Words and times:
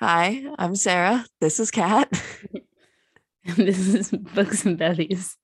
Hi, 0.00 0.44
I'm 0.58 0.74
Sarah. 0.74 1.24
This 1.40 1.60
is 1.60 1.70
Kat. 1.70 2.10
and 3.44 3.56
this 3.56 3.94
is 3.94 4.10
Books 4.10 4.64
and 4.64 4.76
Bevies. 4.76 5.36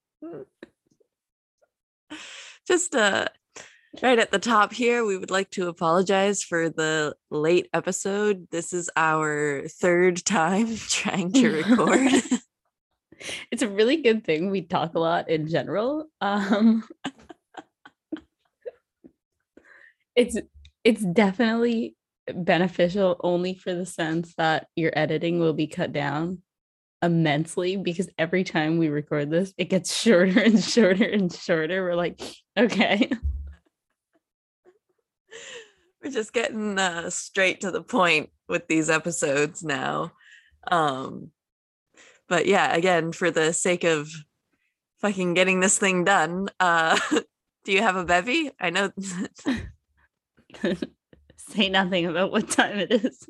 Just 2.67 2.97
uh 2.97 3.27
right 4.03 4.19
at 4.19 4.33
the 4.33 4.41
top 4.41 4.73
here, 4.73 5.05
we 5.05 5.17
would 5.17 5.31
like 5.31 5.51
to 5.53 5.69
apologize 5.69 6.43
for 6.43 6.69
the 6.69 7.15
late 7.31 7.69
episode. 7.73 8.49
This 8.51 8.73
is 8.73 8.91
our 8.97 9.63
third 9.69 10.25
time 10.25 10.77
trying 10.89 11.33
to 11.33 11.51
record. 11.51 12.13
It's 13.51 13.63
a 13.63 13.69
really 13.69 13.99
good 13.99 14.25
thing 14.25 14.51
we 14.51 14.63
talk 14.63 14.95
a 14.95 14.99
lot 14.99 15.29
in 15.29 15.47
general. 15.47 16.07
Um 16.23 16.89
it's 20.17 20.39
it's 20.85 21.05
definitely 21.05 21.97
beneficial 22.33 23.17
only 23.21 23.55
for 23.55 23.75
the 23.75 23.87
sense 23.87 24.35
that 24.37 24.67
your 24.77 24.93
editing 24.95 25.39
will 25.39 25.53
be 25.53 25.67
cut 25.67 25.93
down 25.93 26.39
immensely 27.03 27.77
because 27.77 28.11
every 28.19 28.45
time 28.45 28.77
we 28.77 28.89
record 28.89 29.31
this 29.31 29.55
it 29.57 29.71
gets 29.71 29.95
shorter 30.03 30.41
and 30.41 30.63
shorter 30.63 31.05
and 31.05 31.33
shorter 31.33 31.83
we're 31.83 31.95
like 31.95 32.21
okay 32.59 33.11
We're 36.03 36.11
just 36.11 36.33
getting 36.33 36.79
uh, 36.79 37.11
straight 37.11 37.61
to 37.61 37.71
the 37.71 37.83
point 37.83 38.31
with 38.49 38.67
these 38.69 38.89
episodes 38.89 39.63
now. 39.63 40.13
Um 40.71 41.31
but 42.29 42.47
yeah, 42.47 42.75
again, 42.75 43.13
for 43.13 43.31
the 43.31 43.53
sake 43.53 43.83
of 43.83 44.09
fucking 45.01 45.35
getting 45.35 45.61
this 45.61 45.79
thing 45.79 46.05
done, 46.05 46.49
uh 46.59 46.99
do 47.65 47.73
you 47.73 47.83
have 47.83 47.97
a 47.97 48.05
bevy? 48.05 48.51
I 48.61 48.71
know 48.71 48.91
say 51.51 51.69
nothing 51.69 52.07
about 52.07 52.33
what 52.33 52.49
time 52.51 52.79
it 52.79 52.93
is. 52.93 53.29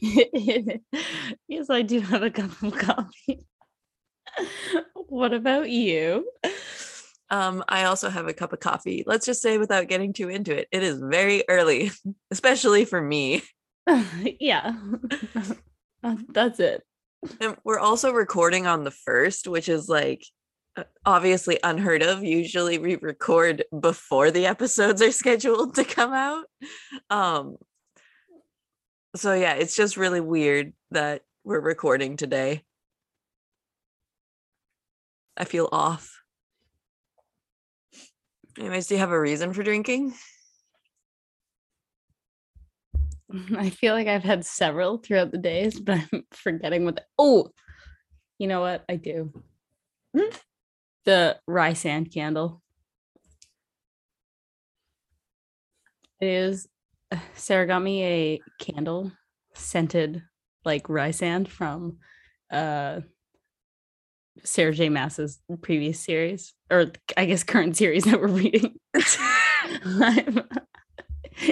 Yes 1.48 1.70
i 1.70 1.82
do 1.82 1.98
have 2.00 2.22
a 2.22 2.30
cup 2.30 2.62
of 2.62 2.78
coffee. 2.78 3.44
What 4.94 5.32
about 5.32 5.68
you? 5.70 6.28
Um, 7.30 7.64
I 7.68 7.84
also 7.84 8.08
have 8.08 8.28
a 8.28 8.34
cup 8.34 8.52
of 8.52 8.60
coffee. 8.60 9.02
Let's 9.06 9.26
just 9.26 9.42
say, 9.42 9.58
without 9.58 9.88
getting 9.88 10.12
too 10.12 10.28
into 10.28 10.56
it, 10.56 10.68
it 10.70 10.82
is 10.82 10.98
very 10.98 11.42
early, 11.48 11.90
especially 12.30 12.84
for 12.84 13.00
me. 13.00 13.42
yeah. 14.40 14.74
That's 16.28 16.60
it. 16.60 16.82
And 17.40 17.56
we're 17.64 17.78
also 17.78 18.12
recording 18.12 18.66
on 18.66 18.84
the 18.84 18.90
first, 18.90 19.48
which 19.48 19.68
is 19.68 19.88
like 19.88 20.24
obviously 21.04 21.58
unheard 21.62 22.02
of. 22.02 22.22
Usually, 22.22 22.78
we 22.78 22.96
record 22.96 23.64
before 23.78 24.30
the 24.30 24.46
episodes 24.46 25.02
are 25.02 25.12
scheduled 25.12 25.74
to 25.76 25.84
come 25.84 26.12
out. 26.12 26.44
Um, 27.10 27.56
so 29.14 29.32
yeah, 29.34 29.54
it's 29.54 29.76
just 29.76 29.96
really 29.96 30.20
weird 30.20 30.72
that 30.90 31.22
we're 31.44 31.60
recording 31.60 32.16
today. 32.16 32.62
I 35.36 35.44
feel 35.44 35.68
off. 35.70 36.20
Anyways, 38.58 38.86
do 38.86 38.94
you 38.94 39.00
have 39.00 39.10
a 39.10 39.20
reason 39.20 39.52
for 39.52 39.62
drinking? 39.62 40.14
I 43.56 43.70
feel 43.70 43.94
like 43.94 44.08
I've 44.08 44.24
had 44.24 44.44
several 44.44 44.98
throughout 44.98 45.30
the 45.30 45.38
days, 45.38 45.78
but 45.78 45.98
I'm 46.12 46.24
forgetting 46.32 46.84
what. 46.84 46.96
The, 46.96 47.04
oh, 47.18 47.50
you 48.38 48.46
know 48.46 48.60
what? 48.60 48.84
I 48.88 48.96
do. 48.96 49.32
The 51.06 51.38
Rhysand 51.48 52.12
candle. 52.12 52.62
It 56.20 56.28
is. 56.28 56.68
Sarah 57.34 57.66
got 57.66 57.82
me 57.82 58.04
a 58.04 58.40
candle 58.58 59.12
scented 59.54 60.22
like 60.64 60.88
Rhysand 60.88 61.48
from 61.48 61.98
uh 62.50 63.00
Sarah 64.44 64.74
J. 64.74 64.90
Maas's 64.90 65.40
previous 65.62 66.00
series, 66.00 66.52
or 66.70 66.92
I 67.16 67.24
guess 67.24 67.42
current 67.42 67.76
series 67.76 68.04
that 68.04 68.20
we're 68.20 68.28
reading. 68.28 68.78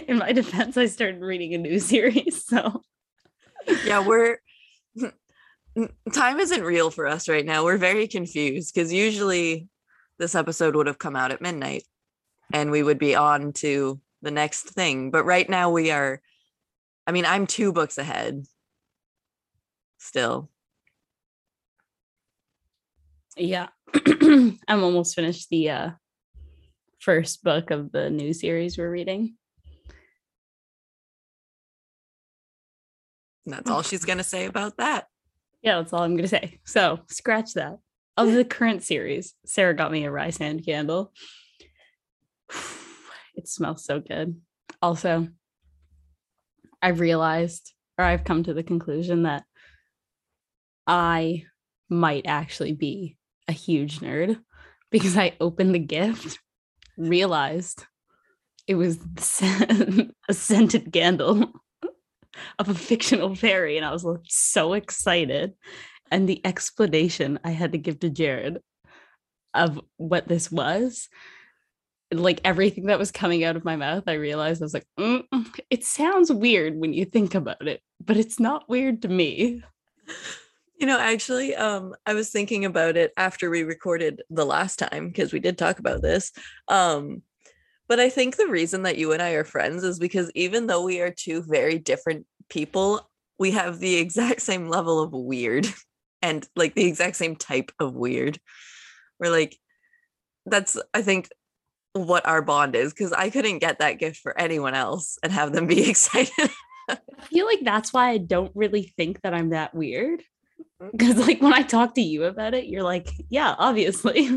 In 0.07 0.19
my 0.19 0.33
defense, 0.33 0.77
I 0.77 0.87
started 0.87 1.21
reading 1.21 1.55
a 1.55 1.59
new 1.59 1.79
series, 1.79 2.45
so 2.45 2.83
yeah, 3.87 4.07
we're 4.07 4.39
time 6.13 6.39
isn't 6.41 6.63
real 6.63 6.91
for 6.91 7.07
us 7.07 7.29
right 7.29 7.45
now. 7.45 7.65
We're 7.65 7.77
very 7.77 8.07
confused 8.07 8.75
because 8.75 8.93
usually 8.93 9.69
this 10.19 10.35
episode 10.35 10.77
would 10.77 10.87
have 10.87 10.99
come 10.99 11.17
out 11.17 11.33
at 11.33 11.41
midnight 11.41 11.85
and 12.53 12.71
we 12.71 12.83
would 12.83 12.99
be 12.99 13.15
on 13.15 13.53
to 13.55 14.01
the 14.23 14.31
next 14.31 14.71
thing. 14.71 15.11
But 15.11 15.25
right 15.25 15.49
now 15.49 15.71
we 15.71 15.91
are, 15.91 16.21
I 17.07 17.13
mean, 17.13 17.27
I'm 17.27 17.47
two 17.47 17.73
books 17.73 17.99
ahead 17.99 18.45
still. 19.99 20.51
yeah, 23.37 23.69
I'm 24.07 24.59
almost 24.69 25.15
finished 25.15 25.49
the 25.51 25.71
uh 25.71 25.91
first 27.01 27.43
book 27.43 27.71
of 27.71 27.93
the 27.93 28.09
new 28.09 28.33
series 28.33 28.79
we're 28.79 28.91
reading. 28.91 29.37
And 33.45 33.55
that's 33.55 33.71
all 33.71 33.83
she's 33.83 34.07
going 34.07 34.19
to 34.19 34.25
say 34.25 34.47
about 34.47 34.79
that. 34.79 35.07
Yeah, 35.65 35.77
that's 35.79 35.95
all 35.95 36.03
I'm 36.03 36.15
gonna 36.15 36.29
say. 36.29 36.59
So 36.65 37.01
scratch 37.09 37.55
that. 37.55 37.79
Of 38.17 38.33
the 38.33 38.45
current 38.45 38.85
series, 38.85 39.35
Sarah 39.45 39.75
got 39.75 39.91
me 39.91 40.05
a 40.05 40.11
Rhysand 40.11 40.65
candle. 40.65 41.13
It 43.37 43.49
smells 43.49 43.85
so 43.85 43.99
good. 43.99 44.41
Also, 44.81 45.27
I've 46.81 47.01
realized, 47.01 47.73
or 47.99 48.05
I've 48.05 48.23
come 48.23 48.45
to 48.45 48.55
the 48.55 48.63
conclusion 48.63 49.25
that 49.25 49.43
I 50.87 51.43
might 51.89 52.27
actually 52.27 52.75
be 52.75 53.17
a 53.49 53.53
huge 53.53 53.99
nerd 53.99 54.39
because 54.93 55.17
I 55.17 55.33
opened 55.41 55.75
the 55.75 55.81
gift, 55.81 56.39
realized 56.97 57.85
it 58.69 58.77
was 58.77 58.99
a 60.29 60.33
scented 60.33 60.93
candle 60.93 61.53
of 62.59 62.69
a 62.69 62.75
fictional 62.75 63.35
fairy, 63.35 63.77
and 63.77 63.87
I 63.87 63.93
was 63.93 64.05
like, 64.05 64.21
so 64.25 64.73
excited. 64.75 65.55
And 66.11 66.29
the 66.29 66.45
explanation 66.45 67.39
I 67.45 67.51
had 67.51 67.73
to 67.73 67.79
give 67.79 68.01
to 68.01 68.11
Jared 68.11 68.59
of 69.53 69.81
what 69.97 70.29
this 70.29 70.51
was, 70.51 71.09
like 72.13 72.41
everything 72.45 72.87
that 72.87 72.99
was 72.99 73.11
coming 73.11 73.45
out 73.45 73.57
of 73.57 73.65
my 73.65 73.77
mouth, 73.77 74.05
I 74.07 74.15
realized 74.15 74.63
I 74.63 74.67
was 74.67 74.75
like, 74.75 74.87
"Mm, 74.99 75.25
it 75.71 75.85
sounds 75.85 76.33
weird 76.33 76.77
when 76.77 76.93
you 76.93 77.05
think 77.05 77.35
about 77.35 77.67
it, 77.67 77.81
but 78.05 78.17
it's 78.17 78.39
not 78.39 78.69
weird 78.69 79.03
to 79.03 79.09
me. 79.09 79.63
You 80.79 80.89
know, 80.89 80.99
actually, 80.99 81.55
um, 81.55 81.95
I 82.05 82.15
was 82.15 82.31
thinking 82.31 82.65
about 82.65 82.97
it 82.97 83.13
after 83.17 83.49
we 83.49 83.63
recorded 83.63 84.23
the 84.29 84.45
last 84.45 84.79
time 84.79 85.07
because 85.09 85.33
we 85.33 85.39
did 85.39 85.57
talk 85.57 85.79
about 85.79 86.03
this. 86.03 86.33
Um, 86.69 87.23
but 87.89 88.01
I 88.01 88.09
think 88.09 88.37
the 88.37 88.47
reason 88.47 88.83
that 88.83 88.99
you 88.99 89.13
and 89.13 89.23
I 89.23 89.31
are 89.31 89.45
friends 89.45 89.85
is 89.85 89.99
because 89.99 90.31
even 90.35 90.67
though 90.67 90.85
we 90.85 91.01
are 91.01 91.11
two 91.11 91.43
very 91.43 91.79
different 91.79 92.27
people, 92.49 93.09
we 93.39 93.51
have 93.53 93.79
the 93.79 93.97
exact 93.97 94.41
same 94.43 94.69
level 94.69 95.01
of 95.01 95.13
weird 95.13 95.67
and 96.23 96.47
like 96.57 96.75
the 96.75 96.87
exact 96.87 97.17
same 97.17 97.37
type 97.37 97.73
of 97.79 97.95
weird. 97.95 98.39
We're 99.21 99.31
like, 99.31 99.57
that's, 100.47 100.79
I 100.93 101.03
think, 101.03 101.29
what 101.93 102.27
our 102.27 102.43
bond 102.43 102.75
is 102.75 102.93
because 102.93 103.13
I 103.13 103.31
couldn't 103.31 103.61
get 103.61 103.79
that 103.79 104.01
gift 104.01 104.17
for 104.17 104.39
anyone 104.39 104.75
else 104.75 105.17
and 105.23 105.33
have 105.33 105.53
them 105.53 105.67
be 105.67 105.89
excited. 105.91 106.51
I 106.89 106.99
feel 107.31 107.47
like 107.47 107.61
that's 107.63 107.93
why 107.93 108.11
I 108.11 108.19
don't 108.19 108.51
really 108.55 108.93
think 108.97 109.23
that 109.23 109.33
I'm 109.33 109.51
that 109.51 109.75
weird. 109.75 110.21
Mm-hmm. 110.83 110.89
Because 110.97 111.17
like 111.17 111.41
when 111.41 111.55
I 111.55 111.63
talk 111.63 111.95
to 111.95 112.03
you 112.03 112.25
about 112.25 112.55
it, 112.55 112.67
you're 112.67 112.83
like, 112.83 113.09
yeah, 113.31 113.55
obviously. 113.59 114.29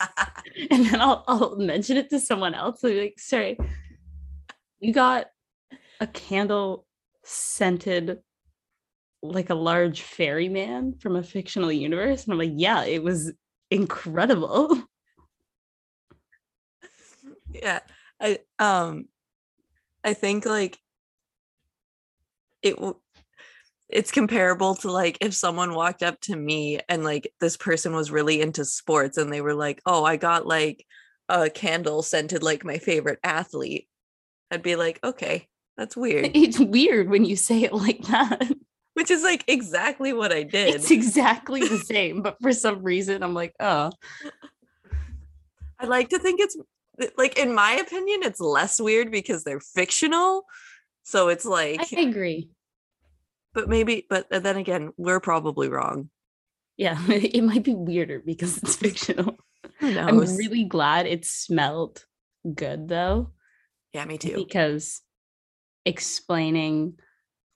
and 0.70 0.86
then 0.86 1.00
I'll 1.00 1.24
I'll 1.26 1.56
mention 1.56 1.96
it 1.96 2.10
to 2.10 2.20
someone 2.20 2.54
else. 2.54 2.82
And 2.82 2.92
be 2.92 3.00
like, 3.00 3.18
sorry, 3.18 3.58
you 4.80 4.92
got 4.92 5.26
a 6.00 6.06
candle 6.06 6.86
scented 7.22 8.18
like 9.22 9.50
a 9.50 9.54
large 9.54 10.02
ferryman 10.02 10.94
from 10.98 11.16
a 11.16 11.22
fictional 11.22 11.72
universe. 11.72 12.24
And 12.24 12.32
I'm 12.32 12.38
like, 12.38 12.52
yeah, 12.54 12.84
it 12.84 13.02
was 13.02 13.32
incredible. 13.70 14.76
yeah. 17.52 17.80
I 18.20 18.38
um 18.58 19.06
I 20.04 20.14
think 20.14 20.44
like 20.46 20.78
it 22.62 22.76
it's 23.94 24.10
comparable 24.10 24.74
to 24.74 24.90
like 24.90 25.16
if 25.20 25.32
someone 25.32 25.72
walked 25.72 26.02
up 26.02 26.20
to 26.22 26.34
me 26.34 26.80
and 26.88 27.04
like 27.04 27.32
this 27.40 27.56
person 27.56 27.94
was 27.94 28.10
really 28.10 28.40
into 28.40 28.64
sports 28.64 29.16
and 29.16 29.32
they 29.32 29.40
were 29.40 29.54
like, 29.54 29.80
"Oh, 29.86 30.04
I 30.04 30.16
got 30.16 30.46
like 30.46 30.84
a 31.28 31.48
candle 31.48 32.02
scented 32.02 32.42
like 32.42 32.64
my 32.64 32.78
favorite 32.78 33.20
athlete." 33.22 33.88
I'd 34.50 34.62
be 34.62 34.74
like, 34.74 34.98
"Okay, 35.04 35.48
that's 35.76 35.96
weird." 35.96 36.32
It's 36.34 36.58
weird 36.58 37.08
when 37.08 37.24
you 37.24 37.36
say 37.36 37.62
it 37.62 37.72
like 37.72 38.02
that. 38.08 38.50
Which 38.94 39.12
is 39.12 39.22
like 39.22 39.44
exactly 39.46 40.12
what 40.12 40.32
I 40.32 40.42
did. 40.42 40.74
It's 40.74 40.90
exactly 40.90 41.60
the 41.60 41.78
same, 41.92 42.20
but 42.20 42.36
for 42.42 42.52
some 42.52 42.82
reason 42.82 43.22
I'm 43.22 43.34
like, 43.34 43.54
"Oh." 43.60 43.92
I 45.78 45.86
like 45.86 46.08
to 46.10 46.18
think 46.18 46.40
it's 46.40 46.56
eh, 47.00 47.08
like 47.16 47.38
in 47.38 47.54
my 47.54 47.74
opinion 47.74 48.20
it's 48.22 48.40
less 48.40 48.80
weird 48.80 49.12
because 49.12 49.44
they're 49.44 49.60
fictional. 49.60 50.46
So 51.04 51.28
it's 51.28 51.44
like 51.44 51.80
I 51.80 52.00
agree. 52.00 52.48
But 53.54 53.68
maybe 53.68 54.06
but 54.10 54.30
uh, 54.32 54.40
then 54.40 54.56
again, 54.56 54.92
we're 54.96 55.20
probably 55.20 55.68
wrong. 55.68 56.10
Yeah, 56.76 56.98
it 57.08 57.42
might 57.42 57.64
be 57.64 57.74
weirder 57.74 58.20
because 58.24 58.58
it's 58.58 58.76
fictional. 58.84 59.36
I'm 59.80 60.18
really 60.18 60.64
glad 60.64 61.06
it 61.06 61.24
smelled 61.24 62.04
good 62.54 62.88
though. 62.88 63.30
Yeah, 63.92 64.04
me 64.04 64.18
too. 64.18 64.34
Because 64.34 65.00
explaining 65.84 66.98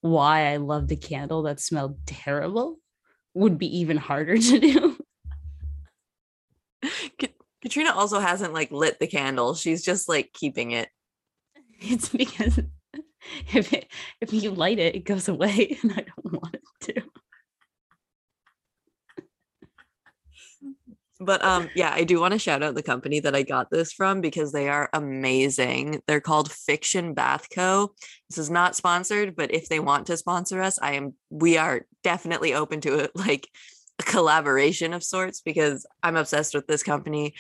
why 0.01 0.53
I 0.53 0.57
loved 0.59 0.93
a 0.93 0.97
candle 0.97 1.43
that 1.43 1.61
smelled 1.61 2.07
terrible 2.07 2.79
would 3.35 3.59
be 3.59 3.79
even 3.79 3.97
harder 3.97 4.37
to 4.39 4.59
do. 4.59 4.99
Katrina 7.61 7.93
also 7.93 8.21
hasn't 8.21 8.55
like 8.55 8.71
lit 8.71 9.01
the 9.01 9.09
candle. 9.09 9.55
She's 9.55 9.85
just 9.85 10.09
like 10.09 10.33
keeping 10.33 10.71
it. 10.71 10.89
It's 11.81 12.09
because 12.09 12.61
if 13.55 13.73
it, 13.73 13.91
if 14.21 14.33
you 14.33 14.51
light 14.51 14.79
it, 14.79 14.95
it 14.95 15.05
goes 15.05 15.29
away, 15.29 15.79
and 15.83 15.93
I 15.93 16.05
don't 16.05 16.33
want 16.33 16.55
it 16.55 16.95
to. 16.95 17.03
But 21.21 21.45
um, 21.45 21.69
yeah, 21.75 21.91
I 21.93 22.05
do 22.05 22.21
want 22.21 22.33
to 22.33 22.39
shout 22.39 22.63
out 22.63 22.77
the 22.77 22.83
company 22.83 23.19
that 23.21 23.35
I 23.35 23.43
got 23.43 23.71
this 23.71 23.93
from 23.93 24.21
because 24.21 24.53
they 24.53 24.69
are 24.69 24.89
amazing. 24.93 26.01
They're 26.07 26.21
called 26.21 26.53
Fiction 26.53 27.13
Bath 27.13 27.49
Co. 27.53 27.93
This 28.31 28.39
is 28.39 28.51
not 28.51 28.77
sponsored, 28.77 29.35
but 29.35 29.53
if 29.53 29.69
they 29.69 29.81
want 29.81 30.07
to 30.07 30.17
sponsor 30.17 30.63
us, 30.63 30.79
I 30.81 30.93
am. 30.93 31.15
We 31.29 31.59
are 31.59 31.87
definitely 32.05 32.55
open 32.55 32.81
to 32.83 32.99
it. 33.01 33.11
Like 33.29 33.49
a 33.99 34.05
collaboration 34.05 34.95
of 34.95 35.03
sorts 35.03 35.41
because 35.41 35.85
I'm 36.05 36.15
obsessed 36.15 36.55
with 36.55 36.69
this 36.69 36.85
company. 36.85 37.35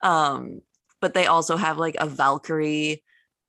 Um, 0.00 0.60
but 1.00 1.12
they 1.12 1.26
also 1.26 1.56
have 1.56 1.76
like 1.76 1.96
a 1.98 2.06
Valkyrie 2.06 3.02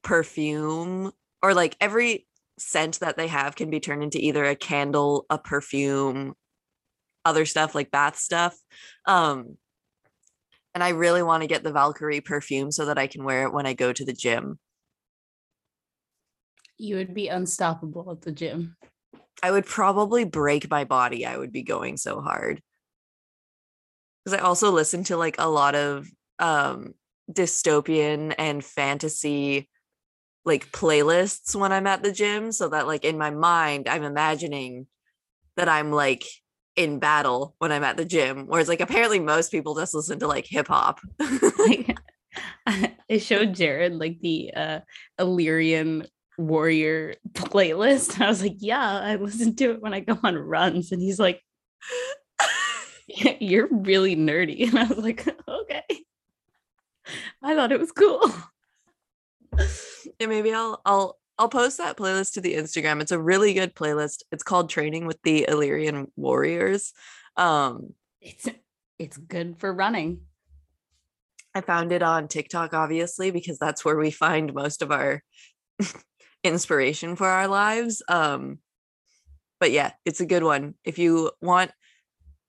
perfume 0.03 1.11
or 1.45 1.53
like 1.53 1.77
every 1.79 2.25
scent 2.57 3.01
that 3.01 3.17
they 3.17 3.27
have 3.27 3.55
can 3.55 3.69
be 3.69 3.79
turned 3.79 4.01
into 4.01 4.17
either 4.17 4.43
a 4.43 4.55
candle, 4.55 5.27
a 5.29 5.37
perfume, 5.37 6.33
other 7.23 7.45
stuff 7.45 7.75
like 7.75 7.91
bath 7.91 8.17
stuff. 8.17 8.57
Um, 9.05 9.55
and 10.73 10.83
I 10.83 10.89
really 10.89 11.21
want 11.21 11.43
to 11.43 11.47
get 11.47 11.63
the 11.63 11.71
Valkyrie 11.71 12.21
perfume 12.21 12.71
so 12.71 12.85
that 12.85 12.97
I 12.97 13.05
can 13.05 13.23
wear 13.23 13.43
it 13.43 13.53
when 13.53 13.67
I 13.67 13.73
go 13.73 13.93
to 13.93 14.03
the 14.03 14.11
gym. 14.11 14.57
You 16.79 16.95
would 16.95 17.13
be 17.13 17.27
unstoppable 17.27 18.11
at 18.11 18.21
the 18.21 18.31
gym. 18.31 18.75
I 19.43 19.51
would 19.51 19.67
probably 19.67 20.23
break 20.23 20.67
my 20.71 20.83
body. 20.83 21.27
I 21.27 21.37
would 21.37 21.51
be 21.51 21.61
going 21.61 21.97
so 21.97 22.21
hard. 22.21 22.59
Because 24.23 24.39
I 24.39 24.43
also 24.43 24.71
listen 24.71 25.03
to 25.05 25.17
like 25.17 25.35
a 25.37 25.47
lot 25.47 25.75
of 25.75 26.09
um 26.39 26.95
dystopian 27.31 28.33
and 28.39 28.65
fantasy 28.65 29.69
like 30.45 30.71
playlists 30.71 31.55
when 31.55 31.71
I'm 31.71 31.87
at 31.87 32.03
the 32.03 32.11
gym 32.11 32.51
so 32.51 32.69
that 32.69 32.87
like 32.87 33.03
in 33.03 33.17
my 33.17 33.31
mind 33.31 33.89
I'm 33.89 34.03
imagining 34.03 34.87
that 35.57 35.67
I'm 35.67 35.91
like 35.91 36.23
in 36.75 36.99
battle 36.99 37.55
when 37.57 37.71
I'm 37.71 37.83
at 37.83 37.97
the 37.97 38.05
gym 38.05 38.45
whereas 38.47 38.67
like 38.67 38.81
apparently 38.81 39.19
most 39.19 39.51
people 39.51 39.75
just 39.75 39.93
listen 39.93 40.19
to 40.19 40.27
like 40.27 40.45
hip 40.45 40.67
hop. 40.67 40.99
I 41.19 41.95
showed 43.19 43.55
Jared 43.55 43.93
like 43.93 44.19
the 44.19 44.51
uh 44.55 44.79
Illyrian 45.19 46.05
warrior 46.37 47.15
playlist. 47.33 48.21
I 48.21 48.27
was 48.27 48.41
like, 48.41 48.57
yeah, 48.59 48.99
I 48.99 49.15
listen 49.15 49.55
to 49.55 49.71
it 49.71 49.81
when 49.81 49.93
I 49.93 50.01
go 50.01 50.19
on 50.23 50.35
runs 50.35 50.91
and 50.91 51.01
he's 51.01 51.19
like 51.19 51.41
you're 53.07 53.67
really 53.71 54.15
nerdy 54.15 54.67
and 54.67 54.77
I 54.77 54.85
was 54.85 54.97
like, 54.97 55.27
okay. 55.47 55.83
I 57.41 57.55
thought 57.55 57.71
it 57.71 57.79
was 57.79 57.91
cool 57.91 58.31
yeah, 60.19 60.27
maybe 60.27 60.53
I'll 60.53 60.81
I'll 60.85 61.17
I'll 61.37 61.49
post 61.49 61.77
that 61.77 61.97
playlist 61.97 62.33
to 62.33 62.41
the 62.41 62.55
Instagram. 62.55 63.01
It's 63.01 63.11
a 63.11 63.19
really 63.19 63.53
good 63.53 63.75
playlist. 63.75 64.23
It's 64.31 64.43
called 64.43 64.69
Training 64.69 65.05
with 65.05 65.21
the 65.23 65.45
Illyrian 65.47 66.11
Warriors. 66.15 66.93
Um 67.37 67.93
it's 68.21 68.47
it's 68.97 69.17
good 69.17 69.59
for 69.59 69.73
running. 69.73 70.21
I 71.53 71.61
found 71.61 71.91
it 71.91 72.03
on 72.03 72.27
TikTok 72.27 72.73
obviously 72.73 73.31
because 73.31 73.57
that's 73.59 73.83
where 73.83 73.97
we 73.97 74.11
find 74.11 74.53
most 74.53 74.81
of 74.81 74.91
our 74.91 75.23
inspiration 76.43 77.15
for 77.15 77.27
our 77.27 77.47
lives. 77.47 78.01
Um 78.07 78.59
but 79.59 79.71
yeah, 79.71 79.93
it's 80.03 80.19
a 80.19 80.25
good 80.25 80.43
one. 80.43 80.75
If 80.83 80.99
you 80.99 81.31
want 81.41 81.71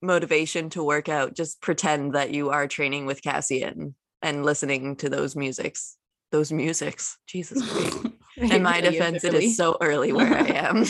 motivation 0.03 0.71
to 0.71 0.85
work 0.85 1.09
out, 1.09 1.35
just 1.35 1.61
pretend 1.61 2.15
that 2.15 2.31
you 2.31 2.51
are 2.51 2.69
training 2.69 3.07
with 3.07 3.23
Cassian 3.23 3.95
and 4.23 4.45
listening 4.45 4.97
to 4.97 5.09
those 5.09 5.37
musics 5.37 5.97
those 6.37 6.53
musics. 6.53 7.17
Jesus 7.27 7.63
In 8.37 8.63
my 8.63 8.83
defense, 8.83 9.25
it 9.25 9.33
is 9.33 9.57
so 9.57 9.79
early 9.81 10.13
where 10.13 10.35
I 10.35 10.49
am. 10.49 10.83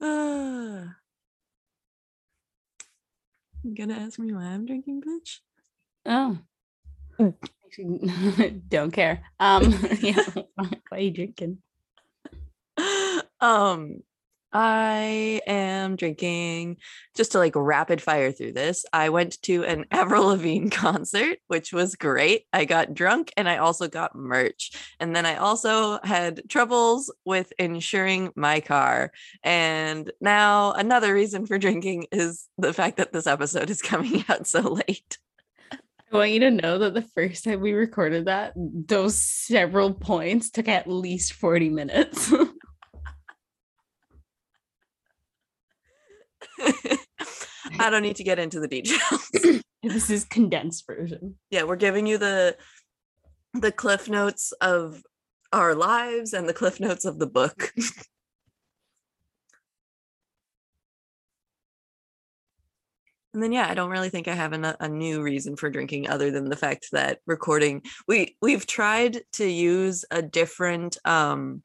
uh, 0.00 0.84
you 3.64 3.74
gonna 3.74 3.94
ask 3.94 4.20
me 4.20 4.32
why 4.32 4.44
I'm 4.44 4.64
drinking, 4.64 5.02
bitch? 5.02 5.40
Oh. 6.06 6.38
don't 8.68 8.92
care. 8.92 9.22
Um 9.40 9.74
yeah, 9.98 10.24
why 10.54 10.70
are 10.92 11.00
you 11.00 11.10
drinking? 11.10 11.58
Um 13.40 14.02
I 14.52 15.40
am 15.46 15.96
drinking 15.96 16.78
just 17.14 17.32
to 17.32 17.38
like 17.38 17.54
rapid 17.54 18.02
fire 18.02 18.32
through 18.32 18.52
this. 18.52 18.84
I 18.92 19.10
went 19.10 19.40
to 19.42 19.64
an 19.64 19.84
Avril 19.90 20.26
Lavigne 20.26 20.70
concert, 20.70 21.38
which 21.46 21.72
was 21.72 21.94
great. 21.94 22.46
I 22.52 22.64
got 22.64 22.94
drunk 22.94 23.32
and 23.36 23.48
I 23.48 23.58
also 23.58 23.88
got 23.88 24.16
merch. 24.16 24.72
And 24.98 25.14
then 25.14 25.26
I 25.26 25.36
also 25.36 26.00
had 26.02 26.42
troubles 26.48 27.12
with 27.24 27.52
insuring 27.58 28.32
my 28.34 28.60
car. 28.60 29.12
And 29.42 30.10
now 30.20 30.72
another 30.72 31.14
reason 31.14 31.46
for 31.46 31.58
drinking 31.58 32.06
is 32.10 32.48
the 32.58 32.72
fact 32.72 32.96
that 32.96 33.12
this 33.12 33.26
episode 33.26 33.70
is 33.70 33.82
coming 33.90 34.24
out 34.28 34.46
so 34.46 34.60
late. 34.60 35.18
I 36.12 36.16
want 36.16 36.32
you 36.32 36.40
to 36.40 36.50
know 36.50 36.78
that 36.78 36.94
the 36.94 37.02
first 37.02 37.44
time 37.44 37.60
we 37.60 37.72
recorded 37.72 38.24
that, 38.24 38.52
those 38.56 39.14
several 39.14 39.94
points 39.94 40.50
took 40.50 40.66
at 40.66 40.88
least 40.88 41.34
40 41.34 41.68
minutes. 41.68 42.32
I 47.78 47.90
don't 47.90 48.02
need 48.02 48.16
to 48.16 48.24
get 48.24 48.38
into 48.38 48.60
the 48.60 48.68
details. 48.68 49.30
this 49.82 50.10
is 50.10 50.24
condensed 50.24 50.86
version. 50.86 51.36
Yeah, 51.50 51.64
we're 51.64 51.76
giving 51.76 52.06
you 52.06 52.18
the 52.18 52.56
the 53.54 53.72
cliff 53.72 54.08
notes 54.08 54.52
of 54.60 55.02
our 55.52 55.74
lives 55.74 56.32
and 56.32 56.48
the 56.48 56.54
cliff 56.54 56.78
notes 56.78 57.04
of 57.04 57.18
the 57.18 57.26
book. 57.26 57.72
and 63.34 63.42
then 63.42 63.52
yeah 63.52 63.68
i 63.68 63.74
don't 63.74 63.90
really 63.90 64.08
think 64.08 64.28
i 64.28 64.34
have 64.34 64.52
a, 64.52 64.76
a, 64.80 64.88
new 64.88 65.22
reason 65.22 65.56
for 65.56 65.70
drinking 65.70 66.08
other 66.08 66.30
than 66.30 66.48
the 66.48 66.56
fact 66.56 66.88
that 66.92 67.18
recording 67.26 67.82
we 68.08 68.36
we've 68.42 68.66
tried 68.66 69.20
to 69.32 69.46
use 69.46 70.04
a 70.10 70.20
different 70.22 70.98
um 71.04 71.62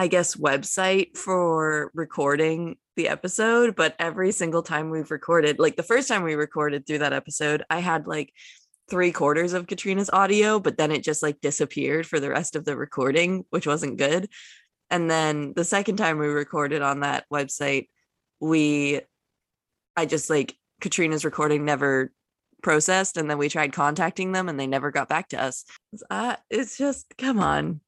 I 0.00 0.06
guess, 0.06 0.34
website 0.34 1.14
for 1.14 1.90
recording 1.92 2.78
the 2.96 3.08
episode, 3.08 3.76
but 3.76 3.94
every 3.98 4.32
single 4.32 4.62
time 4.62 4.88
we've 4.88 5.10
recorded, 5.10 5.58
like 5.58 5.76
the 5.76 5.82
first 5.82 6.08
time 6.08 6.22
we 6.22 6.36
recorded 6.36 6.86
through 6.86 7.00
that 7.00 7.12
episode, 7.12 7.64
I 7.68 7.80
had 7.80 8.06
like 8.06 8.32
three 8.88 9.12
quarters 9.12 9.52
of 9.52 9.66
Katrina's 9.66 10.08
audio, 10.08 10.58
but 10.58 10.78
then 10.78 10.90
it 10.90 11.04
just 11.04 11.22
like 11.22 11.42
disappeared 11.42 12.06
for 12.06 12.18
the 12.18 12.30
rest 12.30 12.56
of 12.56 12.64
the 12.64 12.78
recording, 12.78 13.44
which 13.50 13.66
wasn't 13.66 13.98
good. 13.98 14.30
And 14.88 15.10
then 15.10 15.52
the 15.54 15.64
second 15.64 15.98
time 15.98 16.16
we 16.16 16.28
recorded 16.28 16.80
on 16.80 17.00
that 17.00 17.26
website, 17.30 17.88
we, 18.40 19.02
I 19.98 20.06
just 20.06 20.30
like 20.30 20.56
Katrina's 20.80 21.26
recording 21.26 21.66
never 21.66 22.10
processed. 22.62 23.18
And 23.18 23.28
then 23.28 23.36
we 23.36 23.50
tried 23.50 23.74
contacting 23.74 24.32
them 24.32 24.48
and 24.48 24.58
they 24.58 24.66
never 24.66 24.90
got 24.90 25.10
back 25.10 25.28
to 25.28 25.42
us. 25.42 25.66
Uh, 26.08 26.36
it's 26.48 26.78
just, 26.78 27.04
come 27.18 27.38
on. 27.38 27.82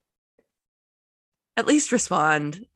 At 1.56 1.66
least 1.66 1.92
respond. 1.92 2.66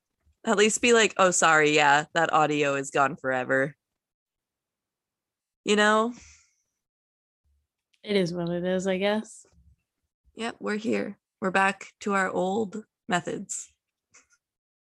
At 0.44 0.58
least 0.58 0.82
be 0.82 0.92
like, 0.92 1.14
oh, 1.16 1.30
sorry. 1.30 1.74
Yeah, 1.74 2.04
that 2.14 2.32
audio 2.32 2.74
is 2.74 2.90
gone 2.90 3.16
forever. 3.16 3.74
You 5.64 5.76
know? 5.76 6.12
It 8.02 8.16
is 8.16 8.32
what 8.32 8.50
it 8.50 8.64
is, 8.64 8.86
I 8.86 8.98
guess. 8.98 9.46
Yep, 10.36 10.56
we're 10.60 10.76
here. 10.76 11.18
We're 11.40 11.50
back 11.50 11.88
to 12.00 12.12
our 12.12 12.30
old 12.30 12.84
methods. 13.08 13.72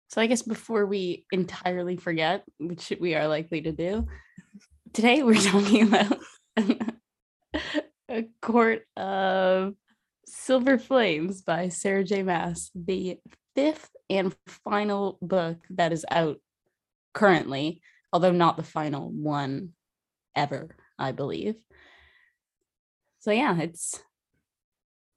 So 0.09 0.21
I 0.21 0.27
guess 0.27 0.43
before 0.43 0.87
we 0.87 1.27
entirely 1.31 1.97
forget, 1.97 2.45
which 2.59 2.93
we 2.99 3.15
are 3.15 3.29
likely 3.29 3.61
to 3.63 3.73
do, 3.73 4.07
today 4.93 5.23
we're 5.23 5.35
talking 5.41 5.89
about 5.89 6.19
a 8.11 8.25
court 8.41 8.87
of 8.97 9.75
silver 10.27 10.79
flames 10.79 11.43
by 11.43 11.69
sarah 11.69 12.03
j 12.03 12.23
Maas, 12.23 12.71
the 12.75 13.19
fifth 13.57 13.91
and 14.09 14.37
final 14.47 15.19
book 15.21 15.59
that 15.71 15.93
is 15.93 16.07
out 16.11 16.39
currently 17.13 17.81
although 18.13 18.31
not 18.31 18.57
the 18.57 18.63
final 18.63 19.11
one 19.11 19.71
ever 20.37 20.77
i 20.99 21.11
believe. 21.11 21.57
So 23.19 23.33
yeah 23.33 23.59
it's 23.59 24.01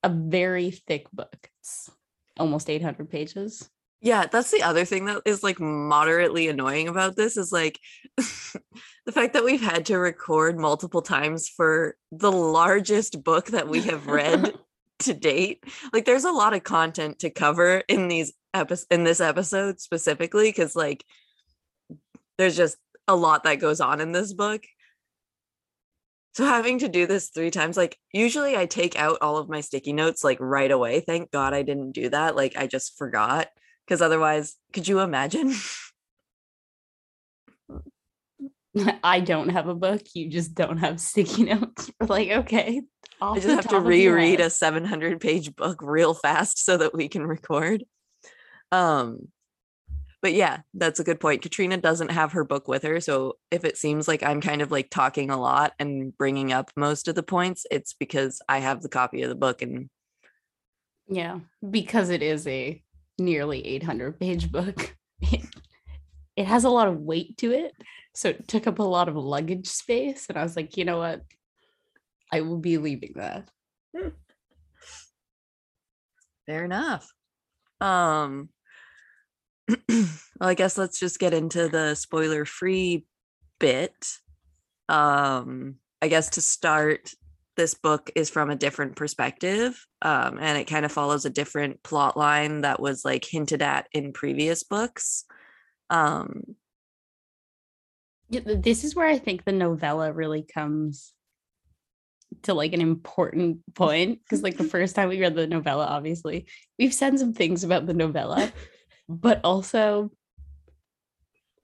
a 0.04 0.10
very 0.10 0.72
thick 0.72 1.08
book. 1.12 1.50
It's 1.60 1.90
almost 2.38 2.70
800 2.70 3.10
pages. 3.10 3.70
Yeah, 4.02 4.28
that's 4.32 4.52
the 4.52 4.64
other 4.64 4.86
thing 4.86 5.06
that 5.06 5.24
is 5.26 5.44
like 5.44 5.60
moderately 5.60 6.48
annoying 6.48 6.88
about 6.88 7.18
this 7.18 7.36
is 7.36 7.52
like 7.52 7.80
the 8.18 9.12
fact 9.12 9.34
that 9.34 9.44
we've 9.44 9.62
had 9.62 9.86
to 9.88 9.98
record 9.98 10.58
multiple 10.58 11.02
times 11.02 11.50
for 11.50 11.98
the 12.12 12.32
largest 12.32 13.24
book 13.24 13.48
that 13.48 13.68
we 13.68 13.82
have 13.82 14.08
read 14.08 14.54
to 15.00 15.14
date. 15.14 15.64
Like 15.94 16.06
there's 16.06 16.26
a 16.26 16.32
lot 16.32 16.54
of 16.54 16.64
content 16.64 17.20
to 17.20 17.30
cover 17.30 17.84
in 17.88 18.08
these 18.08 18.34
episodes 18.54 18.88
in 18.90 19.04
this 19.04 19.22
episode 19.22 19.80
specifically 19.80 20.52
cuz 20.52 20.76
like 20.76 21.06
there's 22.38 22.58
just 22.58 22.78
a 23.08 23.16
lot 23.16 23.44
that 23.44 23.60
goes 23.60 23.82
on 23.82 24.02
in 24.02 24.12
this 24.12 24.34
book. 24.34 24.64
So 26.34 26.46
having 26.46 26.80
to 26.80 26.88
do 26.88 27.06
this 27.06 27.30
3 27.30 27.52
times 27.52 27.76
like 27.76 27.98
usually 28.14 28.56
I 28.56 28.66
take 28.66 28.98
out 28.98 29.18
all 29.22 29.38
of 29.38 29.50
my 29.50 29.62
sticky 29.62 29.94
notes 29.94 30.24
like 30.24 30.38
right 30.40 30.72
away. 30.72 31.02
Thank 31.02 31.32
God 31.32 31.54
I 31.54 31.64
didn't 31.64 31.92
do 31.92 32.10
that. 32.10 32.36
Like 32.36 32.56
I 32.58 32.68
just 32.68 32.98
forgot 32.98 33.50
because 33.86 34.02
otherwise, 34.02 34.56
could 34.72 34.88
you 34.88 35.00
imagine? 35.00 35.54
I 39.04 39.20
don't 39.20 39.50
have 39.50 39.68
a 39.68 39.74
book. 39.74 40.02
You 40.14 40.30
just 40.30 40.54
don't 40.54 40.78
have 40.78 41.00
sticky 41.00 41.44
notes. 41.46 41.90
Like, 42.00 42.30
okay. 42.30 42.82
I 43.22 43.36
just 43.36 43.48
have 43.48 43.68
to 43.70 43.80
reread 43.80 44.40
a 44.40 44.50
700 44.50 45.20
page 45.20 45.56
book 45.58 45.82
real 45.82 46.14
fast 46.14 46.64
so 46.64 46.78
that 46.78 46.94
we 46.94 47.08
can 47.08 47.26
record. 47.26 47.84
Um, 48.72 49.30
but 50.22 50.34
yeah, 50.34 50.60
that's 50.74 51.00
a 51.00 51.04
good 51.04 51.20
point. 51.20 51.42
Katrina 51.42 51.78
doesn't 51.78 52.12
have 52.12 52.34
her 52.34 52.44
book 52.44 52.68
with 52.68 52.84
her. 52.84 53.00
So 53.00 53.38
if 53.52 53.64
it 53.64 53.78
seems 53.78 54.08
like 54.08 54.22
I'm 54.22 54.42
kind 54.42 54.62
of 54.62 54.72
like 54.72 54.90
talking 54.90 55.30
a 55.30 55.40
lot 55.40 55.74
and 55.80 56.16
bringing 56.18 56.52
up 56.52 56.72
most 56.76 57.08
of 57.08 57.16
the 57.16 57.24
points, 57.24 57.66
it's 57.72 57.94
because 57.94 58.42
I 58.50 58.60
have 58.60 58.82
the 58.82 58.90
copy 58.90 59.22
of 59.22 59.30
the 59.30 59.36
book 59.36 59.62
and 59.62 59.90
Yeah, 61.08 61.40
because 61.68 62.10
it 62.10 62.22
is 62.22 62.46
a 62.48 62.82
nearly 63.18 63.66
800 63.66 64.20
page 64.20 64.52
book. 64.52 64.96
It, 65.22 65.42
it 66.36 66.48
has 66.48 66.64
a 66.64 66.70
lot 66.70 66.88
of 66.88 67.00
weight 67.00 67.38
to 67.38 67.52
it. 67.52 67.74
So 68.16 68.30
it 68.30 68.48
took 68.48 68.68
up 68.68 68.80
a 68.80 68.84
lot 68.84 69.10
of 69.10 69.16
luggage 69.16 69.68
space. 69.68 70.26
And 70.30 70.38
I 70.38 70.44
was 70.44 70.56
like, 70.56 70.78
you 70.78 70.86
know 70.86 70.98
what? 70.98 71.22
I 72.32 72.42
will 72.42 72.58
be 72.58 72.78
leaving 72.78 73.14
that. 73.16 73.50
fair 76.46 76.66
enough. 76.66 77.12
Um, 77.82 78.50
well, 79.90 80.08
I 80.42 80.54
guess 80.54 80.78
let's 80.78 81.00
just 81.00 81.20
get 81.20 81.34
into 81.34 81.70
the 81.70 81.96
spoiler 81.96 82.46
free 82.46 83.06
bit. 83.60 83.94
Um, 84.88 85.76
I 86.02 86.08
guess 86.08 86.30
to 86.32 86.42
start, 86.42 87.14
this 87.60 87.74
book 87.74 88.10
is 88.16 88.30
from 88.30 88.50
a 88.50 88.56
different 88.56 88.96
perspective 88.96 89.86
um, 90.02 90.38
and 90.40 90.58
it 90.58 90.64
kind 90.64 90.86
of 90.86 90.94
follows 90.94 91.26
a 91.26 91.30
different 91.30 91.84
plot 91.84 92.16
line 92.16 92.62
that 92.62 92.80
was 92.80 93.04
like 93.04 93.26
hinted 93.26 93.62
at 93.62 93.88
in 93.92 94.14
previous 94.14 94.64
books 94.64 95.26
um, 95.90 96.56
Yeah, 98.30 98.42
This 98.46 98.86
is 98.86 98.96
where 98.96 99.08
I 99.08 99.18
think 99.18 99.44
the 99.44 99.52
novella 99.52 100.14
really 100.14 100.44
comes 100.44 101.14
to 102.44 102.54
like 102.54 102.74
an 102.74 102.82
important 102.82 103.60
point. 103.76 104.20
Because, 104.24 104.42
like, 104.44 104.58
the 104.58 104.64
first 104.76 104.96
time 104.96 105.10
we 105.10 105.22
read 105.22 105.36
the 105.36 105.48
novella, 105.48 105.86
obviously, 105.86 106.48
we've 106.78 106.94
said 106.94 107.18
some 107.20 107.34
things 107.34 107.64
about 107.64 107.86
the 107.86 107.94
novella, 107.94 108.52
but 109.08 109.42
also, 109.44 110.12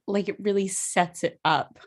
like, 0.07 0.29
it 0.29 0.39
really 0.39 0.67
sets 0.67 1.24
it 1.24 1.39
up 1.45 1.79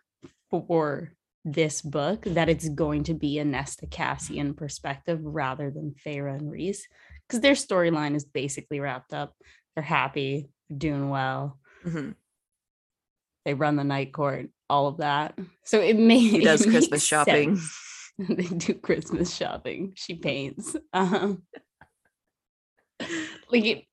for 0.50 1.12
this 1.44 1.82
book 1.82 2.24
that 2.24 2.48
it's 2.48 2.68
going 2.68 3.04
to 3.04 3.14
be 3.14 3.38
a 3.38 3.44
Nesta 3.44 3.86
Cassian 3.86 4.54
perspective 4.54 5.20
rather 5.22 5.70
than 5.70 5.94
Feyre 6.04 6.34
and 6.34 6.50
Rhys. 6.50 6.86
Because 7.26 7.40
their 7.40 7.54
storyline 7.54 8.14
is 8.14 8.24
basically 8.24 8.80
wrapped 8.80 9.12
up. 9.12 9.34
They're 9.74 9.82
happy, 9.82 10.50
doing 10.76 11.10
well. 11.10 11.58
mhm. 11.84 12.14
They 13.44 13.54
run 13.54 13.76
the 13.76 13.84
night 13.84 14.12
court, 14.12 14.50
all 14.68 14.88
of 14.88 14.98
that. 14.98 15.38
So 15.64 15.80
it 15.80 15.96
may 15.96 16.18
he 16.18 16.40
does 16.40 16.62
it 16.66 16.70
christmas 16.70 17.02
shopping 17.02 17.56
sense. 17.56 17.97
they 18.28 18.44
do 18.44 18.74
Christmas 18.74 19.34
shopping. 19.34 19.92
She 19.96 20.14
paints. 20.16 20.76
Um, 20.92 21.42
like 23.50 23.64
it, 23.64 23.84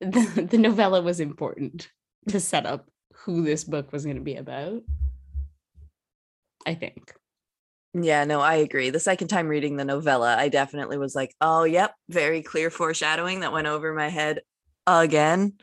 the, 0.00 0.48
the 0.50 0.58
novella 0.58 1.02
was 1.02 1.20
important 1.20 1.90
to 2.28 2.40
set 2.40 2.64
up 2.66 2.88
who 3.14 3.42
this 3.42 3.64
book 3.64 3.92
was 3.92 4.04
going 4.04 4.16
to 4.16 4.22
be 4.22 4.36
about. 4.36 4.82
I 6.66 6.74
think. 6.74 7.12
yeah 7.94 8.24
no 8.24 8.40
i 8.40 8.54
agree 8.54 8.90
the 8.90 9.00
second 9.00 9.28
time 9.28 9.48
reading 9.48 9.76
the 9.76 9.84
novella 9.84 10.36
i 10.36 10.48
definitely 10.48 10.96
was 10.98 11.14
like 11.14 11.34
oh 11.40 11.64
yep 11.64 11.94
very 12.08 12.42
clear 12.42 12.70
foreshadowing 12.70 13.40
that 13.40 13.52
went 13.52 13.66
over 13.66 13.92
my 13.92 14.08
head 14.08 14.40
again 14.86 15.54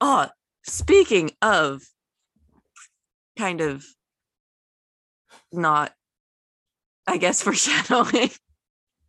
oh 0.00 0.28
speaking 0.64 1.30
of 1.42 1.82
kind 3.36 3.60
of 3.60 3.84
not 5.52 5.92
i 7.08 7.16
guess 7.16 7.42
foreshadowing 7.42 8.30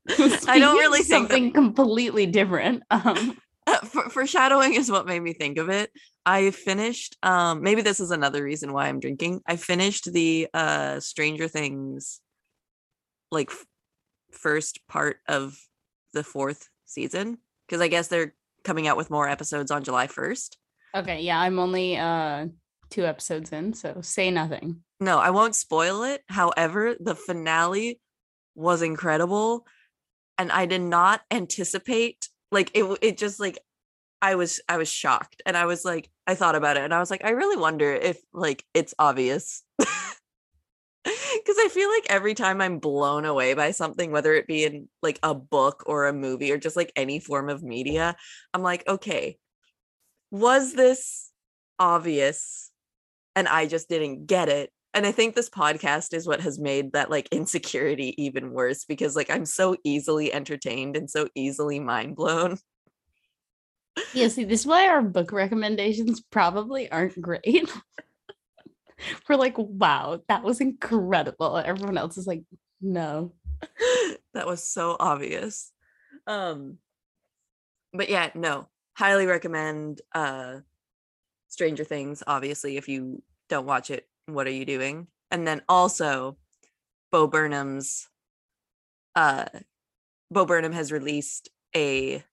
I 0.48 0.58
don't 0.58 0.77
really 0.77 1.03
think 1.03 1.29
something 1.29 1.53
completely 1.53 2.25
different. 2.25 2.82
Um, 2.89 3.38
uh, 3.68 3.77
for, 3.79 4.10
foreshadowing 4.10 4.74
is 4.74 4.89
what 4.89 5.06
made 5.06 5.20
me 5.20 5.34
think 5.34 5.60
of 5.60 5.70
it. 5.70 5.91
I 6.25 6.50
finished 6.50 7.15
um 7.22 7.62
maybe 7.62 7.82
this 7.84 8.00
is 8.00 8.10
another 8.10 8.44
reason 8.44 8.74
why 8.74 8.88
i'm 8.88 9.00
drinking. 9.00 9.41
I 9.46 9.56
finished 9.56 10.12
the 10.12 10.48
uh 10.53 11.00
stranger 11.00 11.48
things 11.48 12.22
like 13.32 13.51
f- 13.51 13.65
first 14.32 14.79
part 14.88 15.18
of 15.27 15.56
the 16.13 16.24
fourth 16.24 16.68
season 16.86 17.38
because 17.68 17.82
i 17.82 17.88
guess 17.88 18.08
they're 18.08 18.34
coming 18.63 18.88
out 18.88 18.98
with 18.98 19.12
more 19.12 19.29
episodes 19.29 19.70
on 19.70 19.84
july 19.84 20.08
1st 20.08 20.58
okay, 20.96 21.22
yeah, 21.22 21.39
I'm 21.39 21.60
only 21.60 21.98
uh 21.98 22.48
two 22.89 23.05
episodes 23.05 23.51
in, 23.51 23.74
so 23.74 24.00
say 24.01 24.31
nothing. 24.31 24.81
no 25.00 25.17
i 25.19 25.29
won't 25.29 25.55
spoil 25.55 26.03
it 26.03 26.24
however 26.27 26.96
the 27.00 27.15
finale 27.15 28.00
was 28.55 28.81
incredible 28.81 29.65
and 30.38 30.51
i 30.51 30.65
did 30.65 30.81
not 30.81 31.22
anticipate 31.31 32.29
like 32.51 32.72
it 32.74 32.98
it 33.01 33.17
just 33.17 33.39
like 33.39 33.60
i 34.22 34.36
was 34.36 34.60
i 34.67 34.77
was 34.77 34.91
shocked 34.91 35.41
and 35.46 35.55
i 35.55 35.65
was 35.65 35.86
like 35.86 36.10
i 36.27 36.36
thought 36.36 36.55
about 36.55 36.77
it 36.77 36.84
and 36.84 36.93
i 36.93 37.00
was 37.00 37.12
like 37.12 37.24
i 37.24 37.29
really 37.29 37.58
wonder 37.58 37.93
if 37.93 38.17
like 38.34 38.65
it's 38.74 38.93
obvious 39.00 39.63
because 39.77 41.58
i 41.58 41.69
feel 41.72 41.89
like 41.89 42.05
every 42.10 42.34
time 42.34 42.60
i'm 42.60 42.79
blown 42.79 43.25
away 43.25 43.53
by 43.53 43.72
something 43.72 44.12
whether 44.12 44.34
it 44.34 44.48
be 44.48 44.65
in 44.65 44.89
like 45.01 45.19
a 45.24 45.34
book 45.34 45.84
or 45.86 46.08
a 46.08 46.13
movie 46.13 46.51
or 46.51 46.58
just 46.58 46.75
like 46.75 46.91
any 46.96 47.19
form 47.19 47.50
of 47.50 47.63
media 47.63 48.15
i'm 48.53 48.62
like 48.62 48.86
okay 48.88 49.38
was 50.31 50.74
this 50.74 51.31
obvious 51.79 52.72
and 53.39 53.48
I 53.48 53.67
just 53.67 53.88
didn't 53.88 54.25
get 54.25 54.50
it. 54.50 54.69
And 54.93 55.05
I 55.05 55.13
think 55.13 55.34
this 55.34 55.50
podcast 55.50 56.13
is 56.13 56.27
what 56.27 56.41
has 56.41 56.60
made 56.60 56.91
that 56.91 57.10
like 57.10 57.29
insecurity 57.31 58.22
even 58.22 58.51
worse 58.51 58.84
because 58.84 59.15
like 59.15 59.29
I'm 59.29 59.46
so 59.46 59.77
easily 59.86 60.34
entertained 60.34 60.98
and 60.98 61.10
so 61.10 61.29
easily 61.36 61.79
mind 61.79 62.17
blown. 62.17 62.58
Yeah, 64.13 64.27
see, 64.27 64.43
this 64.43 64.62
is 64.62 64.67
why 64.67 64.89
our 64.89 65.01
book 65.01 65.31
recommendations 65.31 66.19
probably 66.19 66.91
aren't 66.91 67.22
great. 67.22 67.72
We're 69.29 69.38
like, 69.38 69.55
wow, 69.58 70.22
that 70.27 70.43
was 70.43 70.60
incredible. 70.60 71.55
Everyone 71.55 71.98
else 71.98 72.17
is 72.17 72.27
like, 72.27 72.43
no. 72.81 73.31
that 74.34 74.48
was 74.48 74.62
so 74.62 74.98
obvious. 75.00 75.72
Um 76.27 76.77
but 77.93 78.10
yeah, 78.10 78.31
no. 78.36 78.67
Highly 78.98 79.27
recommend 79.27 80.01
uh 80.13 80.58
Stranger 81.48 81.86
Things 81.86 82.22
obviously 82.27 82.75
if 82.75 82.89
you 82.89 83.24
don't 83.50 83.65
watch 83.65 83.89
it, 83.91 84.08
what 84.27 84.48
are 84.48 84.51
you 84.51 84.65
doing? 84.65 85.08
And 85.32 85.48
then 85.48 85.62
also 85.68 86.38
Bo 87.12 87.27
Burnham's 87.27 88.08
uh 89.15 89.46
Bo 90.32 90.46
Burnham 90.46 90.72
has 90.72 90.91
released 90.91 91.50
a 91.75 92.24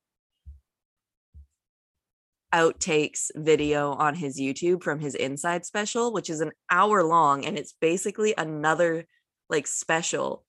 outtakes 2.54 3.30
video 3.34 3.92
on 3.92 4.14
his 4.14 4.40
YouTube 4.40 4.82
from 4.82 5.00
his 5.00 5.14
inside 5.14 5.66
special, 5.66 6.12
which 6.12 6.30
is 6.30 6.40
an 6.40 6.52
hour 6.70 7.02
long 7.02 7.44
and 7.44 7.58
it's 7.58 7.74
basically 7.80 8.34
another 8.36 9.06
like 9.50 9.66
special. 9.66 10.44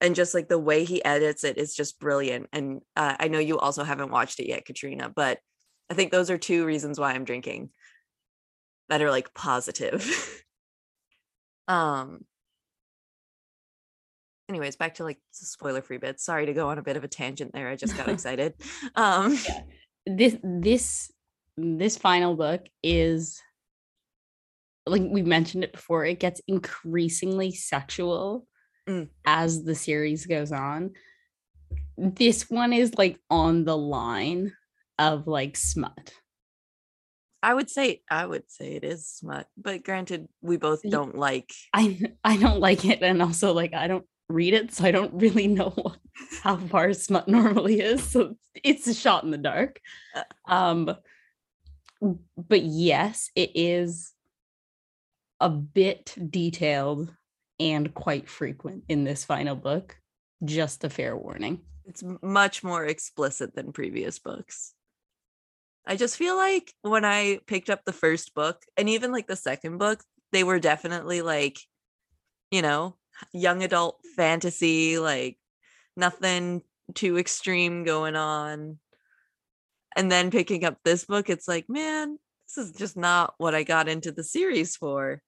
And 0.00 0.14
just 0.14 0.32
like 0.32 0.48
the 0.48 0.58
way 0.58 0.84
he 0.84 1.04
edits 1.04 1.44
it 1.44 1.58
is 1.58 1.74
just 1.74 2.00
brilliant. 2.00 2.48
And 2.52 2.80
uh, 2.96 3.16
I 3.20 3.28
know 3.28 3.38
you 3.38 3.58
also 3.58 3.84
haven't 3.84 4.10
watched 4.10 4.40
it 4.40 4.48
yet, 4.48 4.64
Katrina, 4.64 5.12
but 5.14 5.40
I 5.90 5.94
think 5.94 6.10
those 6.10 6.30
are 6.30 6.38
two 6.38 6.64
reasons 6.64 6.98
why 6.98 7.12
I'm 7.12 7.24
drinking 7.24 7.70
that 8.90 9.00
are 9.00 9.10
like 9.10 9.32
positive. 9.32 10.44
um, 11.68 12.24
anyways, 14.48 14.76
back 14.76 14.94
to 14.96 15.04
like 15.04 15.18
spoiler 15.30 15.80
free 15.80 15.98
bits. 15.98 16.24
Sorry 16.24 16.46
to 16.46 16.52
go 16.52 16.68
on 16.68 16.78
a 16.78 16.82
bit 16.82 16.98
of 16.98 17.04
a 17.04 17.08
tangent 17.08 17.52
there. 17.54 17.68
I 17.68 17.76
just 17.76 17.96
got 17.96 18.08
excited. 18.10 18.54
Um, 18.94 19.38
yeah. 19.48 19.62
This 20.06 20.36
this 20.42 21.10
this 21.56 21.96
final 21.96 22.34
book 22.36 22.66
is 22.82 23.40
like 24.86 25.02
we 25.08 25.22
mentioned 25.22 25.64
it 25.64 25.72
before, 25.72 26.04
it 26.04 26.20
gets 26.20 26.42
increasingly 26.46 27.52
sexual 27.52 28.46
Mm. 28.88 29.08
as 29.24 29.62
the 29.62 29.74
series 29.74 30.26
goes 30.26 30.52
on. 30.52 30.92
This 31.96 32.50
one 32.50 32.72
is 32.72 32.94
like 32.96 33.18
on 33.28 33.64
the 33.64 33.76
line 33.76 34.52
of 34.98 35.26
like 35.26 35.56
smut. 35.56 36.14
I 37.42 37.54
would 37.54 37.70
say 37.70 38.02
I 38.10 38.26
would 38.26 38.50
say 38.50 38.74
it 38.74 38.84
is 38.84 39.06
smut, 39.06 39.48
but 39.56 39.82
granted, 39.82 40.28
we 40.42 40.56
both 40.56 40.82
don't 40.88 41.16
like. 41.16 41.52
I 41.72 42.00
I 42.24 42.36
don't 42.36 42.60
like 42.60 42.84
it, 42.84 43.02
and 43.02 43.22
also 43.22 43.52
like 43.52 43.74
I 43.74 43.86
don't 43.86 44.06
read 44.28 44.54
it, 44.54 44.72
so 44.72 44.84
I 44.84 44.90
don't 44.90 45.14
really 45.14 45.46
know 45.58 45.74
how 46.42 46.56
far 46.56 46.92
smut 46.92 47.28
normally 47.28 47.80
is. 47.80 48.02
So 48.02 48.36
it's 48.54 48.86
a 48.86 48.94
shot 48.94 49.24
in 49.24 49.30
the 49.30 49.38
dark. 49.38 49.80
Uh. 50.14 50.52
Um, 50.52 50.96
but 52.36 52.62
yes, 52.62 53.30
it 53.34 53.52
is 53.54 54.12
a 55.38 55.50
bit 55.50 56.14
detailed 56.30 57.12
and 57.58 57.92
quite 57.92 58.28
frequent 58.28 58.84
in 58.88 59.04
this 59.04 59.24
final 59.24 59.54
book. 59.54 59.96
Just 60.44 60.84
a 60.84 60.90
fair 60.90 61.16
warning. 61.16 61.60
It's 61.84 62.02
much 62.22 62.64
more 62.64 62.84
explicit 62.86 63.54
than 63.54 63.72
previous 63.72 64.18
books. 64.18 64.74
I 65.86 65.96
just 65.96 66.16
feel 66.16 66.36
like 66.36 66.72
when 66.82 67.04
I 67.04 67.40
picked 67.46 67.70
up 67.70 67.84
the 67.84 67.92
first 67.92 68.34
book 68.34 68.62
and 68.76 68.88
even 68.88 69.12
like 69.12 69.26
the 69.26 69.36
second 69.36 69.78
book, 69.78 70.02
they 70.32 70.44
were 70.44 70.58
definitely 70.58 71.22
like, 71.22 71.58
you 72.50 72.62
know, 72.62 72.96
young 73.32 73.62
adult 73.62 73.98
fantasy, 74.16 74.98
like 74.98 75.38
nothing 75.96 76.62
too 76.94 77.18
extreme 77.18 77.84
going 77.84 78.16
on. 78.16 78.78
And 79.96 80.10
then 80.10 80.30
picking 80.30 80.64
up 80.64 80.78
this 80.84 81.04
book, 81.04 81.28
it's 81.28 81.48
like, 81.48 81.68
man, 81.68 82.18
this 82.46 82.64
is 82.64 82.72
just 82.72 82.96
not 82.96 83.34
what 83.38 83.54
I 83.54 83.64
got 83.64 83.88
into 83.88 84.12
the 84.12 84.22
series 84.22 84.76
for. 84.76 85.22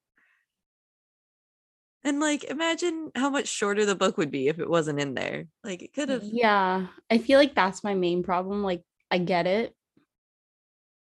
And 2.05 2.21
like, 2.21 2.45
imagine 2.45 3.11
how 3.15 3.31
much 3.31 3.49
shorter 3.49 3.85
the 3.85 3.95
book 3.95 4.17
would 4.19 4.31
be 4.31 4.49
if 4.49 4.59
it 4.59 4.69
wasn't 4.69 5.01
in 5.01 5.15
there. 5.15 5.47
Like, 5.63 5.83
it 5.83 5.93
could 5.93 6.09
have. 6.09 6.25
Yeah, 6.25 6.89
I 7.11 7.19
feel 7.19 7.39
like 7.39 7.55
that's 7.55 7.85
my 7.85 7.95
main 7.95 8.23
problem. 8.23 8.63
Like, 8.63 8.83
I 9.11 9.19
get 9.19 9.47
it. 9.47 9.75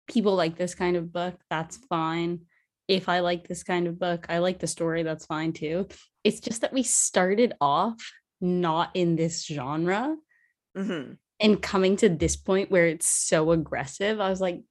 People 0.08 0.36
like 0.36 0.56
this 0.58 0.76
kind 0.76 0.96
of 0.96 1.12
book. 1.12 1.36
That's 1.50 1.78
fine. 1.78 2.42
If 2.88 3.10
I 3.10 3.20
like 3.20 3.48
this 3.48 3.64
kind 3.64 3.88
of 3.88 4.00
book, 4.00 4.26
I 4.30 4.38
like 4.40 4.60
the 4.60 4.68
story. 4.68 5.04
That's 5.04 5.26
fine 5.26 5.54
too. 5.54 5.88
It's 6.24 6.40
just 6.40 6.62
that 6.62 6.74
we 6.74 6.84
started 6.84 7.54
off 7.60 7.96
not 8.40 8.92
in 8.94 9.16
this 9.16 9.46
genre 9.46 10.16
Mhm. 10.78 11.18
and 11.40 11.62
coming 11.62 11.96
to 11.98 12.08
this 12.10 12.36
point 12.38 12.70
where 12.72 12.88
it's 12.88 13.08
so 13.08 13.52
aggressive. 13.52 14.20
I 14.22 14.30
was 14.30 14.40
like, 14.40 14.62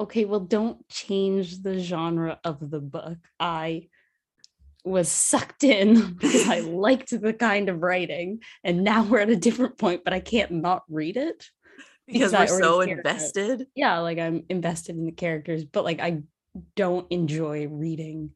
okay, 0.00 0.24
well, 0.24 0.40
don't 0.40 0.88
change 0.88 1.62
the 1.62 1.78
genre 1.80 2.38
of 2.44 2.70
the 2.70 2.80
book. 2.80 3.18
I 3.40 3.88
was 4.84 5.08
sucked 5.10 5.64
in 5.64 6.12
because 6.14 6.48
I 6.48 6.60
liked 6.60 7.10
the 7.10 7.32
kind 7.34 7.68
of 7.68 7.82
writing. 7.82 8.40
And 8.62 8.84
now 8.84 9.02
we're 9.04 9.18
at 9.18 9.28
a 9.30 9.36
different 9.36 9.76
point, 9.76 10.02
but 10.04 10.12
I 10.14 10.20
can't 10.20 10.52
not 10.52 10.84
read 10.88 11.16
it. 11.16 11.46
Because 12.12 12.32
we're 12.32 12.46
so 12.46 12.74
already 12.76 12.92
care 12.92 13.00
about 13.00 13.12
it. 13.12 13.18
invested. 13.18 13.66
Yeah, 13.74 13.98
like 13.98 14.18
I'm 14.18 14.44
invested 14.48 14.96
in 14.96 15.04
the 15.04 15.12
characters, 15.12 15.64
but 15.64 15.84
like 15.84 16.00
I 16.00 16.22
don't 16.74 17.06
enjoy 17.10 17.68
reading 17.68 18.30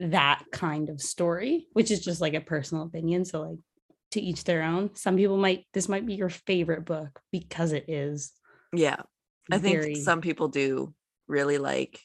that 0.00 0.44
kind 0.52 0.88
of 0.88 1.00
story, 1.00 1.66
which 1.72 1.90
is 1.90 2.04
just 2.04 2.20
like 2.20 2.34
a 2.34 2.40
personal 2.40 2.84
opinion. 2.84 3.24
So 3.24 3.42
like 3.42 3.58
to 4.12 4.20
each 4.20 4.44
their 4.44 4.62
own. 4.62 4.94
Some 4.94 5.16
people 5.16 5.36
might 5.36 5.66
this 5.72 5.88
might 5.88 6.06
be 6.06 6.14
your 6.14 6.28
favorite 6.28 6.84
book 6.84 7.20
because 7.30 7.72
it 7.72 7.84
is 7.88 8.32
Yeah. 8.72 9.02
I 9.50 9.58
think 9.58 9.96
some 9.96 10.20
people 10.20 10.48
do 10.48 10.94
really 11.26 11.58
like 11.58 12.00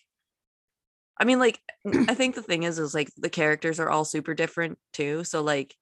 I 1.19 1.25
mean 1.25 1.39
like 1.39 1.59
I 1.85 2.13
think 2.13 2.35
the 2.35 2.41
thing 2.41 2.63
is 2.63 2.79
is 2.79 2.93
like 2.93 3.09
the 3.17 3.29
characters 3.29 3.79
are 3.79 3.89
all 3.89 4.05
super 4.05 4.33
different 4.33 4.77
too. 4.93 5.23
So 5.23 5.43
like 5.43 5.75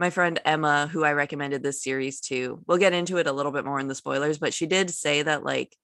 my 0.00 0.08
friend 0.08 0.40
Emma 0.46 0.88
who 0.90 1.04
I 1.04 1.12
recommended 1.12 1.62
this 1.62 1.82
series 1.82 2.20
to. 2.22 2.58
We'll 2.66 2.78
get 2.78 2.94
into 2.94 3.18
it 3.18 3.26
a 3.26 3.32
little 3.32 3.52
bit 3.52 3.66
more 3.66 3.78
in 3.78 3.86
the 3.86 3.94
spoilers, 3.94 4.38
but 4.38 4.54
she 4.54 4.66
did 4.66 4.88
say 4.90 5.20
that 5.20 5.44
like 5.44 5.76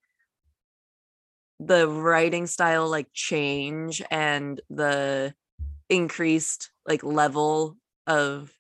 the 1.61 1.87
writing 1.87 2.46
style 2.46 2.88
like 2.88 3.09
change 3.12 4.02
and 4.11 4.59
the 4.70 5.35
increased 5.90 6.70
like 6.88 7.05
level 7.05 7.76
of 8.07 8.50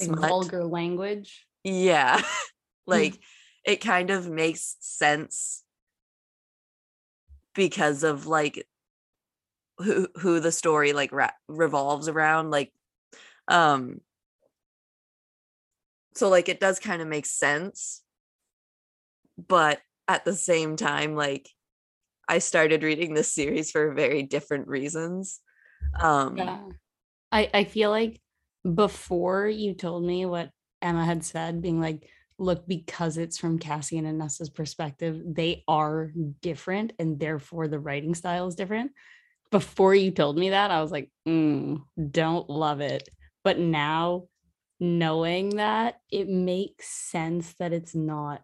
like 0.00 0.18
vulgar 0.18 0.64
language. 0.64 1.46
yeah 1.64 2.18
hmm. 2.20 2.24
like 2.86 3.20
it 3.64 3.76
kind 3.76 4.10
of 4.10 4.28
makes 4.28 4.76
sense 4.80 5.62
because 7.54 8.02
of 8.02 8.26
like 8.26 8.66
who 9.78 10.08
who 10.16 10.40
the 10.40 10.52
story 10.52 10.92
like 10.92 11.12
ra- 11.12 11.30
revolves 11.48 12.08
around 12.08 12.50
like 12.50 12.72
um 13.48 14.00
so 16.14 16.28
like 16.28 16.48
it 16.48 16.60
does 16.60 16.78
kind 16.78 17.02
of 17.02 17.08
make 17.08 17.26
sense 17.26 18.02
but 19.48 19.80
at 20.08 20.24
the 20.24 20.34
same 20.34 20.76
time 20.76 21.14
like 21.14 21.48
i 22.28 22.38
started 22.38 22.82
reading 22.82 23.14
this 23.14 23.32
series 23.32 23.70
for 23.70 23.94
very 23.94 24.22
different 24.22 24.68
reasons 24.68 25.40
um 26.00 26.36
Yeah. 26.36 26.58
I 27.32 27.50
I 27.52 27.64
feel 27.64 27.90
like 27.90 28.20
before 28.74 29.48
you 29.48 29.74
told 29.74 30.04
me 30.04 30.26
what 30.26 30.50
Emma 30.80 31.04
had 31.04 31.24
said, 31.24 31.62
being 31.62 31.80
like, 31.80 32.08
look, 32.38 32.66
because 32.66 33.16
it's 33.16 33.38
from 33.38 33.58
Cassian 33.58 34.06
and 34.06 34.18
Nesta's 34.18 34.50
perspective, 34.50 35.20
they 35.24 35.64
are 35.68 36.12
different 36.40 36.92
and 36.98 37.18
therefore 37.18 37.68
the 37.68 37.78
writing 37.78 38.14
style 38.14 38.46
is 38.48 38.54
different. 38.54 38.92
Before 39.50 39.94
you 39.94 40.10
told 40.10 40.38
me 40.38 40.50
that, 40.50 40.70
I 40.70 40.80
was 40.82 40.90
like, 40.92 41.10
mm, 41.26 41.82
don't 42.10 42.48
love 42.48 42.80
it. 42.80 43.08
But 43.44 43.58
now 43.58 44.24
knowing 44.80 45.56
that 45.56 46.00
it 46.10 46.28
makes 46.28 46.88
sense 46.88 47.54
that 47.54 47.72
it's 47.72 47.94
not 47.94 48.42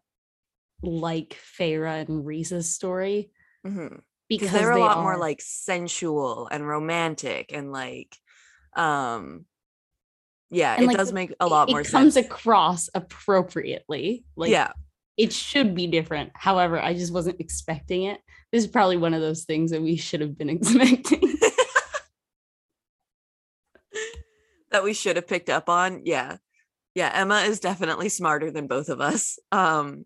like 0.83 1.37
Feyre 1.59 2.07
and 2.07 2.25
Rhys's 2.25 2.73
story 2.73 3.33
mhm. 3.67 4.01
because 4.29 4.53
they're 4.53 4.71
a 4.71 4.75
they 4.75 4.81
lot 4.81 5.03
more 5.03 5.19
like 5.19 5.41
sensual 5.41 6.49
and 6.51 6.67
romantic 6.67 7.53
and 7.53 7.73
like 7.73 8.15
um 8.77 9.47
yeah 10.51 10.75
and, 10.75 10.85
it 10.85 10.87
like, 10.87 10.97
does 10.97 11.13
make 11.13 11.35
a 11.41 11.47
lot 11.49 11.69
it 11.69 11.73
more 11.73 11.81
it 11.81 11.91
comes 11.91 12.15
sense 12.15 12.27
across 12.27 12.89
appropriately. 12.95 14.25
Like 14.37 14.51
yeah 14.51 14.71
it 15.19 15.33
should 15.33 15.75
be 15.75 15.89
different. 15.89 16.31
However, 16.35 16.81
I 16.81 16.95
just 16.95 17.13
wasn't 17.13 17.41
expecting 17.41 18.05
it. 18.05 18.21
This 18.53 18.65
is 18.65 18.71
probably 18.71 18.97
one 18.97 19.15
of 19.15 19.21
those 19.21 19.45
things 19.45 19.73
that 19.73 19.83
we 19.83 19.97
should 19.97 20.21
have 20.21 20.39
been 20.39 20.49
expecting. 20.49 21.38
That 24.71 24.85
we 24.85 24.93
should 24.93 25.17
have 25.17 25.27
picked 25.27 25.51
up 25.51 25.69
on 25.69 26.03
yeah 26.05 26.37
yeah 26.95 27.11
emma 27.15 27.41
is 27.41 27.61
definitely 27.61 28.09
smarter 28.09 28.51
than 28.51 28.67
both 28.67 28.89
of 28.89 29.01
us 29.01 29.39
um 29.53 30.05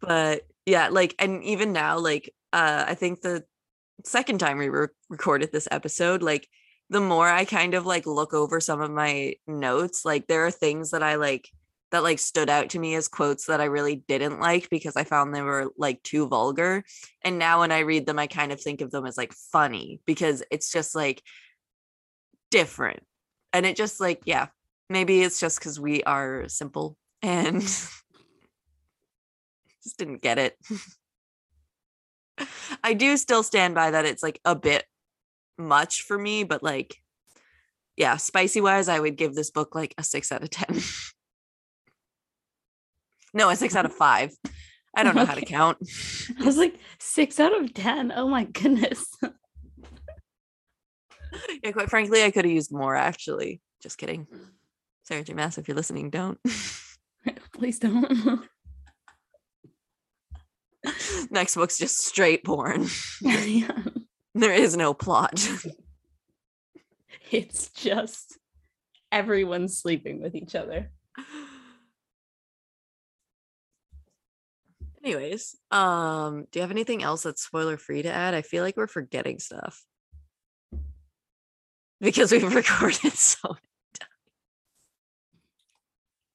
but 0.00 0.42
yeah 0.66 0.88
like 0.88 1.14
and 1.18 1.42
even 1.44 1.72
now 1.72 1.98
like 1.98 2.34
uh 2.52 2.84
i 2.86 2.94
think 2.94 3.20
the 3.20 3.44
second 4.04 4.38
time 4.38 4.58
we 4.58 4.68
re- 4.68 4.88
recorded 5.08 5.52
this 5.52 5.68
episode 5.70 6.22
like 6.22 6.48
the 6.88 7.00
more 7.00 7.28
i 7.28 7.44
kind 7.44 7.74
of 7.74 7.86
like 7.86 8.06
look 8.06 8.32
over 8.32 8.60
some 8.60 8.80
of 8.80 8.90
my 8.90 9.34
notes 9.46 10.04
like 10.04 10.26
there 10.26 10.46
are 10.46 10.50
things 10.50 10.90
that 10.90 11.02
i 11.02 11.16
like 11.16 11.48
that 11.90 12.02
like 12.02 12.18
stood 12.18 12.48
out 12.48 12.70
to 12.70 12.78
me 12.78 12.94
as 12.94 13.08
quotes 13.08 13.46
that 13.46 13.60
I 13.60 13.64
really 13.64 13.96
didn't 13.96 14.40
like 14.40 14.70
because 14.70 14.96
I 14.96 15.04
found 15.04 15.34
they 15.34 15.42
were 15.42 15.72
like 15.76 16.02
too 16.02 16.28
vulgar. 16.28 16.84
And 17.22 17.38
now 17.38 17.60
when 17.60 17.72
I 17.72 17.80
read 17.80 18.06
them, 18.06 18.18
I 18.18 18.26
kind 18.26 18.52
of 18.52 18.60
think 18.60 18.80
of 18.80 18.90
them 18.90 19.06
as 19.06 19.16
like 19.16 19.32
funny 19.32 20.00
because 20.06 20.42
it's 20.50 20.70
just 20.70 20.94
like 20.94 21.22
different. 22.50 23.02
And 23.52 23.66
it 23.66 23.76
just 23.76 24.00
like, 24.00 24.22
yeah, 24.24 24.46
maybe 24.88 25.22
it's 25.22 25.40
just 25.40 25.58
because 25.58 25.78
we 25.80 26.02
are 26.04 26.48
simple 26.48 26.96
and 27.22 27.60
just 27.62 28.02
didn't 29.98 30.22
get 30.22 30.38
it. 30.38 30.56
I 32.82 32.94
do 32.94 33.16
still 33.16 33.42
stand 33.42 33.74
by 33.74 33.90
that 33.90 34.06
it's 34.06 34.22
like 34.22 34.40
a 34.44 34.54
bit 34.54 34.84
much 35.58 36.02
for 36.02 36.16
me, 36.16 36.44
but 36.44 36.62
like, 36.62 36.96
yeah, 37.96 38.16
spicy 38.16 38.60
wise, 38.60 38.88
I 38.88 38.98
would 38.98 39.16
give 39.16 39.34
this 39.34 39.50
book 39.50 39.74
like 39.74 39.94
a 39.98 40.02
six 40.02 40.32
out 40.32 40.42
of 40.42 40.50
10. 40.50 40.80
no, 43.34 43.50
a 43.50 43.56
six 43.56 43.76
out 43.76 43.84
of 43.84 43.92
five. 43.92 44.32
I 44.94 45.02
don't 45.02 45.14
know 45.14 45.24
how 45.24 45.34
to 45.34 45.44
count. 45.44 45.78
I 46.40 46.44
was 46.44 46.56
like 46.56 46.74
six 46.98 47.38
out 47.38 47.58
of 47.58 47.72
ten. 47.72 48.12
Oh 48.14 48.28
my 48.28 48.44
goodness. 48.44 49.06
Yeah, 51.62 51.72
quite 51.72 51.90
frankly, 51.90 52.24
I 52.24 52.30
could 52.30 52.44
have 52.44 52.52
used 52.52 52.72
more 52.72 52.96
actually. 52.96 53.60
Just 53.82 53.98
kidding. 53.98 54.26
Sarah 55.04 55.22
J. 55.22 55.34
Maas, 55.34 55.58
if 55.58 55.68
you're 55.68 55.76
listening, 55.76 56.10
don't. 56.10 56.38
Please 57.54 57.78
don't. 57.78 58.42
Next 61.30 61.54
book's 61.54 61.78
just 61.78 61.98
straight 61.98 62.44
porn. 62.44 62.86
Yeah. 63.22 63.70
There 64.34 64.52
is 64.52 64.76
no 64.76 64.94
plot. 64.94 65.46
It's 67.30 67.70
just 67.70 68.38
everyone 69.12 69.68
sleeping 69.68 70.22
with 70.22 70.34
each 70.34 70.54
other. 70.54 70.90
Anyways, 75.02 75.56
um, 75.70 76.46
do 76.50 76.58
you 76.58 76.60
have 76.62 76.70
anything 76.70 77.02
else 77.02 77.22
that's 77.22 77.42
spoiler 77.42 77.76
free 77.76 78.02
to 78.02 78.12
add? 78.12 78.34
I 78.34 78.42
feel 78.42 78.62
like 78.62 78.76
we're 78.76 78.86
forgetting 78.86 79.38
stuff. 79.38 79.82
Because 82.00 82.32
we've 82.32 82.54
recorded 82.54 83.12
so 83.12 83.48
many. 83.48 83.58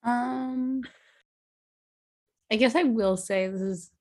Um, 0.04 0.82
I 2.51 2.58
guess 2.58 2.75
I 2.75 2.84
will 2.84 3.17
say 3.17 3.47
this 3.47 3.62
is 3.62 3.91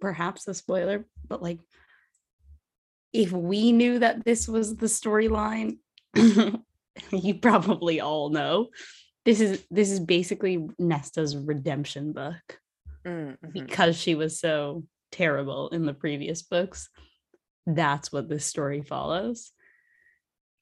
perhaps 0.00 0.48
a 0.48 0.54
spoiler, 0.54 1.04
but 1.28 1.42
like, 1.42 1.58
if 3.12 3.32
we 3.32 3.72
knew 3.72 3.98
that 3.98 4.24
this 4.24 4.48
was 4.48 4.76
the 4.76 4.86
storyline, 4.86 5.78
you 7.10 7.34
probably 7.34 8.00
all 8.00 8.30
know. 8.30 8.68
This 9.26 9.40
is 9.40 9.62
this 9.70 9.90
is 9.90 10.00
basically 10.00 10.66
Nesta's 10.78 11.36
redemption 11.36 12.12
book 12.12 12.60
Mm, 13.06 13.38
mhm. 13.38 13.52
because 13.52 13.96
she 13.96 14.14
was 14.14 14.38
so 14.38 14.84
terrible 15.10 15.68
in 15.70 15.86
the 15.86 15.94
previous 15.94 16.42
books. 16.42 16.88
That's 17.66 18.12
what 18.12 18.28
this 18.28 18.44
story 18.44 18.82
follows. 18.82 19.52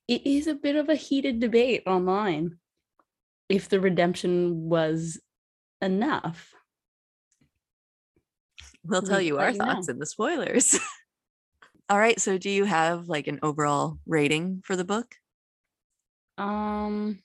It 0.09 0.27
is 0.27 0.47
a 0.47 0.55
bit 0.55 0.75
of 0.75 0.88
a 0.88 0.94
heated 0.94 1.38
debate 1.38 1.83
online 1.87 2.59
if 3.49 3.68
the 3.68 3.79
redemption 3.79 4.68
was 4.68 5.21
enough. 5.83 6.55
We'll 8.85 9.03
tell 9.03 9.21
you 9.21 9.38
our 9.38 9.53
thoughts 9.53 9.88
in 9.88 9.99
the 9.99 10.07
spoilers. 10.07 10.79
All 11.90 11.99
right, 11.99 12.18
so 12.18 12.38
do 12.38 12.51
you 12.51 12.64
have 12.64 13.09
like 13.09 13.27
an 13.27 13.38
overall 13.42 13.99
rating 14.07 14.62
for 14.64 14.77
the 14.77 14.85
book? 14.85 15.14
Um 16.38 17.18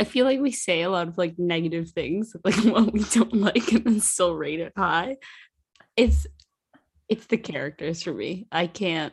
I 0.00 0.04
feel 0.04 0.24
like 0.24 0.40
we 0.40 0.52
say 0.52 0.82
a 0.82 0.90
lot 0.90 1.06
of 1.06 1.16
like 1.16 1.38
negative 1.38 1.90
things, 1.90 2.34
like 2.44 2.56
what 2.64 2.92
we 2.92 3.04
don't 3.04 3.34
like, 3.34 3.72
and 3.72 3.84
then 3.84 4.00
still 4.00 4.34
rate 4.34 4.60
it 4.60 4.72
high. 4.76 5.18
It's 5.96 6.26
it's 7.08 7.26
the 7.26 7.36
characters 7.36 8.02
for 8.02 8.12
me. 8.14 8.46
I 8.50 8.66
can't 8.66 9.12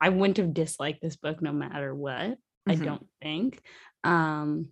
I 0.00 0.08
wouldn't 0.08 0.38
have 0.38 0.54
disliked 0.54 1.02
this 1.02 1.16
book 1.16 1.42
no 1.42 1.52
matter 1.52 1.94
what. 1.94 2.38
I 2.66 2.76
Mhm. 2.76 2.84
don't 2.84 3.08
think. 3.22 3.62
Um 4.04 4.70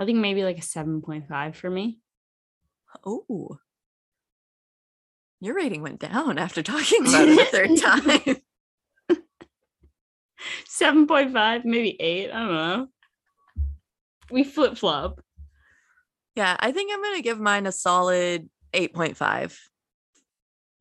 I 0.00 0.04
think 0.04 0.18
maybe 0.18 0.44
like 0.44 0.58
a 0.58 0.62
7.5 0.62 1.56
for 1.56 1.68
me. 1.70 1.98
Oh. 3.04 3.58
Your 5.40 5.54
rating 5.54 5.82
went 5.82 6.00
down 6.00 6.38
after 6.38 6.62
talking 6.64 7.06
about 7.06 7.28
it 7.28 7.38
a 7.38 7.44
third 7.46 7.76
time. 7.78 8.36
7.5, 10.68 11.64
maybe 11.64 11.96
8, 12.00 12.30
I 12.30 12.38
don't 12.38 12.48
know. 12.54 12.88
We 14.30 14.44
flip-flop. 14.44 15.20
Yeah, 16.36 16.56
I 16.60 16.70
think 16.70 16.92
I'm 16.92 17.02
gonna 17.02 17.22
give 17.22 17.40
mine 17.40 17.66
a 17.66 17.72
solid 17.72 18.48
8.5. 18.72 19.58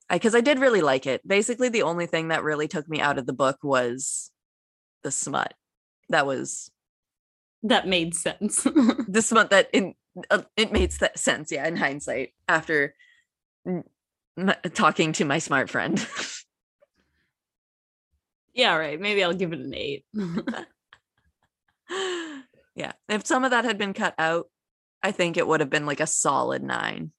Because 0.09 0.35
I 0.35 0.41
did 0.41 0.59
really 0.59 0.81
like 0.81 1.05
it. 1.05 1.27
Basically, 1.27 1.69
the 1.69 1.83
only 1.83 2.05
thing 2.05 2.29
that 2.29 2.43
really 2.43 2.67
took 2.67 2.87
me 2.87 3.01
out 3.01 3.17
of 3.17 3.25
the 3.25 3.33
book 3.33 3.57
was 3.61 4.31
the 5.03 5.11
smut. 5.11 5.53
That 6.09 6.25
was 6.25 6.71
That 7.63 7.87
made 7.87 8.15
sense. 8.15 8.63
the 8.63 9.21
smut 9.21 9.49
that 9.49 9.69
in 9.73 9.95
uh, 10.31 10.43
it 10.55 10.71
made 10.71 10.93
se- 10.93 11.09
sense. 11.15 11.51
Yeah, 11.51 11.67
in 11.67 11.75
hindsight, 11.75 12.29
after 12.47 12.95
m- 13.67 13.83
talking 14.73 15.11
to 15.13 15.25
my 15.25 15.39
smart 15.39 15.69
friend. 15.69 16.05
yeah, 18.53 18.75
right. 18.75 18.99
Maybe 18.99 19.23
I'll 19.23 19.33
give 19.33 19.53
it 19.53 19.59
an 19.59 19.73
8. 19.75 20.05
yeah, 22.75 22.93
if 23.09 23.25
some 23.25 23.43
of 23.43 23.51
that 23.51 23.65
had 23.65 23.77
been 23.77 23.93
cut 23.93 24.15
out, 24.17 24.47
I 25.03 25.11
think 25.11 25.37
it 25.37 25.47
would 25.47 25.59
have 25.59 25.69
been 25.69 25.85
like 25.85 25.99
a 25.99 26.07
solid 26.07 26.63
nine. 26.63 27.11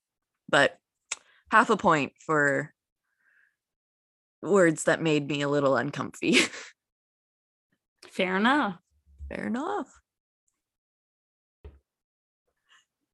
But 0.48 0.76
half 1.50 1.70
a 1.70 1.76
point 1.76 2.12
for 2.18 2.72
words 4.42 4.84
that 4.84 5.02
made 5.02 5.28
me 5.28 5.42
a 5.42 5.48
little 5.48 5.76
uncomfy. 5.76 6.36
Fair 8.10 8.36
enough. 8.36 8.78
Fair 9.28 9.46
enough. 9.46 10.00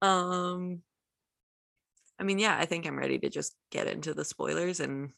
Um 0.02 0.82
I 2.18 2.22
mean, 2.22 2.38
yeah, 2.38 2.56
I 2.56 2.66
think 2.66 2.86
I'm 2.86 2.98
ready 2.98 3.18
to 3.18 3.28
just 3.28 3.56
get 3.70 3.88
into 3.88 4.14
the 4.14 4.24
spoilers 4.24 4.80
and 4.80 5.10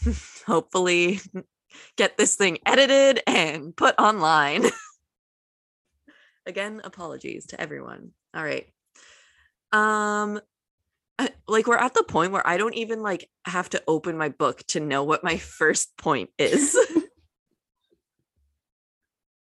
hopefully 0.46 1.20
get 1.96 2.18
this 2.18 2.36
thing 2.36 2.58
edited 2.66 3.22
and 3.26 3.74
put 3.76 3.94
online. 3.98 4.64
Again, 6.46 6.80
apologies 6.84 7.46
to 7.46 7.60
everyone. 7.60 8.10
All 8.34 8.44
right. 8.44 8.66
Um 9.72 10.40
like 11.48 11.66
we're 11.66 11.76
at 11.76 11.94
the 11.94 12.02
point 12.02 12.32
where 12.32 12.46
I 12.46 12.56
don't 12.56 12.74
even 12.74 13.02
like 13.02 13.28
have 13.46 13.70
to 13.70 13.82
open 13.86 14.16
my 14.16 14.28
book 14.28 14.62
to 14.68 14.80
know 14.80 15.04
what 15.04 15.24
my 15.24 15.36
first 15.58 15.96
point 15.96 16.30
is. 16.38 16.76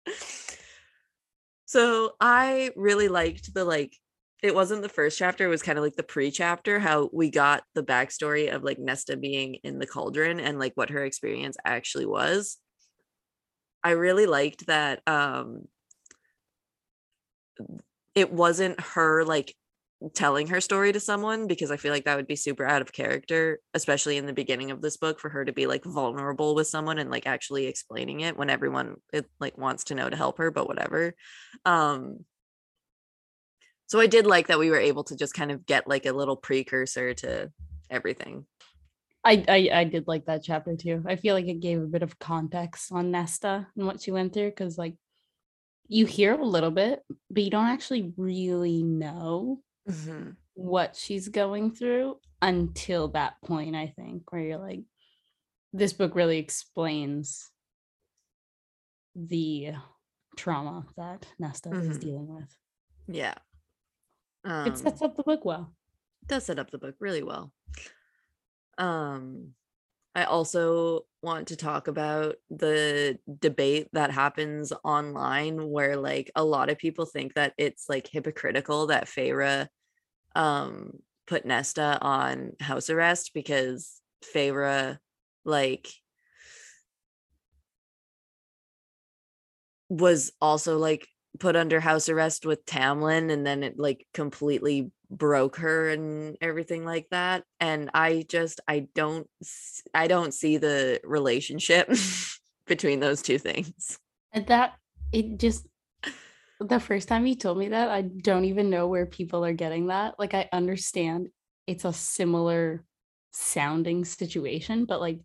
so 1.66 2.14
I 2.20 2.72
really 2.76 3.08
liked 3.08 3.54
the 3.54 3.66
like 3.66 3.96
it 4.42 4.56
wasn't 4.56 4.82
the 4.82 4.90
first 4.90 5.18
chapter, 5.18 5.44
it 5.44 5.50
was 5.50 5.62
kind 5.62 5.78
of 5.78 5.84
like 5.84 5.98
the 5.98 6.04
pre-chapter, 6.04 6.80
how 6.80 7.10
we 7.12 7.30
got 7.30 7.64
the 7.76 7.84
backstory 7.84 8.54
of 8.54 8.64
like 8.64 8.80
Nesta 8.80 9.18
being 9.18 9.56
in 9.66 9.80
the 9.80 9.88
cauldron 9.88 10.40
and 10.40 10.58
like 10.58 10.72
what 10.76 10.92
her 10.92 11.04
experience 11.04 11.58
actually 11.66 12.06
was. 12.06 12.58
I 13.84 13.92
really 13.92 14.26
liked 14.28 14.68
that 14.68 15.02
um 15.08 15.68
it 18.16 18.32
wasn't 18.32 18.80
her 18.80 19.26
like 19.26 19.56
telling 20.14 20.48
her 20.48 20.62
story 20.62 20.94
to 20.94 21.00
someone 21.00 21.48
because 21.48 21.72
I 21.72 21.78
feel 21.78 21.92
like 21.92 22.06
that 22.06 22.16
would 22.16 22.28
be 22.28 22.38
super 22.38 22.66
out 22.66 22.82
of 22.82 22.94
character, 22.94 23.60
especially 23.74 24.18
in 24.18 24.26
the 24.26 24.34
beginning 24.34 24.72
of 24.72 24.82
this 24.82 24.98
book, 24.98 25.20
for 25.20 25.30
her 25.30 25.44
to 25.44 25.52
be 25.52 25.68
like 25.68 25.84
vulnerable 25.84 26.56
with 26.56 26.68
someone 26.68 27.00
and 27.00 27.12
like 27.12 27.28
actually 27.28 27.66
explaining 27.66 28.22
it 28.22 28.38
when 28.38 28.50
everyone 28.50 28.96
it 29.12 29.26
like 29.40 29.58
wants 29.58 29.86
to 29.86 29.96
know 29.96 30.10
to 30.10 30.16
help 30.16 30.38
her, 30.38 30.52
but 30.52 30.68
whatever. 30.68 31.14
Um 31.66 32.26
so 33.88 34.00
I 34.00 34.08
did 34.08 34.26
like 34.26 34.48
that 34.48 34.60
we 34.60 34.70
were 34.70 34.80
able 34.80 35.04
to 35.06 35.16
just 35.16 35.34
kind 35.34 35.52
of 35.52 35.66
get 35.66 35.88
like 35.88 36.06
a 36.06 36.14
little 36.14 36.36
precursor 36.36 37.14
to 37.16 37.52
everything. 37.90 38.46
I, 39.26 39.44
I 39.50 39.70
I 39.74 39.84
did 39.84 40.08
like 40.08 40.26
that 40.28 40.44
chapter 40.44 40.78
too. 40.78 41.04
I 41.06 41.18
feel 41.18 41.36
like 41.36 41.48
it 41.48 41.60
gave 41.60 41.82
a 41.82 41.88
bit 41.88 42.04
of 42.04 42.20
context 42.20 42.92
on 42.92 43.12
Nesta 43.12 43.68
and 43.76 43.86
what 43.86 44.02
she 44.02 44.12
went 44.12 44.34
through 44.34 44.52
because 44.52 44.78
like 44.78 44.96
you 45.90 46.06
hear 46.06 46.36
a 46.36 46.46
little 46.46 46.72
bit, 46.72 47.02
but 47.30 47.44
you 47.44 47.50
don't 47.50 47.66
actually 47.66 48.14
really 48.16 48.84
know 48.84 49.60
Mhm. 49.90 50.36
what 50.54 50.96
she's 50.96 51.28
going 51.30 51.72
through 51.72 52.20
until 52.42 53.08
that 53.10 53.42
point, 53.42 53.76
I 53.76 53.88
think, 53.88 54.32
where 54.32 54.42
you're 54.42 54.58
like, 54.58 54.84
this 55.74 55.94
book 55.94 56.16
really 56.16 56.38
explains 56.38 57.52
the 59.16 59.74
trauma 60.38 60.86
that 60.98 61.28
Nesta 61.40 61.70
is 61.70 61.98
Mhm. 61.98 62.02
dealing 62.02 62.28
with. 62.28 62.58
Yeah. 63.08 63.36
Um, 64.44 64.68
it 64.68 64.78
sets 64.78 65.02
up 65.02 65.16
the 65.18 65.24
book 65.24 65.44
well. 65.46 65.76
does 66.28 66.46
set 66.46 66.60
up 66.60 66.72
the 66.72 66.78
book 66.78 66.96
really 67.00 67.24
well. 67.24 67.52
Um, 68.78 69.56
I 70.16 70.24
also 70.26 71.06
want 71.22 71.48
to 71.50 71.56
talk 71.56 71.88
about 71.88 72.38
the 72.50 73.20
debate 73.40 73.90
that 73.94 74.12
happens 74.12 74.72
online 74.84 75.70
where 75.70 75.98
like 75.98 76.32
a 76.36 76.44
lot 76.44 76.70
of 76.70 76.78
people 76.78 77.06
think 77.06 77.34
that 77.34 77.54
it's 77.58 77.90
like 77.90 78.08
hypocritical 78.08 78.88
that 78.88 79.06
Feyre 79.06 79.68
um 80.36 81.00
put 81.28 81.46
Nesta 81.46 82.00
on 82.02 82.54
house 82.60 82.90
arrest 82.90 83.32
because 83.34 84.02
Feyre 84.34 84.98
like 85.46 85.88
was 89.90 90.32
also 90.42 90.78
like 90.78 91.08
put 91.40 91.56
under 91.56 91.80
house 91.80 92.10
arrest 92.10 92.46
with 92.46 92.66
Tamlin 92.66 93.32
and 93.32 93.46
then 93.46 93.64
it 93.64 93.80
like 93.80 94.06
completely 94.14 94.92
broke 95.10 95.58
her 95.58 95.90
and 95.90 96.38
everything 96.42 96.86
like 96.86 97.08
that 97.10 97.44
and 97.60 97.90
I 97.94 98.26
just 98.28 98.60
I 98.68 98.88
don't 98.94 99.28
I 99.94 100.08
don't 100.08 100.34
see 100.34 100.58
the 100.58 101.00
relationship 101.04 101.92
between 102.68 103.00
those 103.00 103.22
two 103.22 103.38
things. 103.38 104.00
And 104.32 104.46
that 104.48 104.76
it 105.12 105.38
just 105.38 105.66
the 106.60 106.80
first 106.80 107.08
time 107.08 107.26
you 107.26 107.36
told 107.36 107.58
me 107.58 107.70
that 107.70 107.90
I 107.90 108.02
don't 108.02 108.46
even 108.46 108.70
know 108.70 108.88
where 108.88 109.06
people 109.06 109.46
are 109.46 109.54
getting 109.54 109.88
that. 109.88 110.16
Like 110.20 110.34
I 110.34 110.50
understand 110.52 111.30
it's 111.68 111.86
a 111.86 111.94
similar 111.94 112.84
sounding 113.32 114.04
situation 114.04 114.86
but 114.86 115.00
like 115.00 115.20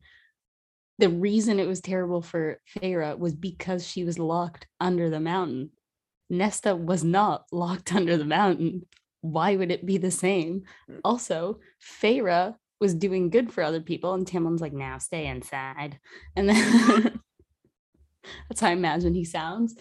the 0.98 1.08
reason 1.08 1.58
it 1.58 1.66
was 1.66 1.80
terrible 1.80 2.22
for 2.22 2.60
Feyre 2.76 3.18
was 3.18 3.34
because 3.34 3.86
she 3.86 4.04
was 4.04 4.18
locked 4.18 4.66
under 4.80 5.10
the 5.10 5.20
mountain. 5.20 5.70
Nesta 6.30 6.74
was 6.74 7.02
not 7.02 7.44
locked 7.52 7.94
under 7.94 8.16
the 8.16 8.24
mountain. 8.24 8.86
Why 9.20 9.56
would 9.56 9.70
it 9.70 9.86
be 9.86 9.98
the 9.98 10.10
same? 10.10 10.62
Mm. 10.90 11.00
Also, 11.04 11.58
Feyre 11.82 12.54
was 12.80 12.94
doing 12.94 13.30
good 13.30 13.52
for 13.52 13.62
other 13.62 13.80
people, 13.80 14.14
and 14.14 14.26
Tamlin's 14.26 14.60
like, 14.60 14.72
now 14.72 14.98
stay 14.98 15.26
inside. 15.26 15.98
And 16.36 16.48
then 16.48 17.20
that's 18.48 18.60
how 18.60 18.68
I 18.68 18.72
imagine 18.72 19.14
he 19.14 19.24
sounds. 19.24 19.74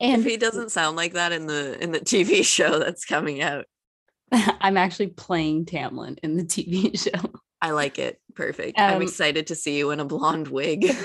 And 0.00 0.22
if 0.22 0.26
he 0.30 0.36
doesn't 0.36 0.70
sound 0.70 0.96
like 0.96 1.12
that 1.12 1.32
in 1.32 1.46
the 1.46 1.82
in 1.82 1.92
the 1.92 2.00
TV 2.00 2.44
show 2.56 2.78
that's 2.78 3.04
coming 3.04 3.42
out, 3.42 3.66
I'm 4.32 4.76
actually 4.76 5.08
playing 5.08 5.66
Tamlin 5.66 6.18
in 6.22 6.36
the 6.36 6.44
TV 6.44 6.98
show. 7.12 7.30
I 7.62 7.72
like 7.72 7.98
it. 7.98 8.18
Perfect. 8.34 8.78
I'm 8.78 8.96
Um, 8.96 9.02
excited 9.02 9.48
to 9.48 9.54
see 9.54 9.76
you 9.76 9.90
in 9.90 10.00
a 10.00 10.04
blonde 10.04 10.48
wig. 10.48 10.84
It'll 10.84 10.96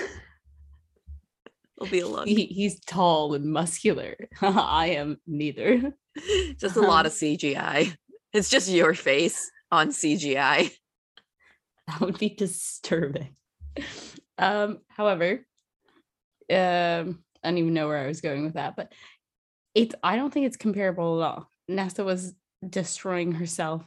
be 1.92 2.00
a 2.00 2.08
lot. 2.08 2.28
He, 2.30 2.46
he's 2.46 2.80
tall 2.80 3.34
and 3.34 3.52
muscular. 3.52 4.16
I 4.42 4.92
am 4.92 5.18
neither. 5.28 5.94
just 6.58 6.78
a 6.78 6.82
lot 6.82 7.06
of 7.06 7.12
CGI. 7.12 7.94
It's 8.32 8.50
just 8.50 8.70
your 8.70 8.94
face 8.94 9.52
on 9.70 9.90
CGI. 9.90 10.72
That 11.88 12.00
would 12.00 12.18
be 12.18 12.30
disturbing. 12.30 13.36
Um, 14.38 14.80
however, 14.88 15.46
um, 16.50 17.25
I 17.46 17.50
don't 17.50 17.60
even 17.60 17.74
know 17.74 17.88
where 17.88 17.98
I 18.04 18.08
was 18.08 18.22
going 18.22 18.44
with 18.44 18.56
that, 18.56 18.76
but 18.76 18.92
it's 19.74 19.94
I 20.04 20.16
don't 20.16 20.34
think 20.34 20.48
it's 20.48 20.58
comparable 20.58 21.22
at 21.22 21.28
all. 21.28 21.52
Nesta 21.68 22.04
was 22.04 22.34
destroying 22.68 23.34
herself 23.34 23.84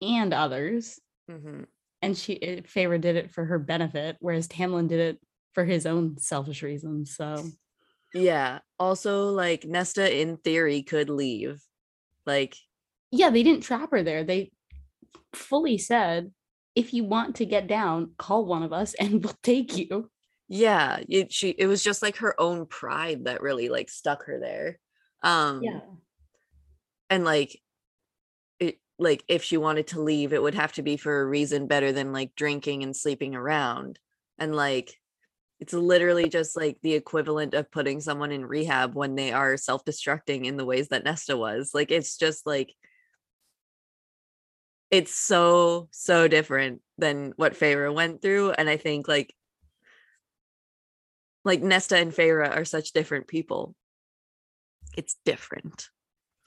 and 0.00 0.32
others, 0.32 1.00
Mhm. 1.30 1.66
and 2.00 2.16
she 2.16 2.34
it, 2.34 2.66
Feyre 2.68 3.00
did 3.00 3.16
it 3.16 3.30
for 3.30 3.44
her 3.44 3.58
benefit, 3.58 4.16
whereas 4.20 4.48
Tamlin 4.48 4.88
did 4.88 5.00
it 5.00 5.20
for 5.52 5.64
his 5.64 5.84
own 5.86 6.16
selfish 6.18 6.62
reasons. 6.62 7.14
So 7.16 7.44
Yeah. 8.14 8.60
Also, 8.78 9.30
like 9.30 9.64
Nesta, 9.64 10.20
in 10.20 10.36
theory, 10.36 10.82
could 10.82 11.08
leave. 11.10 11.62
Like, 12.26 12.54
yeah, 13.10 13.30
they 13.30 13.42
didn't 13.42 13.62
trap 13.62 13.90
her 13.90 14.02
there. 14.02 14.22
They 14.22 14.52
fully 15.34 15.78
said, 15.78 16.32
if 16.74 16.92
you 16.94 17.04
want 17.04 17.36
to 17.36 17.46
get 17.46 17.66
down, 17.66 18.12
call 18.18 18.44
one 18.44 18.62
of 18.62 18.72
us 18.72 18.92
and 18.94 19.10
we'll 19.24 19.38
take 19.42 19.76
you. 19.78 20.10
Yeah, 20.54 21.00
it, 21.08 21.32
she. 21.32 21.48
It 21.48 21.66
was 21.66 21.82
just 21.82 22.02
like 22.02 22.18
her 22.18 22.38
own 22.38 22.66
pride 22.66 23.24
that 23.24 23.40
really 23.40 23.70
like 23.70 23.88
stuck 23.88 24.24
her 24.26 24.38
there. 24.38 24.78
Um, 25.22 25.62
and 27.08 27.24
like 27.24 27.60
it 28.58 28.78
like 28.98 29.22
if 29.28 29.44
she 29.44 29.58
wanted 29.58 29.86
to 29.88 30.00
leave 30.00 30.32
it 30.32 30.42
would 30.42 30.54
have 30.54 30.72
to 30.72 30.82
be 30.82 30.96
for 30.96 31.20
a 31.20 31.26
reason 31.26 31.66
better 31.66 31.92
than 31.92 32.12
like 32.12 32.34
drinking 32.34 32.82
and 32.82 32.96
sleeping 32.96 33.34
around 33.34 33.98
and 34.38 34.56
like 34.56 34.98
it's 35.60 35.74
literally 35.74 36.28
just 36.28 36.56
like 36.56 36.78
the 36.82 36.94
equivalent 36.94 37.52
of 37.52 37.70
putting 37.70 38.00
someone 38.00 38.32
in 38.32 38.46
rehab 38.46 38.94
when 38.94 39.14
they 39.14 39.30
are 39.30 39.58
self-destructing 39.58 40.46
in 40.46 40.56
the 40.56 40.64
ways 40.64 40.88
that 40.88 41.04
Nesta 41.04 41.36
was 41.36 41.72
like 41.74 41.90
it's 41.90 42.16
just 42.16 42.46
like 42.46 42.74
it's 44.90 45.14
so 45.14 45.88
so 45.92 46.28
different 46.28 46.80
than 46.96 47.34
what 47.36 47.54
Feyre 47.54 47.92
went 47.92 48.22
through 48.22 48.52
and 48.52 48.70
I 48.70 48.78
think 48.78 49.06
like 49.06 49.34
like 51.44 51.62
Nesta 51.62 51.96
and 51.96 52.12
Feyre 52.12 52.56
are 52.56 52.64
such 52.64 52.92
different 52.92 53.26
people 53.26 53.74
it's 54.96 55.16
different 55.24 55.88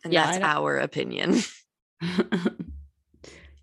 and 0.04 0.14
Yeah, 0.14 0.32
that's 0.32 0.44
our 0.44 0.78
opinion 0.78 1.42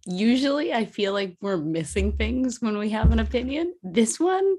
Usually, 0.05 0.73
I 0.73 0.85
feel 0.85 1.13
like 1.13 1.37
we're 1.41 1.57
missing 1.57 2.17
things 2.17 2.61
when 2.61 2.77
we 2.77 2.91
have 2.91 3.13
an 3.13 3.21
opinion. 3.21 3.75
This 3.85 4.19
one, 4.19 4.57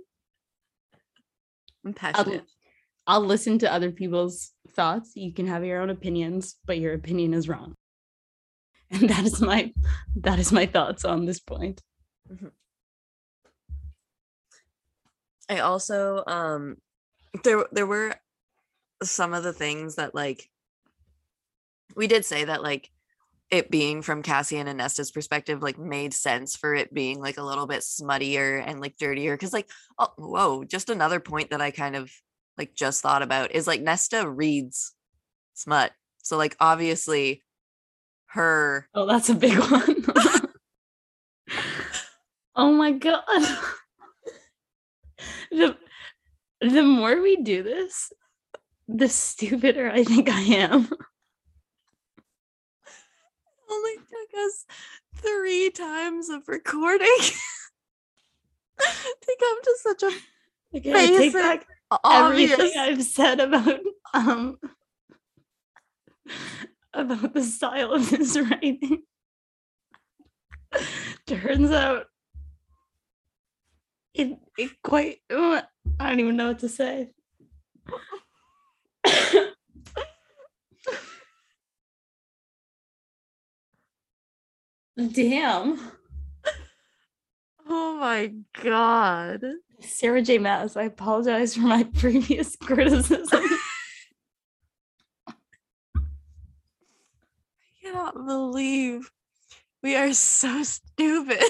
I'm 1.85 1.89
I'll, 1.89 1.93
passionate. 1.93 2.45
I'll 3.07 3.25
listen 3.25 3.59
to 3.59 3.71
other 3.71 3.91
people's 3.91 4.51
thoughts. 4.69 5.11
You 5.15 5.33
can 5.33 5.47
have 5.47 5.65
your 5.65 5.81
own 5.81 5.89
opinions, 5.89 6.55
but 6.65 6.79
your 6.79 6.93
opinion 6.93 7.33
is 7.33 7.47
wrong. 7.47 7.75
And 8.93 9.09
that 9.09 9.25
is 9.25 9.41
my 9.41 9.73
that 10.17 10.37
is 10.37 10.51
my 10.51 10.67
thoughts 10.67 11.03
on 11.03 11.25
this 11.25 11.39
point. 11.39 11.81
Mm-hmm. 12.31 12.49
I 15.49 15.59
also 15.59 16.23
um 16.25 16.77
there 17.43 17.65
there 17.71 17.87
were 17.87 18.15
some 19.01 19.33
of 19.33 19.43
the 19.43 19.53
things 19.53 19.95
that 19.95 20.15
like 20.15 20.49
we 21.95 22.07
did 22.07 22.25
say 22.25 22.45
that 22.45 22.63
like 22.63 22.89
it 23.51 23.69
being 23.69 24.01
from 24.01 24.23
Cassian 24.23 24.67
and 24.67 24.77
Nesta's 24.77 25.11
perspective 25.11 25.61
like 25.61 25.77
made 25.77 26.13
sense 26.13 26.55
for 26.55 26.73
it 26.73 26.93
being 26.93 27.19
like 27.19 27.37
a 27.37 27.43
little 27.43 27.67
bit 27.67 27.81
smuttier 27.81 28.63
and 28.65 28.79
like 28.79 28.97
dirtier 28.97 29.37
cuz 29.37 29.53
like 29.53 29.69
oh 29.99 30.13
whoa 30.17 30.63
just 30.63 30.89
another 30.89 31.19
point 31.19 31.49
that 31.51 31.61
I 31.61 31.71
kind 31.71 31.95
of 31.95 32.11
like 32.57 32.73
just 32.73 33.01
thought 33.01 33.21
about 33.21 33.51
is 33.51 33.67
like 33.67 33.81
Nesta 33.81 34.27
reads 34.29 34.93
smut 35.53 35.91
so 36.23 36.37
like 36.37 36.55
obviously 36.59 37.43
her 38.27 38.89
Oh, 38.95 39.05
that's 39.05 39.29
a 39.29 39.35
big 39.35 39.57
one. 39.71 40.05
oh 42.55 42.71
my 42.71 42.91
god. 42.91 43.23
The 45.53 45.77
the 46.61 46.83
more 46.83 47.21
we 47.21 47.37
do 47.37 47.63
this, 47.63 48.11
the 48.87 49.09
stupider 49.09 49.89
I 49.89 50.03
think 50.03 50.29
I 50.29 50.41
am. 50.41 50.89
only 53.71 53.95
took 53.95 54.39
us 54.45 54.65
three 55.15 55.69
times 55.71 56.29
of 56.29 56.47
recording 56.47 57.07
to 58.79 59.37
come 59.39 59.61
to 59.63 59.77
such 59.81 60.03
a 60.03 60.11
Okay, 60.75 60.91
I 60.91 61.05
take 61.05 61.17
Basic, 61.17 61.33
back 61.33 61.67
obvious 62.03 62.53
everything 62.53 62.79
I've 62.79 63.03
said 63.03 63.39
about 63.39 63.79
um 64.13 64.57
about 66.93 67.33
the 67.33 67.43
style 67.43 67.91
of 67.91 68.09
this 68.09 68.37
writing. 68.37 69.03
Turns 71.27 71.71
out 71.71 72.05
it 74.13 74.37
it 74.57 74.71
quite 74.83 75.19
uh, 75.29 75.61
I 75.99 76.09
don't 76.09 76.19
even 76.19 76.35
know 76.37 76.49
what 76.49 76.59
to 76.59 76.69
say. 76.69 77.09
Damn. 85.11 85.79
oh 87.67 87.97
my 87.97 88.31
god 88.61 89.43
Sarah 89.79 90.21
J. 90.21 90.37
Maas, 90.37 90.77
I 90.77 90.83
apologize 90.83 91.55
for 91.55 91.61
my 91.61 91.83
previous 91.95 92.55
criticism. 92.55 93.43
I 95.27 95.33
cannot 97.81 98.13
believe 98.25 99.11
we 99.81 99.95
are 99.95 100.13
so 100.13 100.63
stupid 100.63 101.43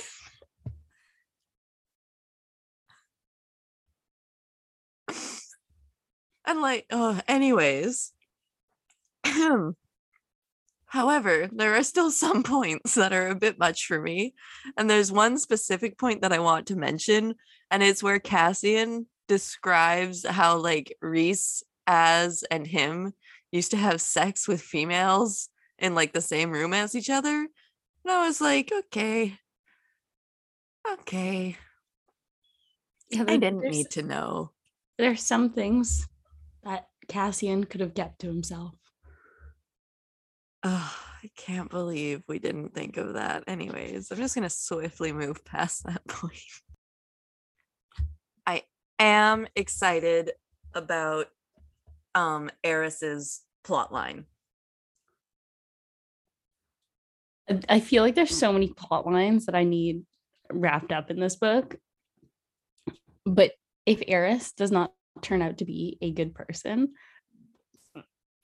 and 6.45 6.62
like 6.62 6.86
oh 6.91 7.19
anyways. 7.27 8.12
However 10.86 11.49
there 11.51 11.75
are 11.75 11.84
still 11.84 12.12
some 12.23 12.43
points 12.43 12.95
that 12.95 13.13
are 13.13 13.27
a 13.29 13.36
bit 13.36 13.58
much 13.58 13.86
for 13.88 13.99
me 14.01 14.34
and 14.77 14.89
there's 14.89 15.12
one 15.12 15.38
specific 15.38 15.97
point 15.97 16.21
that 16.21 16.34
i 16.34 16.39
want 16.39 16.67
to 16.67 16.75
mention 16.75 17.34
and 17.71 17.82
it's 17.82 18.03
where 18.03 18.19
cassian 18.19 19.08
describes 19.27 20.25
how 20.25 20.58
like 20.58 20.95
reese 21.01 21.63
as 21.88 22.43
and 22.51 22.67
him 22.67 23.13
used 23.51 23.71
to 23.71 23.77
have 23.77 24.01
sex 24.01 24.47
with 24.47 24.62
females 24.62 25.49
in 25.79 25.95
like 25.95 26.13
the 26.13 26.21
same 26.21 26.51
room 26.51 26.73
as 26.73 26.93
each 26.95 27.10
other 27.10 27.38
and 27.38 28.12
i 28.12 28.27
was 28.27 28.39
like 28.41 28.71
okay. 28.71 29.39
Okay. 30.99 31.58
Yeah, 33.10 33.21
I 33.21 33.25
there- 33.25 33.38
didn't 33.38 33.69
need 33.69 33.89
to 33.91 34.03
know. 34.03 34.51
There's 34.97 35.23
some 35.23 35.49
things 35.49 36.08
that 36.63 36.88
Cassian 37.08 37.63
could 37.65 37.82
have 37.82 37.93
kept 37.93 38.19
to 38.19 38.28
himself. 38.28 38.73
Oh, 40.63 40.95
I 41.23 41.30
can't 41.36 41.69
believe 41.69 42.23
we 42.28 42.39
didn't 42.39 42.73
think 42.73 42.97
of 42.97 43.13
that. 43.13 43.43
Anyways, 43.47 44.12
I'm 44.12 44.17
just 44.17 44.36
gonna 44.36 44.49
swiftly 44.49 45.12
move 45.12 45.43
past 45.45 45.84
that 45.86 46.06
point. 46.08 46.38
I 48.45 48.63
am 48.99 49.47
excited 49.56 50.32
about 50.73 51.28
um 52.15 52.49
Eris's 52.63 53.41
plot 53.63 53.91
line. 53.91 54.26
I- 57.49 57.60
I 57.69 57.80
feel 57.80 58.04
like 58.04 58.15
there's 58.15 58.36
so 58.38 58.54
many 58.54 58.69
plot 58.69 59.06
lines 59.06 59.45
that 59.47 59.56
I 59.56 59.63
need 59.63 60.06
wrapped 60.52 60.91
up 60.91 61.12
in 61.12 61.19
this 61.19 61.36
book. 61.36 61.76
But 63.26 63.54
if 63.86 64.02
Eris 64.08 64.54
does 64.54 64.71
not 64.71 64.93
turn 65.21 65.41
out 65.41 65.60
to 65.60 65.65
be 65.65 65.97
a 66.02 66.12
good 66.12 66.34
person, 66.36 66.93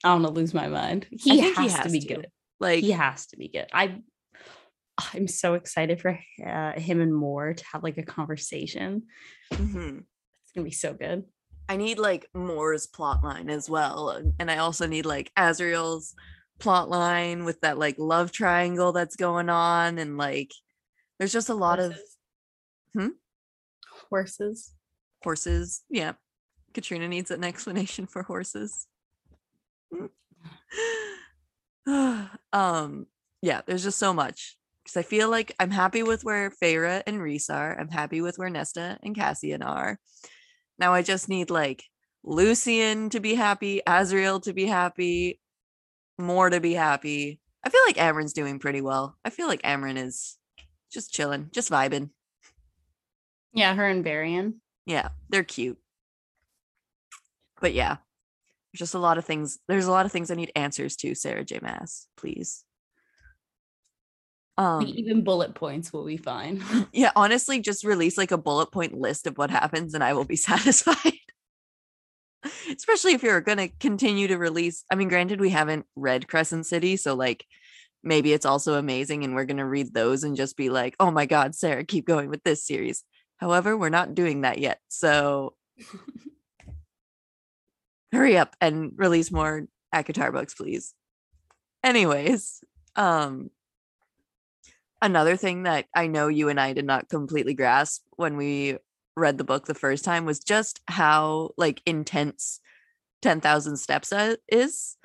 I'm 0.04 0.22
gonna 0.22 0.32
lose 0.32 0.54
my 0.54 0.68
mind. 0.68 1.08
He, 1.12 1.42
think 1.42 1.58
has, 1.58 1.80
to 1.84 1.90
be 1.90 2.00
good. 2.00 2.28
Like 2.60 2.82
He 2.82 2.92
has 2.92 3.26
to 3.28 3.38
be 3.38 3.48
good. 3.50 3.68
I 3.74 4.02
I'm 5.14 5.28
so 5.28 5.54
excited 5.54 6.02
for 6.02 6.18
uh, 6.46 6.74
him 6.80 7.00
and 7.02 7.14
Mor 7.14 7.54
to 7.54 7.66
have 7.72 7.84
like 7.84 7.98
a 7.98 8.04
conversation. 8.04 9.04
mhm. 9.54 10.00
It's 10.44 10.52
gonna 10.56 10.66
be 10.66 10.72
so 10.72 10.94
good. 10.94 11.24
I 11.68 11.76
need 11.78 12.00
like 12.00 12.28
Mor's 12.34 12.88
plot 12.88 13.24
line 13.24 13.50
as 13.50 13.70
well. 13.70 14.10
and- 14.40 14.50
I 14.52 14.58
also 14.58 14.88
need 14.88 15.06
like 15.06 15.32
Azriel's 15.38 16.16
plot 16.60 16.90
line 16.90 17.46
with 17.46 17.62
that 17.62 17.78
like 17.78 17.96
love 17.98 18.32
triangle 18.32 18.92
that's 18.92 19.16
going 19.16 19.50
on 19.50 19.98
and 20.00 20.18
like 20.18 20.52
there's 21.18 21.32
just 21.34 21.50
a 21.50 21.54
lot 21.54 21.80
of 21.80 21.98
Hmm? 22.94 23.10
Horses. 24.10 24.74
horses. 25.24 25.84
Yeah. 25.90 26.14
Katrina 26.80 27.10
needs 27.10 27.30
an 27.30 27.44
explanation 27.44 28.08
for 28.08 28.24
horses. 28.24 28.88
um, 32.54 33.06
yeah, 33.42 33.62
there's 33.68 33.84
just 33.84 34.00
so 34.00 34.14
much. 34.14 34.56
Because 34.82 34.96
I 34.96 35.02
feel 35.04 35.30
like 35.30 35.54
I'm 35.60 35.72
happy 35.72 36.04
with 36.04 36.24
where 36.24 36.50
Feyre 36.52 37.04
and 37.06 37.22
Rhys 37.22 37.50
are. 37.50 37.78
I'm 37.78 37.90
happy 37.90 38.22
with 38.22 38.38
where 38.38 38.50
Nesta 38.50 38.98
and 39.04 39.14
Cassian 39.14 39.62
are. 39.62 40.00
Now 40.78 40.94
I 40.94 41.02
just 41.02 41.28
need 41.28 41.50
like 41.50 41.84
Lucien 42.24 43.10
to 43.10 43.20
be 43.20 43.36
happy, 43.36 43.82
Azriel 43.86 44.42
to 44.44 44.54
be 44.54 44.66
happy, 44.66 45.42
Mor 46.18 46.50
to 46.50 46.62
be 46.62 46.76
happy. 46.76 47.42
I 47.62 47.70
feel 47.70 47.82
like 47.88 47.98
Amren's 47.98 48.32
doing 48.32 48.58
pretty 48.58 48.80
well. 48.80 49.18
I 49.26 49.32
feel 49.32 49.48
like 49.48 49.64
Amron 49.64 49.98
is 49.98 50.38
just 50.90 51.14
chilling, 51.14 51.50
just 51.52 51.70
vibing. 51.70 52.12
Yeah, 53.52 53.76
her 53.76 53.86
and 53.86 54.02
Varian. 54.02 54.62
Yeah, 54.86 55.10
they're 55.28 55.44
cute. 55.44 55.78
But 57.62 57.74
yeah, 57.74 57.98
there's 58.72 58.80
just 58.80 58.94
a 58.94 59.00
lot 59.00 59.18
of 59.18 59.26
things. 59.26 59.60
There's 59.68 59.88
a 59.88 59.92
lot 59.92 60.06
of 60.06 60.12
things 60.12 60.32
I 60.32 60.36
need 60.36 60.52
answers 60.56 60.96
to, 60.98 61.16
Sarah 61.16 61.44
J. 61.44 61.60
Maas, 61.62 62.08
please. 62.18 62.64
Um, 64.58 64.86
even 64.88 65.24
bullet 65.24 65.56
points 65.56 65.94
will 65.94 66.06
be 66.06 66.18
fine. 66.18 66.62
yeah, 66.92 67.12
honestly, 67.16 67.62
just 67.62 67.86
release 67.86 68.18
like 68.18 68.32
a 68.32 68.38
bullet 68.38 68.72
point 68.72 68.94
list 68.94 69.26
of 69.26 69.38
what 69.38 69.50
happens 69.50 69.94
and 69.94 70.04
I 70.04 70.14
will 70.14 70.26
be 70.26 70.36
satisfied. 70.36 71.14
Especially 72.70 73.14
if 73.14 73.24
you're 73.24 73.42
going 73.42 73.58
to 73.58 73.70
continue 73.80 74.28
to 74.28 74.38
release. 74.38 74.84
I 74.92 74.96
mean, 74.96 75.08
granted, 75.08 75.40
we 75.40 75.50
haven't 75.50 75.86
read 75.96 76.28
Crescent 76.28 76.66
City, 76.66 76.98
so 76.98 77.14
like 77.16 77.46
maybe 78.04 78.34
it's 78.34 78.46
also 78.46 78.76
amazing 78.76 79.24
and 79.24 79.34
we're 79.34 79.46
going 79.46 79.58
to 79.58 79.66
read 79.66 79.94
those 79.94 80.24
and 80.24 80.36
just 80.36 80.58
be 80.58 80.70
like, 80.70 80.96
oh 81.00 81.12
my 81.12 81.26
God, 81.26 81.56
Sarah, 81.56 81.86
keep 81.86 82.06
going 82.06 82.30
with 82.30 82.44
this 82.44 82.66
series. 82.66 83.04
However, 83.38 83.78
we're 83.78 83.90
not 83.90 84.14
doing 84.14 84.42
that 84.42 84.60
yet. 84.60 84.80
So 84.90 85.54
hurry 88.12 88.38
up 88.38 88.56
and 88.62 88.92
release 88.96 89.32
more 89.32 89.68
ACOTAR 89.94 90.32
books, 90.32 90.54
please. 90.54 90.94
Anyways, 91.84 92.64
um, 92.96 93.50
another 95.02 95.36
thing 95.36 95.64
that 95.64 95.86
I 95.96 96.08
know 96.08 96.28
you 96.28 96.50
and 96.50 96.60
I 96.60 96.74
did 96.74 96.86
not 96.86 97.10
completely 97.10 97.54
grasp 97.54 98.04
when 98.16 98.38
we 98.38 98.78
read 99.16 99.38
the 99.38 99.44
book 99.44 99.66
the 99.66 99.74
first 99.74 100.04
time 100.04 100.26
was 100.26 100.40
just 100.40 100.82
how 100.88 101.52
like 101.58 101.82
intense 101.86 102.60
10,000 103.22 103.78
steps 103.78 104.14
is. 104.48 104.98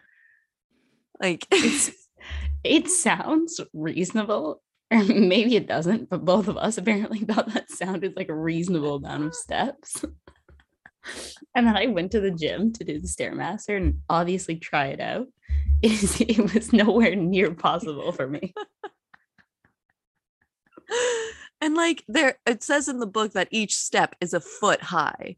Like 1.20 1.46
it 2.64 2.88
sounds 2.88 3.60
reasonable, 3.72 4.62
or 4.90 5.04
maybe 5.04 5.56
it 5.56 5.66
doesn't, 5.66 6.08
but 6.10 6.24
both 6.24 6.48
of 6.48 6.56
us 6.56 6.78
apparently 6.78 7.20
thought 7.20 7.52
that 7.52 7.70
sounded 7.70 8.16
like 8.16 8.28
a 8.28 8.34
reasonable 8.34 8.96
amount 8.96 9.24
of 9.24 9.34
steps. 9.34 10.04
and 11.54 11.66
then 11.66 11.76
I 11.76 11.86
went 11.86 12.12
to 12.12 12.20
the 12.20 12.30
gym 12.30 12.72
to 12.74 12.84
do 12.84 13.00
the 13.00 13.06
Stairmaster 13.06 13.76
and 13.76 14.00
obviously 14.08 14.56
try 14.56 14.86
it 14.88 15.00
out. 15.00 15.26
It, 15.82 15.92
is, 16.02 16.18
it 16.18 16.54
was 16.54 16.72
nowhere 16.72 17.14
near 17.14 17.52
possible 17.52 18.10
for 18.12 18.26
me. 18.26 18.54
and 21.60 21.74
like 21.74 22.02
there 22.08 22.38
it 22.46 22.62
says 22.62 22.88
in 22.88 23.00
the 23.00 23.06
book 23.06 23.32
that 23.32 23.48
each 23.50 23.76
step 23.76 24.14
is 24.18 24.32
a 24.32 24.40
foot 24.40 24.80
high. 24.80 25.36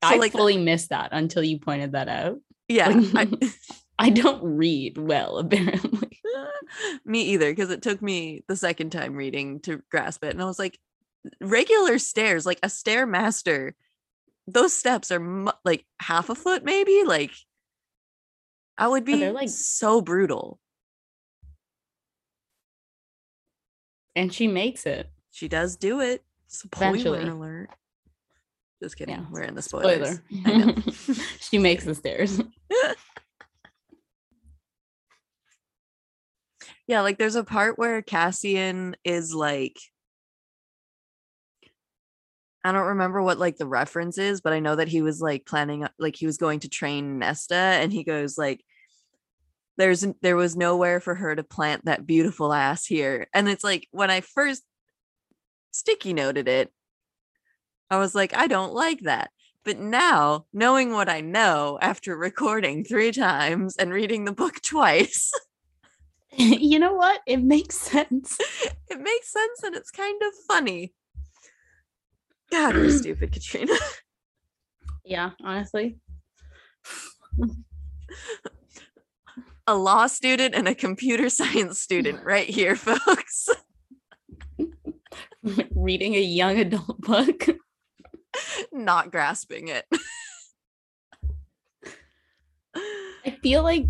I 0.00 0.16
like, 0.16 0.30
fully 0.30 0.58
missed 0.58 0.90
that 0.90 1.08
until 1.10 1.42
you 1.42 1.58
pointed 1.58 1.92
that 1.92 2.08
out. 2.08 2.38
Yeah. 2.68 2.88
Like, 2.90 3.30
I- 3.42 3.52
I 3.98 4.10
don't 4.10 4.42
read 4.42 4.96
well, 4.96 5.38
apparently. 5.38 6.20
me 7.04 7.22
either 7.22 7.50
because 7.50 7.70
it 7.70 7.82
took 7.82 8.00
me 8.00 8.44
the 8.48 8.56
second 8.56 8.90
time 8.90 9.14
reading 9.14 9.60
to 9.60 9.82
grasp 9.90 10.24
it 10.24 10.30
and 10.30 10.40
i 10.40 10.44
was 10.44 10.58
like 10.58 10.78
regular 11.40 11.98
stairs 11.98 12.46
like 12.46 12.60
a 12.62 12.68
stairmaster 12.68 13.72
those 14.46 14.72
steps 14.72 15.10
are 15.10 15.20
mu- 15.20 15.50
like 15.64 15.84
half 16.00 16.28
a 16.30 16.34
foot 16.34 16.64
maybe 16.64 17.02
like 17.06 17.30
i 18.78 18.88
would 18.88 19.02
Oh, 19.02 19.06
be 19.06 19.16
they're, 19.20 19.32
like- 19.32 19.48
so 19.48 20.00
brutal 20.00 20.58
And 24.16 24.34
she 24.34 24.48
makes 24.48 24.86
it. 24.86 25.08
she 25.30 25.46
does 25.48 25.76
do 25.76 26.00
it 26.00 26.24
spoiler 26.48 26.88
Eventually. 26.96 27.28
alert 27.28 27.68
just 28.82 28.96
kidding 28.96 29.14
Yeah, 29.14 29.24
we're 29.30 29.42
in 29.42 29.54
the 29.54 29.62
spoilers 29.62 30.20
Spoiler. 30.32 30.74
She 31.40 31.58
makes 31.58 31.84
the 31.84 31.94
stairs. 31.94 32.40
yeah 36.86 37.00
like 37.02 37.18
there's 37.18 37.36
a 37.36 37.44
part 37.44 37.78
where 37.78 38.02
cassian 38.02 38.96
is 39.04 39.32
like 39.34 39.76
I 42.62 42.72
don't 42.72 42.88
remember 42.88 43.22
what 43.22 43.38
like 43.38 43.56
the 43.56 43.66
reference 43.66 44.18
is, 44.18 44.40
but 44.40 44.52
I 44.52 44.60
know 44.60 44.76
that 44.76 44.88
he 44.88 45.02
was 45.02 45.20
like 45.20 45.46
planning 45.46 45.84
uh, 45.84 45.88
like 45.98 46.16
he 46.16 46.26
was 46.26 46.36
going 46.36 46.60
to 46.60 46.68
train 46.68 47.18
Nesta 47.18 47.54
and 47.54 47.92
he 47.92 48.04
goes 48.04 48.36
like 48.36 48.62
there's 49.78 50.06
there 50.20 50.36
was 50.36 50.56
nowhere 50.56 51.00
for 51.00 51.14
her 51.14 51.34
to 51.34 51.42
plant 51.42 51.86
that 51.86 52.06
beautiful 52.06 52.52
ass 52.52 52.84
here. 52.84 53.28
And 53.32 53.48
it's 53.48 53.64
like 53.64 53.88
when 53.92 54.10
I 54.10 54.20
first 54.20 54.62
sticky 55.70 56.12
noted 56.12 56.48
it, 56.48 56.70
I 57.90 57.96
was 57.96 58.14
like, 58.14 58.36
I 58.36 58.46
don't 58.46 58.74
like 58.74 59.00
that. 59.00 59.30
But 59.64 59.78
now, 59.78 60.46
knowing 60.52 60.92
what 60.92 61.08
I 61.08 61.20
know 61.20 61.78
after 61.80 62.16
recording 62.16 62.84
three 62.84 63.12
times 63.12 63.76
and 63.76 63.92
reading 63.92 64.24
the 64.24 64.32
book 64.32 64.60
twice, 64.62 65.32
you 66.36 66.78
know 66.78 66.94
what? 66.94 67.20
It 67.26 67.42
makes 67.42 67.76
sense. 67.76 68.36
it 68.88 69.00
makes 69.00 69.32
sense 69.32 69.62
and 69.62 69.74
it's 69.74 69.90
kind 69.90 70.20
of 70.22 70.32
funny. 70.46 70.92
God, 72.50 72.74
we're 72.74 72.90
stupid, 72.98 73.32
Katrina. 73.32 73.74
Yeah, 75.04 75.30
honestly. 75.42 75.98
a 79.66 79.74
law 79.74 80.06
student 80.06 80.54
and 80.54 80.68
a 80.68 80.74
computer 80.74 81.28
science 81.28 81.80
student 81.80 82.22
right 82.24 82.48
here, 82.48 82.76
folks. 82.76 83.48
Reading 85.74 86.14
a 86.14 86.20
young 86.20 86.58
adult 86.58 87.00
book. 87.00 87.46
Not 88.72 89.10
grasping 89.10 89.68
it. 89.68 89.86
I 93.24 93.30
feel 93.42 93.62
like 93.62 93.86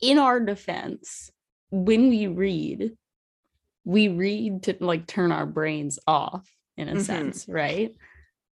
in 0.00 0.18
our 0.18 0.40
defense, 0.40 1.30
when 1.70 2.08
we 2.08 2.26
read, 2.26 2.92
we 3.84 4.08
read 4.08 4.64
to 4.64 4.76
like 4.80 5.06
turn 5.06 5.32
our 5.32 5.46
brains 5.46 5.98
off 6.06 6.48
in 6.80 6.88
a 6.88 6.94
Mhm. 6.94 7.04
sense, 7.04 7.46
right? 7.48 7.94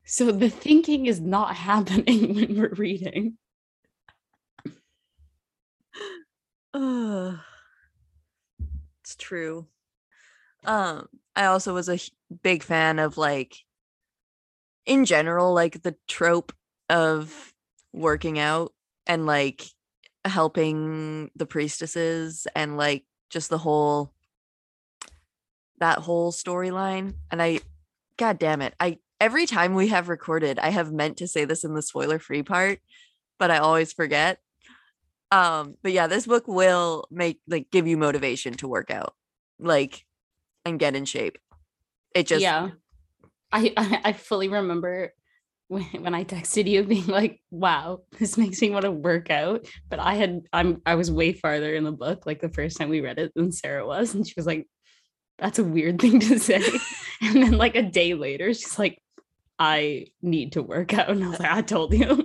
So 0.04 0.30
the 0.32 0.50
thinking 0.50 1.06
is 1.06 1.20
not 1.20 1.54
happening 1.70 2.34
when 2.34 2.56
we're 2.56 2.74
reading. 2.74 3.38
Ugh. 6.74 7.38
it's 9.00 9.16
true. 9.16 9.66
Um, 10.64 11.08
I 11.34 11.46
also 11.46 11.74
was 11.74 11.88
a 11.88 11.98
big 12.42 12.62
fan 12.62 12.98
of 12.98 13.16
like, 13.18 13.56
in 14.86 15.04
general, 15.04 15.52
like 15.52 15.82
the 15.82 15.96
trope 16.06 16.52
of 16.88 17.52
working 17.92 18.38
out 18.38 18.72
and 19.06 19.26
like 19.26 19.64
helping 20.24 21.30
the 21.34 21.46
priestesses 21.46 22.46
and 22.54 22.76
like 22.76 23.04
just 23.30 23.48
the 23.50 23.58
whole 23.58 24.12
that 25.78 25.98
whole 25.98 26.30
storyline. 26.30 27.14
And 27.30 27.40
I, 27.42 27.60
god 28.20 28.38
damn 28.38 28.60
it, 28.60 28.74
I 28.78 28.98
every 29.18 29.46
time 29.46 29.74
we 29.74 29.88
have 29.88 30.10
recorded, 30.10 30.58
I 30.58 30.68
have 30.68 30.92
meant 30.92 31.16
to 31.16 31.26
say 31.26 31.46
this 31.46 31.64
in 31.64 31.74
the 31.74 31.80
spoiler 31.80 32.18
free 32.18 32.42
part, 32.42 32.80
but 33.38 33.50
I 33.50 33.58
always 33.58 33.94
forget. 33.94 34.38
Um, 35.32 35.76
but 35.82 35.92
yeah, 35.92 36.06
this 36.06 36.26
book 36.26 36.46
will 36.46 37.06
make 37.10 37.40
like 37.48 37.70
give 37.70 37.86
you 37.86 37.96
motivation 37.96 38.52
to 38.54 38.68
work 38.68 38.90
out, 38.90 39.14
like, 39.58 40.04
and 40.66 40.78
get 40.78 40.94
in 40.94 41.06
shape. 41.06 41.38
It 42.14 42.26
just 42.26 42.42
yeah. 42.42 42.70
I, 43.50 43.72
I 44.04 44.12
fully 44.12 44.48
remember 44.48 45.14
when, 45.68 45.84
when 46.02 46.14
I 46.14 46.24
texted 46.24 46.68
you 46.68 46.82
being 46.82 47.06
like, 47.06 47.40
wow, 47.50 48.02
this 48.18 48.36
makes 48.36 48.60
me 48.60 48.68
want 48.68 48.84
to 48.84 48.90
work 48.90 49.30
out. 49.30 49.66
But 49.88 49.98
I 49.98 50.16
had 50.16 50.42
I'm 50.52 50.82
I 50.84 50.96
was 50.96 51.10
way 51.10 51.32
farther 51.32 51.74
in 51.74 51.84
the 51.84 51.92
book, 51.92 52.26
like 52.26 52.42
the 52.42 52.50
first 52.50 52.76
time 52.76 52.90
we 52.90 53.00
read 53.00 53.18
it 53.18 53.32
than 53.34 53.50
Sarah 53.50 53.86
was. 53.86 54.14
And 54.14 54.26
she 54.26 54.34
was 54.36 54.46
like, 54.46 54.68
that's 55.38 55.58
a 55.58 55.64
weird 55.64 56.02
thing 56.02 56.20
to 56.20 56.38
say. 56.38 56.62
and 57.34 57.42
then 57.42 57.52
like 57.52 57.76
a 57.76 57.82
day 57.82 58.14
later, 58.14 58.52
she's 58.54 58.78
like, 58.78 59.00
I 59.58 60.06
need 60.22 60.52
to 60.52 60.62
work 60.62 60.94
out. 60.94 61.10
And 61.10 61.24
I 61.24 61.28
was 61.28 61.40
like, 61.40 61.50
I 61.50 61.62
told 61.62 61.92
you. 61.92 62.06
well, 62.06 62.16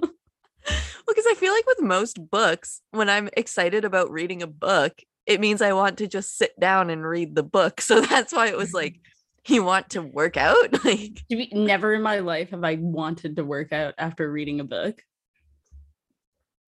because 1.07 1.25
I 1.27 1.35
feel 1.35 1.53
like 1.53 1.67
with 1.67 1.81
most 1.81 2.29
books, 2.29 2.81
when 2.91 3.09
I'm 3.09 3.29
excited 3.35 3.83
about 3.83 4.11
reading 4.11 4.41
a 4.41 4.47
book, 4.47 4.93
it 5.25 5.41
means 5.41 5.61
I 5.61 5.73
want 5.73 5.97
to 5.97 6.07
just 6.07 6.37
sit 6.37 6.57
down 6.59 6.89
and 6.89 7.05
read 7.05 7.35
the 7.35 7.43
book. 7.43 7.81
So 7.81 7.99
that's 8.01 8.31
why 8.31 8.47
it 8.47 8.57
was 8.57 8.73
like 8.73 8.99
you 9.47 9.63
want 9.63 9.89
to 9.91 10.01
work 10.01 10.37
out 10.37 10.83
like 10.85 11.23
never 11.29 11.93
in 11.93 12.01
my 12.01 12.19
life 12.19 12.49
have 12.49 12.63
i 12.63 12.75
wanted 12.75 13.35
to 13.35 13.43
work 13.43 13.71
out 13.71 13.93
after 13.97 14.31
reading 14.31 14.59
a 14.59 14.63
book 14.63 15.01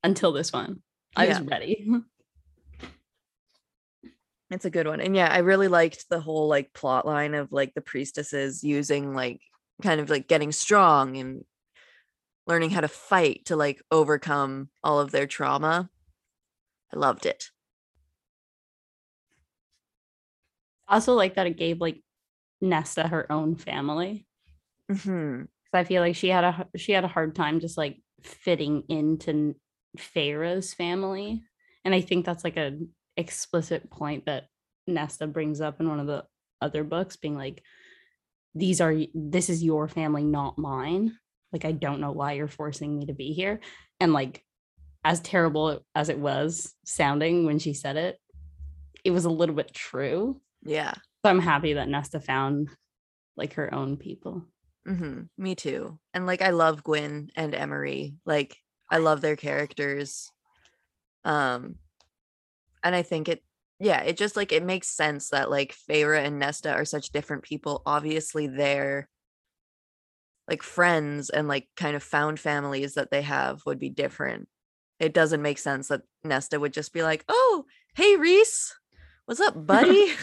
until 0.04 0.32
this 0.32 0.54
one 0.54 0.82
i 1.16 1.26
yeah. 1.26 1.40
was 1.40 1.48
ready 1.48 1.88
it's 4.50 4.66
a 4.66 4.70
good 4.70 4.88
one 4.88 5.02
and 5.02 5.16
yeah 5.16 5.32
i 5.32 5.40
really 5.40 5.68
liked 5.68 6.06
the 6.10 6.20
whole 6.20 6.48
like 6.48 6.74
plot 6.74 7.06
line 7.06 7.34
of 7.34 7.52
like 7.52 7.74
the 7.74 7.82
priestesses 7.82 8.64
using 8.64 9.14
like 9.14 9.42
kind 9.82 10.00
of 10.00 10.10
like 10.10 10.28
getting 10.28 10.52
strong 10.52 11.18
and 11.18 11.44
learning 12.46 12.70
how 12.70 12.82
to 12.82 12.88
fight 12.88 13.46
to 13.46 13.56
like 13.56 13.82
overcome 13.92 14.70
all 14.84 15.00
of 15.00 15.12
their 15.12 15.28
trauma 15.28 15.90
i 16.94 16.98
loved 16.98 17.26
it 17.26 17.50
I 20.88 20.96
also 20.96 21.14
like 21.14 21.36
that 21.36 21.48
it 21.48 21.58
gave 21.58 21.82
like 21.82 22.02
Nesta 22.62 23.08
her 23.08 23.32
own 23.32 23.56
family. 23.56 24.26
Mm-hmm. 24.92 25.44
I 25.74 25.84
feel 25.84 26.02
like 26.02 26.16
she 26.16 26.30
had 26.30 26.44
a 26.44 26.68
she 26.78 26.94
had 26.94 27.04
a 27.04 27.10
hard 27.10 27.36
time 27.36 27.60
just 27.60 27.78
like 27.78 28.02
fitting 28.24 28.84
into 28.90 29.56
Feyre's 29.98 30.74
family, 30.74 31.44
and 31.84 31.94
I 31.94 32.02
think 32.02 32.26
that's 32.26 32.44
like 32.44 32.58
a 32.58 32.78
explicit 33.18 33.90
point 33.90 34.26
that 34.26 34.46
Nesta 34.86 35.28
brings 35.28 35.60
up 35.60 35.82
in 35.82 35.90
one 35.90 36.00
of 36.00 36.08
the 36.08 36.24
other 36.62 36.84
books, 36.84 37.18
being 37.18 37.36
like, 37.36 37.62
"These 38.56 38.80
are 38.80 38.96
this 39.14 39.50
is 39.50 39.64
your 39.64 39.88
family, 39.88 40.24
not 40.24 40.58
mine. 40.58 41.18
Like 41.52 41.66
I 41.66 41.72
don't 41.72 42.00
know 42.00 42.12
why 42.12 42.34
you're 42.34 42.48
forcing 42.48 42.98
me 42.98 43.08
to 43.08 43.14
be 43.14 43.34
here." 43.34 43.60
And 44.00 44.14
like, 44.14 44.44
as 45.04 45.20
terrible 45.20 45.86
as 45.96 46.10
it 46.10 46.20
was 46.20 46.74
sounding 46.86 47.46
when 47.46 47.60
she 47.60 47.74
said 47.74 47.98
it, 47.98 48.20
it 49.04 49.12
was 49.12 49.26
a 49.26 49.30
little 49.30 49.56
bit 49.56 49.74
true. 49.74 50.42
Yeah. 50.64 50.94
So 50.94 51.30
I'm 51.32 51.40
happy 51.40 51.74
that 51.74 51.90
Nesta 51.90 52.20
found 52.20 52.70
like 53.36 53.54
her 53.54 53.74
own 53.74 53.98
people. 53.98 54.46
Mm-hmm. 54.88 55.24
Me 55.38 55.56
too. 55.56 56.00
And 56.14 56.26
like 56.26 56.42
I 56.42 56.50
love 56.50 56.84
Gwyn 56.84 57.30
and 57.36 57.54
Emery. 57.54 58.16
Like 58.26 58.58
I 58.90 58.98
love 58.98 59.22
their 59.22 59.36
characters. 59.36 60.30
Um 61.24 61.76
and 62.84 62.96
I 62.96 63.02
think 63.02 63.30
it 63.30 63.44
yeah, 63.80 64.02
it 64.02 64.18
just 64.18 64.36
like 64.36 64.52
it 64.52 64.64
makes 64.64 64.88
sense 64.88 65.30
that 65.30 65.52
like 65.52 65.76
Feyre 65.90 66.24
and 66.24 66.40
Nesta 66.40 66.72
are 66.72 66.86
such 66.86 67.12
different 67.12 67.44
people. 67.44 67.84
Obviously 67.86 68.48
they're 68.48 69.08
like 70.48 70.64
friends 70.64 71.30
and 71.30 71.48
like 71.48 71.68
kind 71.76 71.96
of 71.96 72.02
found 72.02 72.40
families 72.40 72.96
that 72.96 73.12
they 73.12 73.22
have 73.22 73.62
would 73.66 73.80
be 73.80 73.90
different. 73.90 74.48
It 75.00 75.14
doesn't 75.14 75.44
make 75.44 75.60
sense 75.60 75.90
that 75.90 76.02
Nesta 76.24 76.60
would 76.60 76.74
just 76.74 76.94
be 76.94 77.04
like, 77.04 77.24
"Oh, 77.30 77.66
hey 77.96 78.16
Rhys, 78.16 78.74
what's 79.26 79.42
up, 79.42 79.66
buddy?" 79.66 80.12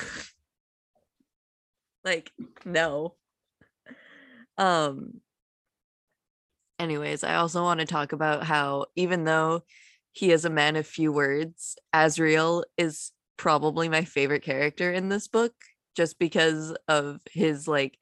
like 2.04 2.32
no 2.64 3.14
um 4.58 5.20
anyways 6.78 7.24
i 7.24 7.36
also 7.36 7.62
want 7.62 7.80
to 7.80 7.86
talk 7.86 8.12
about 8.12 8.44
how 8.44 8.84
even 8.94 9.24
though 9.24 9.62
he 10.14 10.30
is 10.30 10.44
a 10.44 10.50
man 10.50 10.76
of 10.76 10.86
few 10.86 11.12
words. 11.12 11.76
Azriel 11.94 12.62
is 12.78 13.10
probably 13.36 13.88
my 13.88 14.04
favorite 14.04 14.44
character 14.44 14.92
in 14.92 15.08
this 15.08 15.26
book 15.28 15.52
just 15.96 16.18
because 16.20 16.74
of 16.88 17.20
his 17.30 17.66
like 17.66 17.98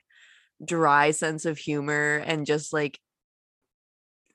dry 0.65 1.11
sense 1.11 1.47
of 1.47 1.59
humor 1.59 2.23
and 2.27 2.47
just 2.47 2.73
like 2.73 3.01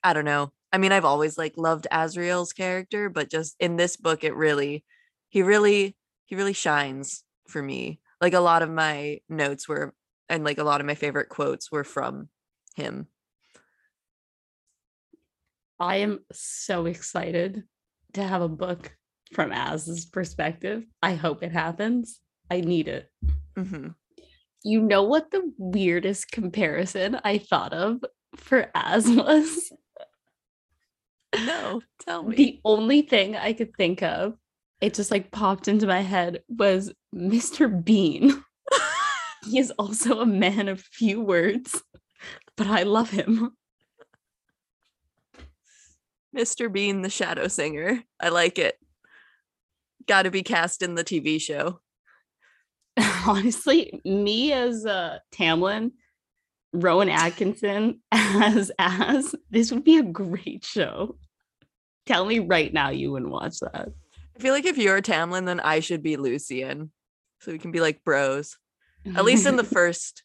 i 0.04 0.12
don't 0.12 0.26
know. 0.26 0.52
I 0.74 0.80
mean 0.80 0.92
i've 0.92 1.06
always 1.06 1.38
like 1.38 1.54
loved 1.56 1.88
azriel's 1.92 2.52
character 2.52 3.10
but 3.10 3.30
just 3.30 3.56
in 3.60 3.78
this 3.78 3.96
book 3.96 4.24
it 4.24 4.36
really 4.36 4.84
he 5.30 5.44
really 5.44 5.96
he 6.26 6.36
really 6.36 6.54
shines 6.54 7.24
for 7.48 7.62
me. 7.62 8.00
Like 8.20 8.34
a 8.34 8.40
lot 8.40 8.64
of 8.64 8.70
my 8.70 9.20
notes 9.30 9.68
were 9.70 9.94
and 10.30 10.44
like 10.44 10.58
a 10.58 10.64
lot 10.64 10.82
of 10.82 10.88
my 10.88 10.96
favorite 10.96 11.30
quotes 11.30 11.72
were 11.72 11.84
from 11.84 12.30
him. 12.76 13.08
I 15.80 15.98
am 15.98 16.20
so 16.32 16.86
excited 16.86 17.64
to 18.14 18.24
have 18.24 18.42
a 18.42 18.50
book 18.50 18.96
from 19.34 19.52
Az's 19.52 20.06
perspective. 20.06 20.84
I 21.02 21.14
hope 21.16 21.44
it 21.44 21.52
happens. 21.52 22.20
I 22.50 22.62
need 22.62 22.88
it. 22.88 23.10
Mm-hmm. 23.58 23.90
You 24.64 24.82
know 24.82 25.04
what 25.04 25.32
the 25.32 25.52
weirdest 25.58 26.32
comparison 26.32 27.20
I 27.24 27.38
thought 27.38 27.74
of 27.74 28.04
for 28.36 28.72
Az 28.74 29.10
was? 29.10 29.72
No, 31.36 31.82
tell 32.00 32.24
me. 32.24 32.36
The 32.36 32.60
only 32.66 33.02
thing 33.02 33.36
I 33.36 33.54
could 33.54 33.76
think 33.76 34.02
of 34.02 34.34
it 34.82 34.94
just 34.94 35.12
like 35.12 35.32
popped 35.32 35.68
into 35.68 35.88
my 35.88 36.02
head 36.02 36.44
was 36.50 36.94
Mr. 37.14 37.84
Bean. 37.84 38.44
he 39.46 39.60
is 39.60 39.72
also 39.72 40.20
a 40.20 40.26
man 40.26 40.68
of 40.68 40.82
few 40.82 41.22
words, 41.22 41.82
but 42.56 42.68
I 42.68 42.84
love 42.84 43.10
him. 43.10 43.56
Mr. 46.38 46.72
Bean, 46.72 47.02
the 47.02 47.10
shadow 47.10 47.48
singer. 47.48 48.04
I 48.20 48.30
like 48.30 48.60
it. 48.60 48.78
Got 50.08 50.24
to 50.24 50.32
be 50.32 50.44
cast 50.44 50.84
in 50.84 50.94
the 50.96 51.04
TV 51.04 51.42
show. 51.42 51.80
Honestly, 53.28 54.00
me 54.06 54.54
as 54.54 54.86
uh, 54.86 55.20
Tamlin, 55.34 55.92
Rowan 56.74 57.10
Atkinson 57.10 58.02
as 58.12 58.72
as 58.78 59.36
this 59.50 59.72
would 59.72 59.84
be 59.84 59.98
a 59.98 60.04
great 60.04 60.64
show. 60.64 61.18
Tell 62.06 62.26
me 62.26 62.40
right 62.40 62.72
now 62.72 62.90
you 62.90 63.12
wouldn't 63.12 63.32
watch 63.32 63.60
that. 63.60 63.90
I 64.36 64.40
feel 64.40 64.54
like 64.54 64.66
if 64.66 64.78
you're 64.78 65.02
Tamlin, 65.02 65.46
then 65.46 65.60
I 65.60 65.80
should 65.80 66.04
be 66.04 66.16
Lucien, 66.18 66.92
So 67.42 67.52
we 67.52 67.58
can 67.58 67.72
be 67.72 67.82
like 67.82 68.04
bros. 68.04 68.58
At 69.16 69.26
least 69.26 69.48
in 69.48 69.56
the 69.56 69.64
first. 69.64 70.24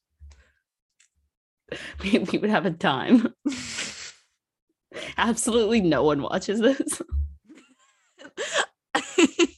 we, 2.02 2.18
we 2.18 2.38
would 2.38 2.50
have 2.50 2.66
a 2.66 2.70
time. 2.70 3.34
Absolutely 5.16 5.80
no 5.80 6.03
one 6.03 6.22
watches 6.22 6.61
this. 6.61 7.03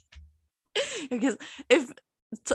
because 1.11 1.37
if 1.69 1.91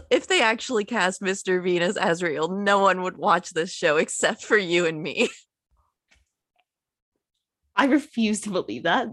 if 0.10 0.28
they 0.28 0.42
actually 0.42 0.86
cast 0.86 1.22
Mr. 1.22 1.64
Venus 1.64 1.98
Azriel, 1.98 2.52
no 2.52 2.80
one 2.80 3.02
would 3.02 3.18
watch 3.18 3.52
this 3.52 3.72
show 3.72 3.98
except 3.98 4.44
for 4.44 4.58
you 4.58 4.86
and 4.86 5.02
me. 5.02 5.30
I 7.76 7.86
refuse 7.86 8.42
to 8.42 8.50
believe 8.50 8.84
that. 8.84 9.08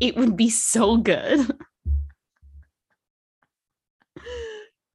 It 0.00 0.16
would 0.16 0.36
be 0.36 0.48
so 0.48 0.96
good. 0.96 1.40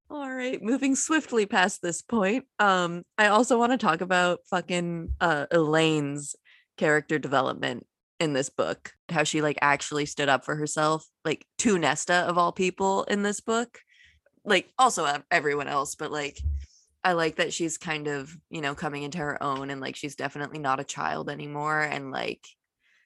All 0.10 0.32
right, 0.32 0.62
moving 0.62 0.95
swiftly 0.95 1.45
past 1.45 1.82
this 1.82 2.01
point. 2.01 2.45
Um, 2.58 3.03
I 3.18 3.28
also 3.28 3.60
want 3.60 3.74
to 3.74 3.78
talk 3.78 4.01
about 4.01 4.39
fucking 4.49 5.14
uh 5.20 5.45
Elain's 5.51 6.36
character 6.78 7.20
development 7.20 7.86
in 8.20 8.34
this 8.34 8.49
book. 8.49 8.93
How 9.09 9.24
she 9.24 9.41
like 9.41 9.57
actually 9.61 10.05
stood 10.05 10.30
up 10.30 10.45
for 10.45 10.55
herself, 10.55 11.07
like 11.24 11.45
to 11.59 11.78
Nesta 11.78 12.13
of 12.13 12.38
all 12.38 12.51
people 12.51 13.03
in 13.03 13.24
this 13.24 13.39
book. 13.39 13.80
Like 14.43 14.72
also 14.78 15.07
everyone 15.32 15.68
else, 15.68 15.95
but 15.95 16.11
like 16.11 16.39
I 17.03 17.13
like 17.13 17.36
that 17.38 17.53
she's 17.53 17.78
kind 17.78 18.07
of, 18.07 18.36
you 18.49 18.61
know, 18.61 18.76
coming 18.76 19.03
into 19.03 19.20
her 19.20 19.41
own 19.41 19.70
and 19.70 19.82
like 19.82 19.95
she's 19.95 20.16
definitely 20.16 20.59
not 20.59 20.80
a 20.80 20.84
child 20.84 21.30
anymore 21.30 21.82
and 21.82 22.11
like 22.11 22.45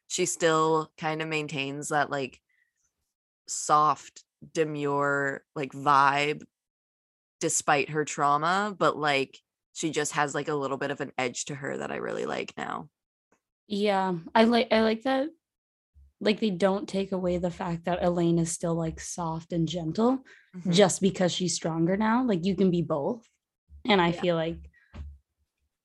she 0.07 0.25
still 0.25 0.91
kind 0.97 1.21
of 1.21 1.27
maintains 1.27 1.89
that 1.89 2.09
like 2.09 2.39
soft 3.47 4.23
demure 4.53 5.43
like 5.55 5.71
vibe 5.71 6.43
despite 7.39 7.89
her 7.89 8.05
trauma, 8.05 8.75
but 8.77 8.97
like 8.97 9.37
she 9.73 9.91
just 9.91 10.13
has 10.13 10.35
like 10.35 10.47
a 10.47 10.55
little 10.55 10.77
bit 10.77 10.91
of 10.91 11.01
an 11.01 11.11
edge 11.17 11.45
to 11.45 11.55
her 11.55 11.77
that 11.77 11.91
I 11.91 11.97
really 11.97 12.25
like 12.25 12.53
now. 12.57 12.89
Yeah, 13.69 14.15
I 14.35 14.43
like 14.43 14.67
I 14.71 14.81
like 14.81 15.03
that 15.03 15.29
like 16.21 16.39
they 16.39 16.49
don't 16.49 16.87
take 16.87 17.11
away 17.11 17.37
the 17.37 17.51
fact 17.51 17.85
that 17.85 18.03
Elain 18.03 18.39
is 18.39 18.51
still 18.51 18.75
like 18.75 18.99
soft 18.99 19.53
and 19.53 19.67
gentle 19.67 20.19
mm-hmm. 20.55 20.71
just 20.71 21.01
because 21.01 21.31
she's 21.31 21.55
stronger 21.55 21.95
now. 21.95 22.25
Like 22.25 22.45
you 22.45 22.55
can 22.55 22.71
be 22.71 22.81
both. 22.81 23.25
And 23.85 24.01
I 24.01 24.09
yeah. 24.09 24.21
feel 24.21 24.35
like 24.35 24.57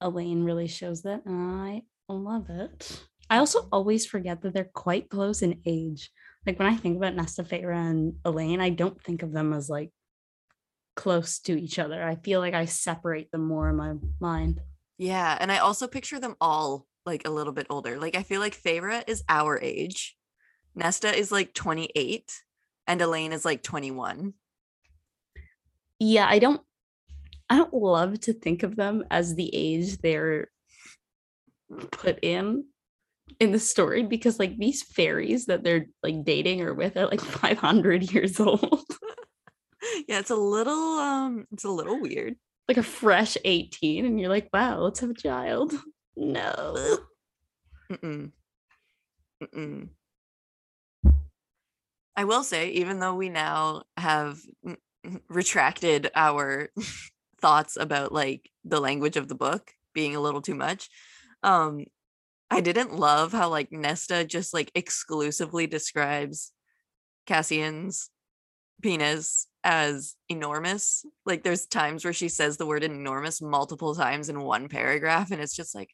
Elain 0.01 0.45
really 0.45 0.67
shows 0.67 1.03
that, 1.03 1.25
and 1.25 1.61
I 1.61 1.83
love 2.09 2.51
it. 2.51 3.05
I 3.31 3.39
also 3.39 3.69
always 3.73 4.05
forget 4.05 4.43
that 4.43 4.53
they're 4.53 4.65
quite 4.65 5.09
close 5.09 5.43
in 5.43 5.61
age. 5.65 6.11
Like 6.45 6.59
when 6.59 6.69
I 6.69 6.77
think 6.77 6.97
about 6.97 7.15
Nesta 7.15 7.45
Feyre 7.45 7.75
and 7.75 8.15
Elain, 8.25 8.61
I 8.61 8.71
don't 8.71 9.01
think 9.01 9.23
of 9.23 9.33
them 9.33 9.53
as 9.53 9.71
like 9.71 9.93
close 10.97 11.39
to 11.41 11.59
each 11.59 11.79
other. 11.79 12.03
I 12.03 12.17
feel 12.17 12.41
like 12.41 12.55
I 12.55 12.65
separate 12.65 13.31
them 13.31 13.47
more 13.47 13.71
in 13.71 13.77
my 13.77 13.95
mind. 14.21 14.61
Yeah, 14.99 15.39
and 15.41 15.51
I 15.51 15.59
also 15.59 15.87
picture 15.87 16.19
them 16.19 16.35
all 16.41 16.87
like 17.07 17.27
a 17.27 17.31
little 17.31 17.53
bit 17.53 17.67
older. 17.71 17.99
Like 17.99 18.17
I 18.17 18.23
feel 18.23 18.41
like 18.41 18.57
Feyre 18.57 19.03
is 19.07 19.23
our 19.29 19.61
age. 19.61 20.17
Nesta 20.75 21.17
is 21.17 21.31
like 21.31 21.55
28 21.55 22.33
and 22.87 23.01
Elain 23.01 23.33
is 23.33 23.45
like 23.45 23.63
21. 23.63 24.35
Yeah, 26.01 26.27
I 26.29 26.39
don't 26.39 26.61
I 27.49 27.57
don't 27.57 27.75
love 27.75 28.21
to 28.21 28.33
think 28.33 28.63
of 28.63 28.77
them 28.77 29.05
as 29.11 29.35
the 29.35 29.51
age 29.53 29.99
they're 29.99 30.49
put 31.91 32.19
in 32.23 32.65
in 33.41 33.53
the 33.53 33.59
story 33.59 34.03
because 34.03 34.39
like 34.39 34.59
these 34.59 34.83
fairies 34.83 35.47
that 35.47 35.63
they're 35.63 35.87
like 36.03 36.25
dating 36.25 36.63
or 36.63 36.75
with 36.75 36.97
are 36.97 37.07
like 37.07 37.21
500 37.21 38.13
years 38.13 38.41
old. 38.41 38.85
yeah, 40.09 40.19
it's 40.19 40.31
a 40.31 40.37
little 40.37 40.99
um 40.99 41.47
it's 41.53 41.65
a 41.65 41.71
little 41.71 42.01
weird. 42.01 42.37
Like 42.69 42.79
a 42.79 42.83
fresh 42.83 43.37
18 43.45 44.07
and 44.07 44.19
you're 44.19 44.31
like, 44.31 44.49
"Wow, 44.53 44.81
let's 44.81 45.01
have 45.01 45.11
a 45.11 45.15
child." 45.15 45.75
No. 46.17 46.99
Mm-mm. 47.91 48.33
Mm-mm. 49.43 49.89
I 52.17 52.25
will 52.25 52.45
say, 52.45 52.71
even 52.71 53.01
though 53.01 53.15
we 53.15 53.29
now 53.29 53.83
have 53.97 54.41
retracted 55.29 56.11
our 56.15 56.71
thoughts 57.41 57.77
about 57.77 58.13
like 58.13 58.51
the 58.65 58.81
language 58.81 59.17
of 59.17 59.29
the 59.29 59.35
book 59.35 59.73
being 59.93 60.15
a 60.15 60.21
little 60.21 60.41
too 60.41 60.55
much, 60.55 60.89
um, 61.43 61.85
I 62.51 62.61
didn't 62.61 62.95
love 62.95 63.33
how 63.33 63.49
like 63.49 63.73
Nesta 63.73 64.25
just 64.25 64.55
like 64.55 64.71
exclusively 64.75 65.67
describes 65.67 66.53
Cassian's 67.27 68.11
penis 68.81 69.49
as 69.65 70.15
enormous. 70.29 71.05
Like 71.27 71.43
there's 71.43 71.67
times 71.67 72.05
where 72.05 72.13
she 72.13 72.29
says 72.29 72.57
the 72.57 72.67
word 72.67 72.85
enormous 72.85 73.43
multiple 73.43 73.95
times 73.95 74.29
in 74.29 74.41
one 74.41 74.69
paragraph, 74.69 75.31
and 75.31 75.41
it's 75.41 75.57
just 75.57 75.75
like, 75.75 75.91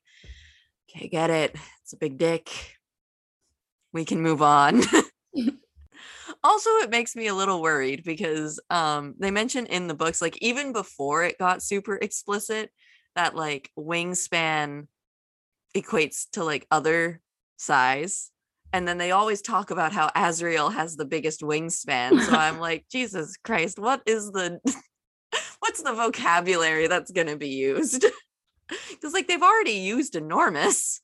okay, 0.90 1.08
get 1.08 1.30
it. 1.30 1.56
It's 1.82 1.92
a 1.94 1.96
big 1.96 2.18
dick. 2.18 2.50
We 3.92 4.04
can 4.04 4.20
move 4.20 4.42
on. 4.42 4.82
also 6.42 6.70
it 6.78 6.90
makes 6.90 7.14
me 7.14 7.26
a 7.26 7.34
little 7.34 7.60
worried 7.60 8.02
because 8.04 8.60
um 8.70 9.14
they 9.18 9.30
mention 9.30 9.66
in 9.66 9.86
the 9.86 9.94
books 9.94 10.20
like 10.20 10.36
even 10.40 10.72
before 10.72 11.22
it 11.24 11.38
got 11.38 11.62
super 11.62 11.96
explicit 11.96 12.70
that 13.14 13.36
like 13.36 13.70
wingspan 13.78 14.86
equates 15.76 16.26
to 16.32 16.44
like 16.44 16.66
other 16.70 17.20
size 17.56 18.30
and 18.72 18.86
then 18.86 18.98
they 18.98 19.10
always 19.10 19.42
talk 19.42 19.70
about 19.70 19.92
how 19.92 20.08
Azriel 20.16 20.72
has 20.72 20.96
the 20.96 21.04
biggest 21.04 21.40
wingspan 21.40 22.20
so 22.20 22.32
i'm 22.32 22.58
like 22.68 22.84
jesus 22.90 23.36
christ 23.36 23.78
what 23.78 24.02
is 24.06 24.30
the 24.32 24.60
what's 25.60 25.82
the 25.82 25.92
vocabulary 25.92 26.86
that's 26.86 27.10
going 27.10 27.26
to 27.26 27.36
be 27.36 27.48
used 27.48 28.04
because 28.90 29.12
like 29.12 29.28
they've 29.28 29.42
already 29.42 29.72
used 29.72 30.16
enormous 30.16 31.00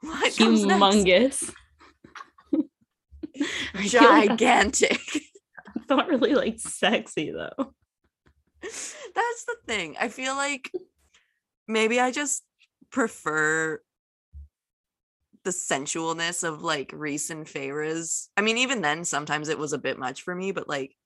what 0.00 0.32
humongous 0.32 1.52
gigantic. 3.76 5.00
it's 5.14 5.88
not 5.88 6.08
really 6.08 6.34
like 6.34 6.58
sexy 6.58 7.30
though. 7.30 7.72
That's 8.62 9.44
the 9.44 9.56
thing. 9.66 9.96
I 10.00 10.08
feel 10.08 10.34
like 10.34 10.70
maybe 11.68 12.00
I 12.00 12.10
just 12.10 12.42
prefer 12.90 13.80
the 15.44 15.50
sensualness 15.50 16.42
of 16.42 16.62
like 16.62 16.90
Rhys 16.92 17.30
and 17.30 17.48
Feyre's. 17.48 18.28
I 18.36 18.40
mean, 18.40 18.58
even 18.58 18.80
then, 18.80 19.04
sometimes 19.04 19.48
it 19.48 19.58
was 19.58 19.72
a 19.72 19.78
bit 19.78 19.98
much 19.98 20.22
for 20.22 20.34
me, 20.34 20.52
but 20.52 20.68
like 20.68 20.96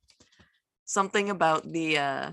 something 0.84 1.30
about 1.30 1.70
the 1.70 1.98
uh 1.98 2.32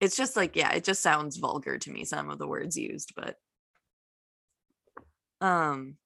it's 0.00 0.16
just 0.16 0.36
like, 0.36 0.54
yeah, 0.54 0.72
it 0.72 0.84
just 0.84 1.02
sounds 1.02 1.38
vulgar 1.38 1.76
to 1.78 1.90
me, 1.90 2.04
some 2.04 2.30
of 2.30 2.38
the 2.38 2.46
words 2.46 2.76
used, 2.76 3.12
but 3.14 3.36
um 5.40 5.96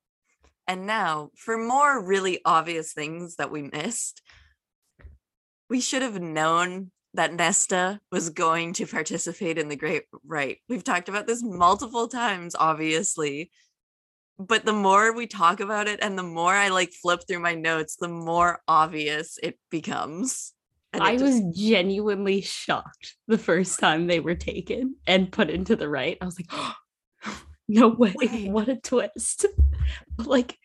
and 0.68 0.86
now, 0.86 1.30
for 1.36 1.58
more 1.58 2.00
really 2.02 2.40
obvious 2.44 2.92
things 2.92 3.36
that 3.36 3.50
we 3.50 3.62
missed, 3.62 4.22
we 5.68 5.80
should 5.80 6.02
have 6.02 6.20
known 6.20 6.92
that 7.14 7.34
Nesta 7.34 8.00
was 8.10 8.30
going 8.30 8.72
to 8.74 8.86
participate 8.86 9.58
in 9.58 9.68
the 9.68 9.76
Great 9.76 10.04
Rite. 10.24 10.58
We've 10.68 10.84
talked 10.84 11.08
about 11.08 11.26
this 11.26 11.42
multiple 11.42 12.08
times, 12.08 12.54
obviously. 12.58 13.50
But 14.38 14.64
the 14.64 14.72
more 14.72 15.14
we 15.14 15.26
talk 15.26 15.60
about 15.60 15.88
it 15.88 16.00
and 16.02 16.18
the 16.18 16.22
more 16.22 16.54
I 16.54 16.68
like 16.68 16.92
flip 16.92 17.20
through 17.26 17.40
my 17.40 17.54
notes, 17.54 17.96
the 17.96 18.08
more 18.08 18.60
obvious 18.66 19.38
it 19.42 19.58
becomes. 19.70 20.52
And 20.92 21.02
I 21.02 21.16
just... 21.16 21.24
was 21.24 21.56
genuinely 21.56 22.40
shocked 22.40 23.16
the 23.28 23.38
first 23.38 23.78
time 23.78 24.06
they 24.06 24.20
were 24.20 24.34
taken 24.34 24.96
and 25.06 25.32
put 25.32 25.50
into 25.50 25.76
the 25.76 25.88
rite. 25.88 26.18
I 26.20 26.24
was 26.24 26.38
like, 26.38 26.48
oh, 26.50 26.74
no 27.68 27.88
way. 27.88 28.14
Wait. 28.16 28.50
What 28.50 28.68
a 28.68 28.76
twist. 28.76 29.46
like 30.18 30.58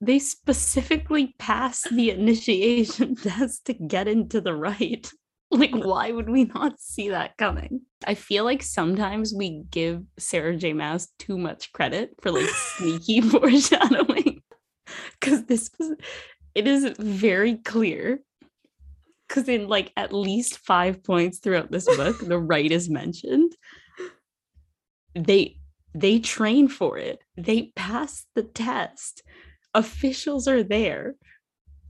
they 0.00 0.18
specifically 0.18 1.34
pass 1.38 1.86
the 1.90 2.10
initiation 2.10 3.14
test 3.22 3.66
to 3.66 3.74
get 3.74 4.08
into 4.08 4.40
the 4.40 4.54
rite. 4.54 5.12
Like, 5.50 5.74
why 5.74 6.12
would 6.12 6.30
we 6.30 6.44
not 6.44 6.78
see 6.78 7.08
that 7.08 7.36
coming? 7.36 7.80
I 8.06 8.14
feel 8.14 8.44
like 8.44 8.62
sometimes 8.62 9.34
we 9.34 9.64
give 9.70 10.04
Sarah 10.16 10.56
J. 10.56 10.72
Maas 10.72 11.08
too 11.18 11.36
much 11.36 11.72
credit 11.72 12.14
for 12.22 12.30
like 12.30 12.48
sneaky 12.76 13.20
foreshadowing. 13.30 14.42
Cause 15.20 15.44
this 15.44 15.70
was 15.78 15.96
it 16.54 16.66
is 16.66 16.94
very 16.98 17.56
clear. 17.56 18.20
Cause 19.28 19.48
in 19.48 19.68
like 19.68 19.92
at 19.96 20.12
least 20.12 20.58
five 20.58 21.02
points 21.02 21.38
throughout 21.38 21.70
this 21.70 21.86
book, 21.96 22.18
the 22.18 22.38
rite 22.38 22.72
is 22.72 22.88
mentioned. 22.88 23.54
They 25.14 25.56
they 25.94 26.20
train 26.20 26.68
for 26.68 26.98
it. 26.98 27.20
They 27.36 27.72
pass 27.74 28.24
the 28.34 28.44
test. 28.44 29.22
Officials 29.74 30.46
are 30.46 30.62
there. 30.62 31.16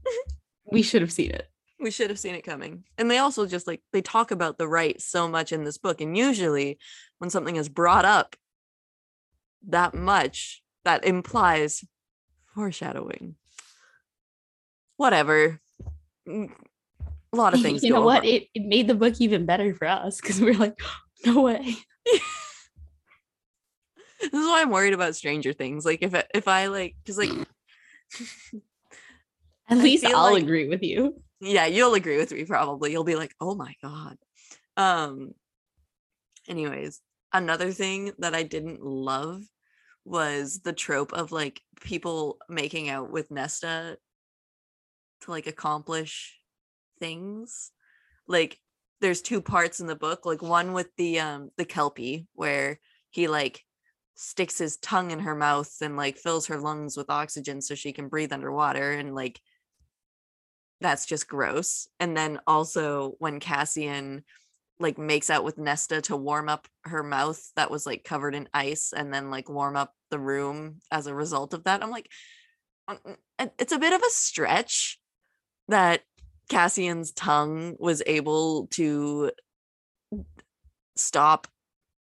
we 0.71 0.81
should 0.81 1.01
have 1.01 1.11
seen 1.11 1.31
it. 1.31 1.50
We 1.81 1.91
should 1.91 2.09
have 2.09 2.19
seen 2.19 2.35
it 2.35 2.43
coming. 2.43 2.83
And 2.97 3.09
they 3.09 3.17
also 3.17 3.47
just 3.47 3.65
like 3.65 3.81
they 3.91 4.01
talk 4.01 4.31
about 4.31 4.57
the 4.57 4.67
rite 4.67 5.01
so 5.01 5.27
much 5.27 5.51
in 5.51 5.63
this 5.63 5.77
book. 5.77 5.99
And 5.99 6.15
usually 6.15 6.77
when 7.17 7.29
something 7.29 7.55
is 7.55 7.69
brought 7.69 8.05
up 8.05 8.35
that 9.67 9.93
much, 9.93 10.61
that 10.85 11.03
implies 11.05 11.83
foreshadowing. 12.53 13.35
Whatever. 14.97 15.59
Mm, 16.27 16.51
a 17.33 17.35
lot 17.35 17.53
of 17.53 17.61
things. 17.63 17.83
You 17.83 17.93
know 17.93 18.01
what? 18.01 18.25
It, 18.25 18.47
it 18.53 18.63
made 18.65 18.87
the 18.87 18.95
book 18.95 19.15
even 19.19 19.45
better 19.45 19.73
for 19.73 19.87
us 19.87 20.21
because 20.21 20.39
we 20.39 20.51
are 20.51 20.59
like, 20.59 20.79
no 21.25 21.41
way. 21.41 21.75
this 24.21 24.33
is 24.33 24.45
why 24.45 24.61
I'm 24.61 24.69
worried 24.69 24.93
about 24.93 25.15
Stranger 25.15 25.53
Things. 25.53 25.85
Like 25.85 25.99
if 26.01 26.13
if 26.33 26.47
I 26.47 26.67
like 26.67 26.95
because 27.03 27.17
like 27.17 27.31
at 29.69 29.77
least 29.77 30.05
I'll 30.05 30.33
like, 30.33 30.43
agree 30.43 30.67
with 30.67 30.83
you. 30.83 31.21
Yeah, 31.41 31.65
you'll 31.65 31.95
agree 31.95 32.17
with 32.17 32.31
me 32.31 32.45
probably. 32.45 32.91
You'll 32.91 33.03
be 33.03 33.15
like, 33.15 33.35
oh 33.41 33.55
my 33.55 33.73
god. 33.81 34.17
Um. 34.77 35.33
Anyways, 36.47 37.01
another 37.33 37.71
thing 37.71 38.13
that 38.19 38.35
I 38.35 38.43
didn't 38.43 38.83
love 38.83 39.41
was 40.05 40.61
the 40.61 40.73
trope 40.73 41.13
of 41.13 41.31
like 41.31 41.61
people 41.81 42.37
making 42.49 42.89
out 42.89 43.11
with 43.11 43.31
Nesta 43.31 43.97
to 45.21 45.31
like 45.31 45.47
accomplish 45.47 46.39
things. 46.99 47.71
Like 48.27 48.59
there's 49.01 49.21
two 49.21 49.41
parts 49.41 49.79
in 49.79 49.87
the 49.87 49.95
book, 49.95 50.25
like 50.25 50.41
one 50.41 50.73
with 50.73 50.89
the 50.97 51.19
um 51.19 51.49
the 51.57 51.65
Kelpie 51.65 52.27
where 52.33 52.79
he 53.09 53.27
like 53.27 53.63
sticks 54.15 54.59
his 54.59 54.77
tongue 54.77 55.11
in 55.11 55.19
her 55.19 55.35
mouth 55.35 55.71
and 55.81 55.97
like 55.97 56.17
fills 56.17 56.47
her 56.47 56.59
lungs 56.59 56.95
with 56.95 57.09
oxygen 57.09 57.61
so 57.61 57.73
she 57.73 57.91
can 57.93 58.07
breathe 58.07 58.33
underwater 58.33 58.91
and 58.91 59.15
like 59.15 59.39
that's 60.81 61.05
just 61.05 61.27
gross 61.27 61.87
and 61.99 62.15
then 62.17 62.39
also 62.47 63.13
when 63.19 63.39
cassian 63.39 64.23
like 64.79 64.97
makes 64.97 65.29
out 65.29 65.43
with 65.43 65.57
nesta 65.57 66.01
to 66.01 66.17
warm 66.17 66.49
up 66.49 66.67
her 66.83 67.03
mouth 67.03 67.41
that 67.55 67.71
was 67.71 67.85
like 67.85 68.03
covered 68.03 68.35
in 68.35 68.49
ice 68.53 68.93
and 68.95 69.13
then 69.13 69.29
like 69.29 69.49
warm 69.49 69.75
up 69.75 69.93
the 70.09 70.19
room 70.19 70.79
as 70.91 71.07
a 71.07 71.15
result 71.15 71.53
of 71.53 71.63
that 71.63 71.83
i'm 71.83 71.91
like 71.91 72.09
mm, 72.89 72.97
mm, 73.39 73.51
it's 73.59 73.73
a 73.73 73.79
bit 73.79 73.93
of 73.93 74.01
a 74.01 74.09
stretch 74.09 74.99
that 75.67 76.01
cassian's 76.49 77.11
tongue 77.11 77.75
was 77.79 78.01
able 78.05 78.67
to 78.67 79.31
stop 80.95 81.47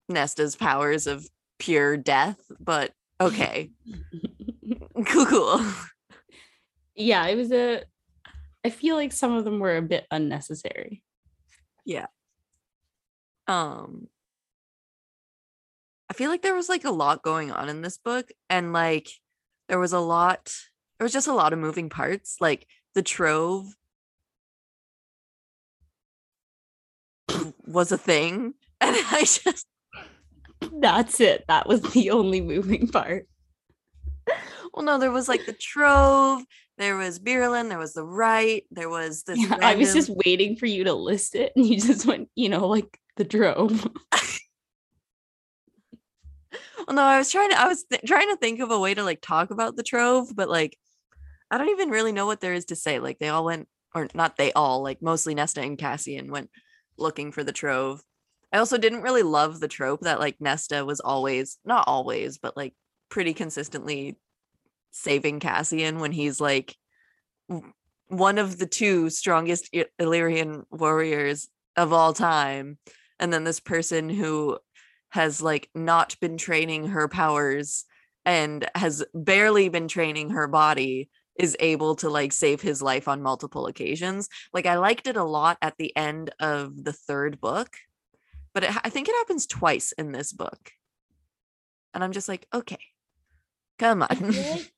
nesta's 0.08 0.56
powers 0.56 1.06
of 1.06 1.26
pure 1.58 1.96
death, 1.96 2.40
but 2.58 2.92
okay. 3.20 3.70
cool, 5.06 5.26
cool. 5.26 5.60
Yeah, 6.96 7.26
it 7.26 7.36
was 7.36 7.52
a 7.52 7.84
I 8.64 8.70
feel 8.70 8.96
like 8.96 9.12
some 9.12 9.32
of 9.32 9.44
them 9.44 9.58
were 9.58 9.76
a 9.76 9.82
bit 9.82 10.06
unnecessary. 10.10 11.02
Yeah. 11.84 12.06
Um 13.46 14.08
I 16.10 16.12
feel 16.12 16.30
like 16.30 16.42
there 16.42 16.54
was 16.56 16.68
like 16.68 16.84
a 16.84 16.90
lot 16.90 17.22
going 17.22 17.52
on 17.52 17.68
in 17.68 17.82
this 17.82 17.96
book 17.96 18.30
and 18.48 18.72
like 18.72 19.08
there 19.68 19.78
was 19.78 19.92
a 19.92 20.00
lot 20.00 20.52
there 20.98 21.04
was 21.04 21.12
just 21.12 21.28
a 21.28 21.32
lot 21.32 21.52
of 21.52 21.58
moving 21.58 21.88
parts 21.88 22.36
like 22.40 22.66
the 22.94 23.02
trove 23.02 23.66
was 27.64 27.92
a 27.92 27.98
thing 27.98 28.54
and 28.80 28.96
I 28.96 29.20
just 29.20 29.66
That's 30.72 31.20
it. 31.20 31.44
That 31.48 31.66
was 31.66 31.80
the 31.80 32.10
only 32.10 32.40
moving 32.40 32.88
part. 32.88 33.26
well 34.74 34.84
no 34.84 34.98
there 34.98 35.10
was 35.12 35.28
like 35.28 35.46
the 35.46 35.52
trove 35.52 36.42
there 36.80 36.96
was 36.96 37.18
Birlin 37.18 37.68
there 37.68 37.78
was 37.78 37.92
the 37.92 38.04
rite 38.04 38.64
there 38.70 38.88
was 38.88 39.22
this 39.24 39.38
Yeah, 39.38 39.58
I 39.60 39.76
was 39.76 39.92
just 39.92 40.10
waiting 40.24 40.56
for 40.56 40.66
you 40.66 40.84
to 40.84 40.94
list 40.94 41.34
it 41.34 41.52
and 41.54 41.66
you 41.66 41.78
just 41.78 42.06
went, 42.06 42.28
you 42.34 42.48
know, 42.48 42.66
like 42.66 42.98
the 43.16 43.24
drove. 43.24 43.86
Well, 46.86 46.96
no, 46.96 47.02
I 47.02 47.18
was 47.18 47.30
trying 47.30 47.50
to 47.50 47.60
I 47.60 47.68
was 47.68 47.84
th- 47.84 48.02
trying 48.04 48.30
to 48.30 48.36
think 48.36 48.58
of 48.58 48.72
a 48.72 48.78
way 48.78 48.94
to 48.94 49.04
like 49.04 49.20
talk 49.20 49.50
about 49.50 49.76
the 49.76 49.82
trove, 49.82 50.34
but 50.34 50.48
like 50.48 50.76
I 51.50 51.58
don't 51.58 51.68
even 51.68 51.90
really 51.90 52.10
know 52.10 52.26
what 52.26 52.40
there 52.40 52.54
is 52.54 52.64
to 52.66 52.74
say. 52.74 52.98
Like 52.98 53.18
they 53.18 53.28
all 53.28 53.44
went 53.44 53.68
or 53.94 54.08
not 54.14 54.36
they 54.36 54.52
all, 54.54 54.82
like 54.82 55.00
mostly 55.00 55.34
Nesta 55.34 55.60
and 55.60 55.78
Cassian 55.78 56.32
went 56.32 56.50
looking 56.96 57.30
for 57.30 57.44
the 57.44 57.52
trove. 57.52 58.02
I 58.52 58.58
also 58.58 58.78
didn't 58.78 59.02
really 59.02 59.22
love 59.22 59.60
the 59.60 59.68
trope 59.68 60.00
that 60.00 60.18
like 60.18 60.40
Nesta 60.40 60.84
was 60.84 61.00
always 61.00 61.58
not 61.64 61.84
always, 61.86 62.38
but 62.38 62.56
like 62.56 62.74
pretty 63.08 63.34
consistently 63.34 64.16
saving 64.90 65.40
Cassian 65.40 66.00
when 66.00 66.12
he's 66.12 66.40
like 66.40 66.76
one 68.08 68.38
of 68.38 68.58
the 68.58 68.66
two 68.66 69.10
strongest 69.10 69.74
Illyrian 69.98 70.64
warriors 70.70 71.48
of 71.76 71.92
all 71.92 72.12
time. 72.12 72.78
And 73.18 73.32
then 73.32 73.44
this 73.44 73.60
person 73.60 74.08
who 74.08 74.58
has 75.10 75.42
like 75.42 75.68
not 75.74 76.16
been 76.20 76.36
training 76.36 76.88
her 76.88 77.08
powers 77.08 77.84
and 78.24 78.68
has 78.74 79.04
barely 79.14 79.68
been 79.68 79.88
training 79.88 80.30
her 80.30 80.46
body 80.46 81.10
is 81.36 81.56
able 81.58 81.96
to 81.96 82.10
like 82.10 82.32
save 82.32 82.60
his 82.60 82.82
life 82.82 83.08
on 83.08 83.22
multiple 83.22 83.66
occasions. 83.66 84.28
Like 84.52 84.66
I 84.66 84.76
liked 84.76 85.06
it 85.06 85.16
a 85.16 85.24
lot 85.24 85.58
at 85.62 85.74
the 85.78 85.94
end 85.96 86.30
of 86.38 86.84
the 86.84 86.92
third 86.92 87.40
book, 87.40 87.68
but 88.52 88.64
it, 88.64 88.70
I 88.84 88.90
think 88.90 89.08
it 89.08 89.14
happens 89.16 89.46
twice 89.46 89.92
in 89.92 90.12
this 90.12 90.32
book. 90.32 90.72
And 91.94 92.04
I'm 92.04 92.12
just 92.12 92.28
like, 92.28 92.46
okay, 92.52 92.78
come 93.78 94.02
I 94.02 94.14
feel 94.14 94.28
on. 94.28 94.32
like 94.32 94.72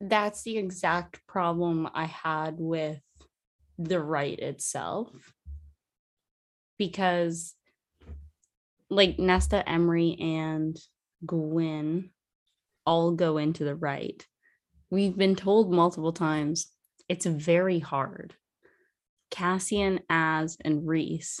that's 0.00 0.42
the 0.42 0.58
exact 0.58 1.26
problem 1.26 1.88
I 1.94 2.04
had 2.04 2.56
with 2.58 3.00
the 3.78 4.00
rite 4.00 4.40
itself. 4.40 5.10
Because 6.78 7.54
like 8.90 9.18
Nesta, 9.18 9.68
Emery, 9.68 10.16
and 10.20 10.76
Gwyn 11.26 12.10
all 12.86 13.12
go 13.12 13.38
into 13.38 13.64
the 13.64 13.74
rite. 13.74 14.26
We've 14.90 15.16
been 15.16 15.36
told 15.36 15.72
multiple 15.72 16.12
times 16.12 16.70
it's 17.08 17.26
very 17.26 17.78
hard. 17.78 18.34
Cassian, 19.30 20.00
Az, 20.08 20.56
and 20.64 20.86
Rhys 20.86 21.40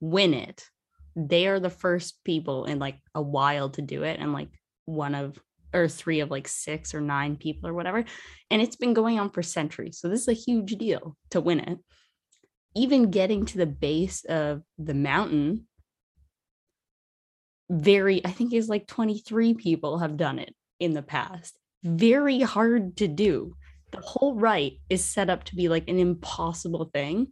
win 0.00 0.34
it. 0.34 0.68
They 1.14 1.46
are 1.46 1.60
the 1.60 1.70
first 1.70 2.22
people 2.24 2.66
in 2.66 2.78
like 2.78 2.98
a 3.14 3.22
while 3.22 3.70
to 3.70 3.82
do 3.82 4.02
it, 4.02 4.18
and 4.20 4.32
like 4.32 4.50
one 4.84 5.14
of 5.14 5.38
or 5.72 5.88
three 5.88 6.20
of 6.20 6.30
like 6.30 6.48
six 6.48 6.94
or 6.94 7.00
nine 7.00 7.36
people 7.36 7.68
or 7.68 7.74
whatever. 7.74 8.04
And 8.50 8.62
it's 8.62 8.76
been 8.76 8.94
going 8.94 9.18
on 9.18 9.30
for 9.30 9.42
centuries. 9.42 9.98
So 10.00 10.08
this 10.08 10.22
is 10.22 10.28
a 10.28 10.32
huge 10.32 10.76
deal 10.76 11.16
to 11.30 11.40
win 11.40 11.60
it. 11.60 11.78
Even 12.74 13.10
getting 13.10 13.46
to 13.46 13.58
the 13.58 13.66
base 13.66 14.24
of 14.24 14.62
the 14.78 14.94
mountain, 14.94 15.66
very, 17.70 18.24
I 18.24 18.30
think 18.30 18.52
is 18.52 18.68
like 18.68 18.86
23 18.86 19.54
people 19.54 19.98
have 19.98 20.16
done 20.16 20.38
it 20.38 20.54
in 20.78 20.92
the 20.92 21.02
past. 21.02 21.58
Very 21.82 22.40
hard 22.40 22.96
to 22.98 23.08
do. 23.08 23.54
The 23.92 24.00
whole 24.00 24.34
rite 24.34 24.78
is 24.90 25.04
set 25.04 25.30
up 25.30 25.44
to 25.44 25.56
be 25.56 25.68
like 25.68 25.88
an 25.88 25.98
impossible 25.98 26.90
thing. 26.92 27.28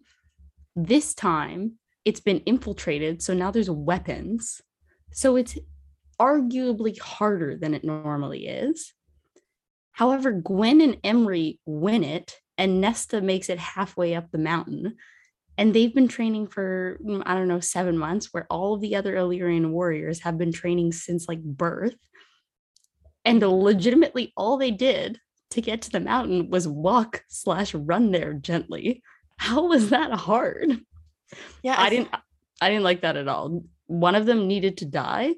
This 0.76 1.14
time 1.14 1.78
it's 2.04 2.20
been 2.20 2.40
infiltrated. 2.40 3.22
So 3.22 3.34
now 3.34 3.50
there's 3.50 3.70
weapons. 3.70 4.60
So 5.12 5.36
it's 5.36 5.56
arguably 6.20 6.98
harder 6.98 7.56
than 7.56 7.74
it 7.74 7.84
normally 7.84 8.46
is. 8.46 8.92
However, 9.92 10.32
Gwyn 10.32 10.80
and 10.80 10.98
Emery 11.04 11.60
win 11.66 12.02
it, 12.02 12.36
and 12.58 12.80
Nesta 12.80 13.20
makes 13.20 13.48
it 13.48 13.58
halfway 13.58 14.14
up 14.14 14.30
the 14.30 14.38
mountain. 14.38 14.96
And 15.56 15.72
they've 15.72 15.94
been 15.94 16.08
training 16.08 16.48
for, 16.48 16.98
mm, 17.04 17.22
I 17.24 17.34
don't 17.34 17.46
know, 17.46 17.60
seven 17.60 17.96
months, 17.96 18.32
where 18.32 18.46
all 18.50 18.74
of 18.74 18.80
the 18.80 18.96
other 18.96 19.16
Illyrian 19.16 19.70
warriors 19.70 20.20
have 20.20 20.36
been 20.36 20.52
training 20.52 20.92
since 20.92 21.28
like 21.28 21.42
birth. 21.42 21.96
And 23.24 23.40
legitimately, 23.40 24.32
all 24.36 24.56
they 24.56 24.72
did 24.72 25.20
to 25.50 25.60
get 25.60 25.82
to 25.82 25.90
the 25.90 26.00
mountain 26.00 26.50
was 26.50 26.66
walk 26.66 27.22
slash 27.28 27.72
run 27.72 28.10
there 28.10 28.34
gently. 28.34 29.02
How 29.36 29.66
was 29.66 29.90
that 29.90 30.12
hard? 30.12 30.80
Yeah, 31.62 31.76
I 31.78 31.88
thi- 31.88 31.96
didn't 31.96 32.14
I 32.60 32.68
didn't 32.68 32.84
like 32.84 33.02
that 33.02 33.16
at 33.16 33.28
all. 33.28 33.64
One 33.86 34.14
of 34.14 34.26
them 34.26 34.48
needed 34.48 34.78
to 34.78 34.86
die 34.86 35.34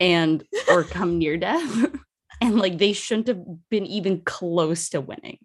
and 0.00 0.44
or 0.68 0.84
come 0.96 1.18
near 1.18 1.36
death. 1.36 1.86
And 2.40 2.56
like 2.56 2.78
they 2.78 2.92
shouldn't 2.92 3.26
have 3.26 3.42
been 3.68 3.84
even 3.84 4.20
close 4.20 4.90
to 4.90 5.00
winning. 5.00 5.38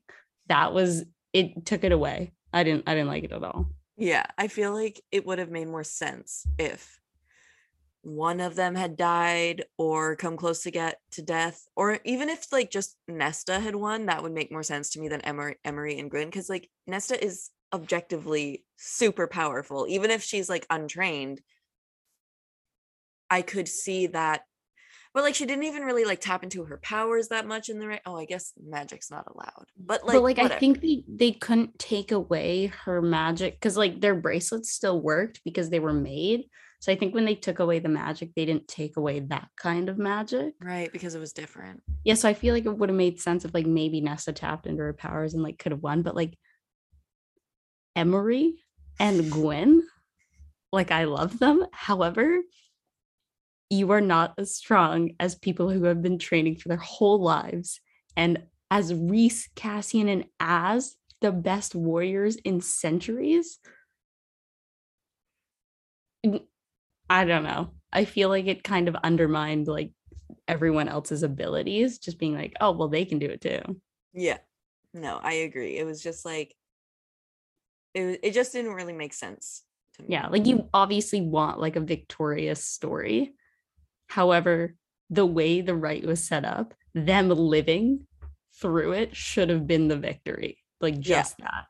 That 0.46 0.76
was 0.76 1.06
it 1.34 1.66
took 1.66 1.84
it 1.84 1.92
away. 1.92 2.34
I 2.54 2.64
didn't 2.64 2.84
I 2.86 2.94
didn't 2.94 3.08
like 3.08 3.24
it 3.24 3.32
at 3.32 3.44
all. 3.44 3.72
Yeah, 3.98 4.26
I 4.38 4.48
feel 4.48 4.74
like 4.74 5.02
it 5.12 5.26
would 5.26 5.40
have 5.40 5.50
made 5.50 5.68
more 5.68 5.84
sense 5.84 6.46
if 6.60 7.00
one 8.04 8.42
of 8.42 8.56
them 8.56 8.76
had 8.76 8.98
died 8.98 9.64
or 9.78 10.16
come 10.18 10.36
close 10.36 10.64
to 10.64 10.72
get 10.72 11.00
to 11.12 11.22
death, 11.22 11.66
or 11.76 12.00
even 12.04 12.30
if 12.30 12.52
like 12.52 12.70
just 12.70 12.98
Nesta 13.08 13.60
had 13.60 13.76
won, 13.76 14.08
that 14.08 14.22
would 14.22 14.34
make 14.34 14.52
more 14.52 14.64
sense 14.64 14.90
to 14.92 15.00
me 15.00 15.08
than 15.08 15.22
Emery, 15.22 15.56
Emery 15.64 15.98
and 16.00 16.12
Gwyn, 16.12 16.28
because 16.28 16.50
like 16.50 16.70
Nesta 16.86 17.24
is 17.24 17.50
objectively 17.74 18.66
super 18.78 19.26
powerful, 19.26 19.88
even 19.88 20.12
if 20.12 20.22
she's 20.22 20.50
like 20.50 20.68
untrained. 20.70 21.42
I 23.34 23.42
could 23.42 23.68
see 23.68 24.06
that, 24.08 24.42
but 25.12 25.24
like 25.24 25.34
she 25.34 25.48
didn't 25.48 25.64
even 25.64 25.82
really 25.82 26.06
like 26.06 26.22
tap 26.22 26.44
into 26.44 26.66
her 26.66 26.78
powers 26.78 27.30
that 27.30 27.48
much 27.48 27.68
in 27.68 27.80
the 27.80 27.88
rite. 27.88 28.02
Oh, 28.06 28.16
I 28.16 28.26
guess 28.26 28.54
magic's 28.64 29.10
not 29.10 29.26
allowed, 29.34 29.66
but 29.76 30.06
like, 30.06 30.14
but 30.14 30.22
like 30.22 30.38
I 30.38 30.60
think 30.60 30.82
they 30.82 31.04
they 31.08 31.32
couldn't 31.32 31.80
take 31.80 32.12
away 32.12 32.68
her 32.86 33.02
magic 33.02 33.56
because 33.56 33.76
like 33.76 34.00
their 34.02 34.14
bracelets 34.14 34.72
still 34.72 35.02
worked 35.02 35.42
because 35.44 35.72
they 35.72 35.80
were 35.80 35.94
made. 35.94 36.44
So 36.80 36.92
I 36.92 36.96
think 36.96 37.16
when 37.16 37.26
they 37.26 37.34
took 37.34 37.58
away 37.58 37.80
the 37.80 37.90
magic, 37.90 38.36
they 38.36 38.46
didn't 38.46 38.68
take 38.68 38.98
away 38.98 39.22
that 39.22 39.48
kind 39.58 39.90
of 39.90 39.98
magic. 39.98 40.54
right 40.62 40.92
because 40.92 41.16
it 41.16 41.20
was 41.20 41.34
different. 41.34 41.82
Yeah, 42.04 42.14
so 42.14 42.30
I 42.30 42.36
feel 42.36 42.54
like 42.54 42.66
it 42.66 42.78
would 42.78 42.90
have 42.90 42.96
made 42.96 43.20
sense 43.20 43.46
if 43.46 43.54
like 43.56 43.66
maybe 43.66 44.00
Nesta 44.00 44.32
tapped 44.32 44.68
into 44.68 44.84
her 44.84 44.94
powers 44.94 45.34
and 45.34 45.42
like 45.42 45.58
could 45.58 45.72
have 45.72 45.82
won, 45.82 46.04
but 46.04 46.16
like 46.16 46.38
Emery 47.96 48.64
and 49.00 49.32
Gwyn, 49.32 49.82
like 50.72 50.92
I 50.92 51.06
love 51.06 51.40
them. 51.40 51.66
However, 51.72 52.40
you 53.74 53.92
are 53.92 54.02
not 54.02 54.34
as 54.38 54.56
strong 54.56 55.12
as 55.20 55.36
people 55.36 55.70
who 55.70 55.84
have 55.84 56.02
been 56.02 56.20
training 56.20 56.58
for 56.58 56.70
their 56.70 56.78
whole 56.78 57.22
lives. 57.22 57.80
And 58.16 58.44
as 58.70 58.94
Rhys, 58.94 59.50
Cassian, 59.56 60.08
and 60.10 60.26
Az, 60.40 60.96
the 61.22 61.32
best 61.32 61.76
warriors 61.76 62.36
in 62.36 62.62
centuries. 62.62 63.60
I 67.10 67.26
don't 67.26 67.44
know. 67.44 67.72
I 67.92 68.06
feel 68.06 68.30
like 68.30 68.48
it 68.48 68.64
kind 68.64 68.88
of 68.88 68.96
undermined 68.96 69.68
like 69.68 69.92
everyone 70.48 70.88
else's 70.88 71.24
abilities, 71.24 72.00
just 72.00 72.18
being 72.18 72.36
like, 72.36 72.54
oh, 72.60 72.72
well, 72.72 72.88
they 72.88 73.06
can 73.06 73.20
do 73.20 73.28
it 73.28 73.42
too. 73.42 73.62
Yeah. 74.14 74.38
No, 74.94 75.20
I 75.22 75.34
agree. 75.34 75.78
It 75.78 75.86
was 75.86 76.02
just 76.02 76.26
like 76.26 76.56
it 77.94 78.20
it 78.24 78.34
just 78.34 78.52
didn't 78.54 78.74
really 78.74 78.94
make 78.94 79.14
sense 79.14 79.64
to 79.96 80.04
me. 80.04 80.10
Yeah, 80.12 80.28
like 80.28 80.46
you 80.46 80.70
obviously 80.74 81.22
want 81.22 81.60
like 81.60 81.76
a 81.76 81.82
victorious 81.82 82.64
story. 82.64 83.34
However, 84.14 84.76
the 85.10 85.26
way 85.26 85.62
the 85.62 85.74
rite 85.74 86.06
was 86.06 86.24
set 86.24 86.46
up, 86.46 86.76
them 86.94 87.30
living 87.30 88.06
through 88.62 88.92
it 88.92 89.16
should 89.16 89.50
have 89.50 89.66
been 89.66 89.88
the 89.88 89.98
victory. 89.98 90.60
Like 90.80 91.00
Yeah. 91.02 91.18
just 91.18 91.38
that. 91.40 91.66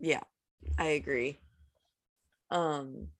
Yeah. 0.00 0.22
I 0.78 0.86
agree. 0.86 1.38
Um 2.50 3.10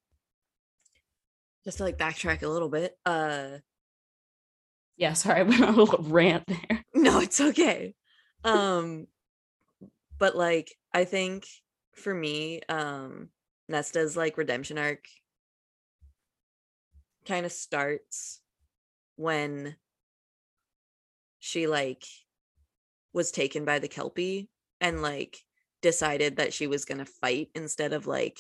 just 1.64 1.78
to 1.78 1.84
like 1.84 1.96
backtrack 1.96 2.42
a 2.42 2.48
little 2.48 2.68
bit. 2.68 2.98
Uh 3.06 3.58
Yeah, 4.96 5.12
sorry, 5.12 5.40
I 5.40 5.42
went 5.44 5.62
on 5.62 5.74
a 5.74 5.82
little 5.82 6.02
rant 6.02 6.44
there. 6.48 6.84
no, 6.94 7.20
it's 7.20 7.40
okay. 7.40 7.94
Um 8.42 9.06
but 10.18 10.34
like 10.36 10.74
I 10.92 11.04
think 11.04 11.46
for 11.94 12.12
me, 12.12 12.62
um 12.68 13.28
Nesta's 13.68 14.16
like 14.16 14.36
redemption 14.36 14.76
arc 14.76 15.04
kind 17.24 17.46
of 17.46 17.52
starts 17.52 18.39
when 19.20 19.76
she 21.38 21.66
like 21.66 22.04
was 23.12 23.30
taken 23.30 23.64
by 23.64 23.78
the 23.78 23.88
kelpie 23.88 24.48
and 24.80 25.02
like 25.02 25.38
decided 25.82 26.36
that 26.36 26.52
she 26.52 26.66
was 26.66 26.84
going 26.84 26.98
to 26.98 27.04
fight 27.04 27.48
instead 27.54 27.92
of 27.92 28.06
like 28.06 28.38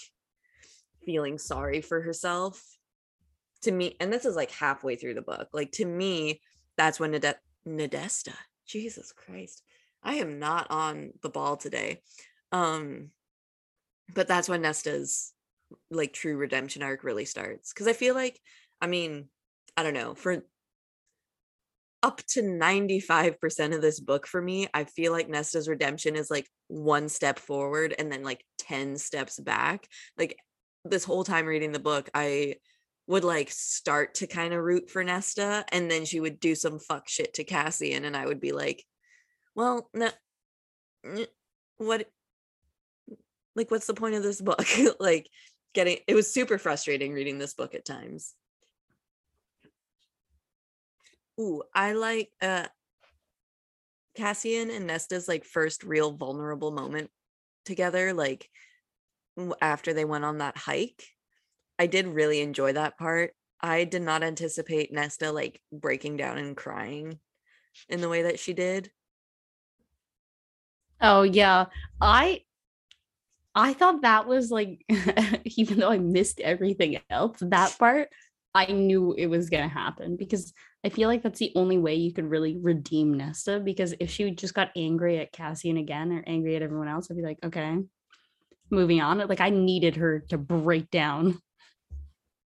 feeling 1.04 1.38
sorry 1.38 1.80
for 1.80 2.00
herself 2.00 2.62
to 3.62 3.72
me, 3.72 3.96
and 4.00 4.12
this 4.12 4.24
is 4.24 4.36
like 4.36 4.50
halfway 4.50 4.96
through 4.96 5.14
the 5.14 5.22
book. 5.22 5.48
Like 5.52 5.72
to 5.72 5.84
me, 5.84 6.40
that's 6.76 6.98
when 6.98 7.10
Nade- 7.10 7.36
Nadesta. 7.66 8.32
Jesus 8.66 9.12
Christ, 9.12 9.62
I 10.02 10.14
am 10.14 10.38
not 10.38 10.70
on 10.70 11.12
the 11.22 11.28
ball 11.28 11.56
today. 11.56 12.02
Um, 12.52 13.10
but 14.14 14.28
that's 14.28 14.48
when 14.48 14.62
Nesta's 14.62 15.32
like 15.90 16.12
true 16.12 16.36
redemption 16.36 16.82
arc 16.82 17.04
really 17.04 17.24
starts. 17.24 17.72
Because 17.72 17.86
I 17.86 17.92
feel 17.92 18.14
like, 18.14 18.40
I 18.80 18.86
mean, 18.86 19.28
I 19.76 19.82
don't 19.82 19.94
know, 19.94 20.14
for 20.14 20.42
up 22.02 22.22
to 22.28 22.42
95% 22.42 23.74
of 23.74 23.82
this 23.82 24.00
book 24.00 24.26
for 24.26 24.40
me, 24.40 24.68
I 24.72 24.84
feel 24.84 25.12
like 25.12 25.28
Nesta's 25.28 25.68
redemption 25.68 26.16
is 26.16 26.30
like 26.30 26.48
one 26.68 27.08
step 27.08 27.38
forward 27.38 27.94
and 27.98 28.10
then 28.10 28.22
like 28.22 28.44
10 28.58 28.96
steps 28.96 29.38
back. 29.38 29.86
Like 30.18 30.36
this 30.84 31.04
whole 31.04 31.24
time 31.24 31.46
reading 31.46 31.72
the 31.72 31.78
book, 31.78 32.08
I 32.14 32.56
would 33.06 33.24
like 33.24 33.50
start 33.50 34.14
to 34.14 34.26
kind 34.26 34.54
of 34.54 34.62
root 34.62 34.88
for 34.88 35.04
Nesta 35.04 35.64
and 35.72 35.90
then 35.90 36.04
she 36.04 36.20
would 36.20 36.40
do 36.40 36.54
some 36.54 36.78
fuck 36.78 37.08
shit 37.08 37.34
to 37.34 37.44
Cassian 37.44 38.04
and 38.04 38.16
I 38.16 38.24
would 38.24 38.40
be 38.40 38.52
like, 38.52 38.84
well, 39.54 39.90
no, 39.92 40.10
what 41.78 42.08
like 43.56 43.70
what's 43.70 43.86
the 43.86 43.94
point 43.94 44.14
of 44.14 44.22
this 44.22 44.40
book? 44.40 44.64
like 45.00 45.28
getting 45.74 45.98
it 46.06 46.14
was 46.14 46.32
super 46.32 46.56
frustrating 46.56 47.12
reading 47.12 47.38
this 47.38 47.54
book 47.54 47.74
at 47.74 47.84
times. 47.84 48.34
Ooh, 51.38 51.62
I 51.74 51.92
like 51.92 52.30
uh 52.40 52.66
Cassian 54.16 54.70
and 54.70 54.86
Nesta's 54.86 55.28
like 55.28 55.44
first 55.44 55.84
real 55.84 56.12
vulnerable 56.12 56.70
moment 56.70 57.10
together, 57.64 58.12
like 58.12 58.48
after 59.60 59.92
they 59.92 60.04
went 60.04 60.24
on 60.24 60.38
that 60.38 60.56
hike. 60.56 61.04
I 61.78 61.86
did 61.86 62.06
really 62.06 62.40
enjoy 62.40 62.72
that 62.72 62.98
part. 62.98 63.32
I 63.60 63.84
did 63.84 64.02
not 64.02 64.22
anticipate 64.22 64.92
Nesta 64.92 65.32
like 65.32 65.60
breaking 65.72 66.16
down 66.16 66.38
and 66.38 66.56
crying 66.56 67.18
in 67.88 68.00
the 68.00 68.08
way 68.08 68.22
that 68.22 68.38
she 68.38 68.52
did. 68.52 68.90
Oh 71.00 71.22
yeah. 71.22 71.66
I 72.00 72.42
I 73.54 73.72
thought 73.72 74.02
that 74.02 74.26
was 74.26 74.50
like 74.50 74.84
even 75.44 75.78
though 75.78 75.90
I 75.90 75.98
missed 75.98 76.40
everything 76.40 77.00
else, 77.08 77.38
that 77.40 77.76
part 77.78 78.08
I 78.54 78.66
knew 78.66 79.14
it 79.14 79.26
was 79.26 79.50
going 79.50 79.62
to 79.62 79.74
happen 79.74 80.16
because 80.16 80.52
I 80.84 80.88
feel 80.88 81.08
like 81.08 81.22
that's 81.22 81.38
the 81.38 81.52
only 81.56 81.78
way 81.78 81.94
you 81.94 82.12
could 82.12 82.30
really 82.30 82.56
redeem 82.56 83.14
Nesta. 83.14 83.60
Because 83.60 83.94
if 84.00 84.10
she 84.10 84.30
just 84.30 84.54
got 84.54 84.70
angry 84.76 85.18
at 85.18 85.32
Cassian 85.32 85.76
again 85.76 86.12
or 86.12 86.24
angry 86.26 86.56
at 86.56 86.62
everyone 86.62 86.88
else, 86.88 87.10
I'd 87.10 87.16
be 87.16 87.22
like, 87.22 87.38
okay, 87.44 87.78
moving 88.70 89.00
on. 89.00 89.18
Like 89.18 89.40
I 89.40 89.50
needed 89.50 89.96
her 89.96 90.20
to 90.30 90.38
break 90.38 90.90
down. 90.90 91.40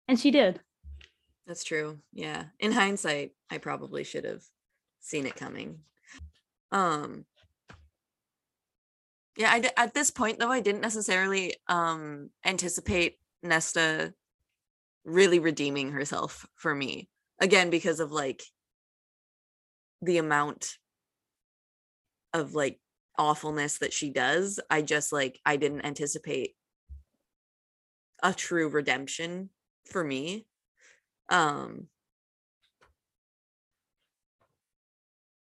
And 0.07 0.19
she 0.19 0.31
did. 0.31 0.59
That's 1.45 1.63
true. 1.63 1.99
Yeah. 2.13 2.45
In 2.59 2.71
hindsight, 2.71 3.31
I 3.49 3.57
probably 3.57 4.03
should 4.03 4.25
have 4.25 4.43
seen 4.99 5.25
it 5.25 5.35
coming. 5.35 5.79
Um 6.71 7.25
yeah, 9.37 9.51
I, 9.51 9.71
at 9.77 9.93
this 9.93 10.09
point 10.09 10.39
though, 10.39 10.51
I 10.51 10.61
didn't 10.61 10.81
necessarily 10.81 11.55
um 11.67 12.29
anticipate 12.45 13.19
Nesta 13.43 14.13
really 15.05 15.39
redeeming 15.39 15.91
herself 15.91 16.45
for 16.55 16.75
me 16.75 17.07
again 17.39 17.69
because 17.69 17.99
of 17.99 18.11
like 18.11 18.43
the 20.01 20.17
amount 20.17 20.77
of 22.33 22.53
like 22.53 22.79
awfulness 23.17 23.79
that 23.79 23.93
she 23.93 24.11
does 24.11 24.59
i 24.69 24.81
just 24.81 25.11
like 25.11 25.39
i 25.45 25.55
didn't 25.55 25.85
anticipate 25.85 26.55
a 28.21 28.33
true 28.33 28.69
redemption 28.69 29.49
for 29.85 30.03
me 30.03 30.45
um 31.29 31.87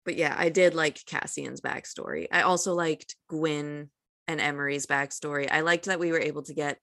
but 0.05 0.16
yeah 0.16 0.35
i 0.37 0.49
did 0.49 0.74
like 0.74 1.05
cassian's 1.07 1.61
backstory. 1.61 2.26
I 2.30 2.43
also 2.43 2.74
liked 2.74 3.16
gwyn 3.28 3.91
and 4.26 4.41
emery's 4.41 4.87
backstory. 4.87 5.51
I 5.51 5.61
liked 5.61 5.87
that 5.87 6.01
we 6.01 6.12
were 6.12 6.20
able 6.20 6.43
to 6.43 6.55
get 6.55 6.78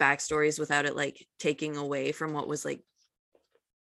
backstories 0.00 0.58
without 0.58 0.84
it 0.84 0.96
like 0.96 1.24
taking 1.38 1.76
away 1.76 2.12
from 2.12 2.32
what 2.32 2.48
was 2.48 2.64
like 2.64 2.80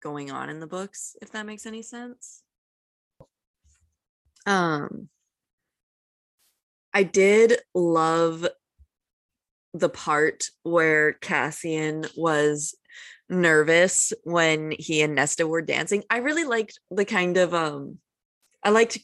going 0.02 0.32
on 0.32 0.50
in 0.50 0.60
the 0.60 0.68
books 0.68 1.16
if 1.22 1.32
that 1.32 1.45
makes 1.45 1.66
any 1.66 1.82
sense. 1.82 2.43
Um 4.45 5.10
i 6.93 7.04
did 7.04 7.60
love 7.76 8.47
the 9.74 9.89
part 9.89 10.45
where 10.64 11.14
cassian 11.14 12.06
was 12.18 12.76
nervous 13.30 14.12
when 14.24 14.74
he 14.80 15.04
and 15.04 15.14
nesta 15.14 15.45
were 15.45 15.62
dancing. 15.62 16.04
I 16.10 16.18
really 16.18 16.45
liked 16.45 16.80
the 16.89 17.06
kind 17.06 17.38
of 17.38 17.54
um 17.54 18.00
i 18.64 18.70
liked 18.70 18.97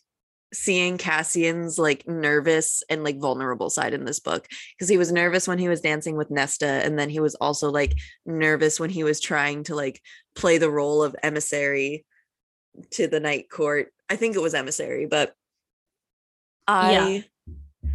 seeing 0.56 0.98
Cassian's 0.98 1.78
like 1.78 2.08
nervous 2.08 2.84
and 2.90 3.04
like 3.04 3.20
vulnerable 3.20 3.70
side 3.70 3.94
in 3.94 4.06
this 4.06 4.20
book 4.20 4.48
because 4.76 4.90
he 4.90 4.98
was 4.98 5.12
nervous 5.12 5.48
when 5.48 5.60
he 5.60 5.68
was 5.68 5.82
dancing 5.82 6.16
with 6.16 6.32
Nesta 6.32 6.66
and 6.66 6.98
then 6.98 7.10
he 7.10 7.20
was 7.20 7.36
also 7.36 7.70
like 7.70 7.96
nervous 8.26 8.80
when 8.80 8.90
he 8.90 9.04
was 9.04 9.20
trying 9.20 9.64
to 9.66 9.76
like 9.76 10.02
play 10.36 10.58
the 10.58 10.70
role 10.70 11.04
of 11.04 11.16
emissary 11.22 12.06
to 12.92 13.08
the 13.08 13.20
night 13.20 13.50
court. 13.50 13.92
I 14.10 14.16
think 14.16 14.36
it 14.36 14.42
was 14.42 14.54
emissary, 14.54 15.06
but 15.06 15.34
I 16.68 16.92
yeah. 16.92 17.92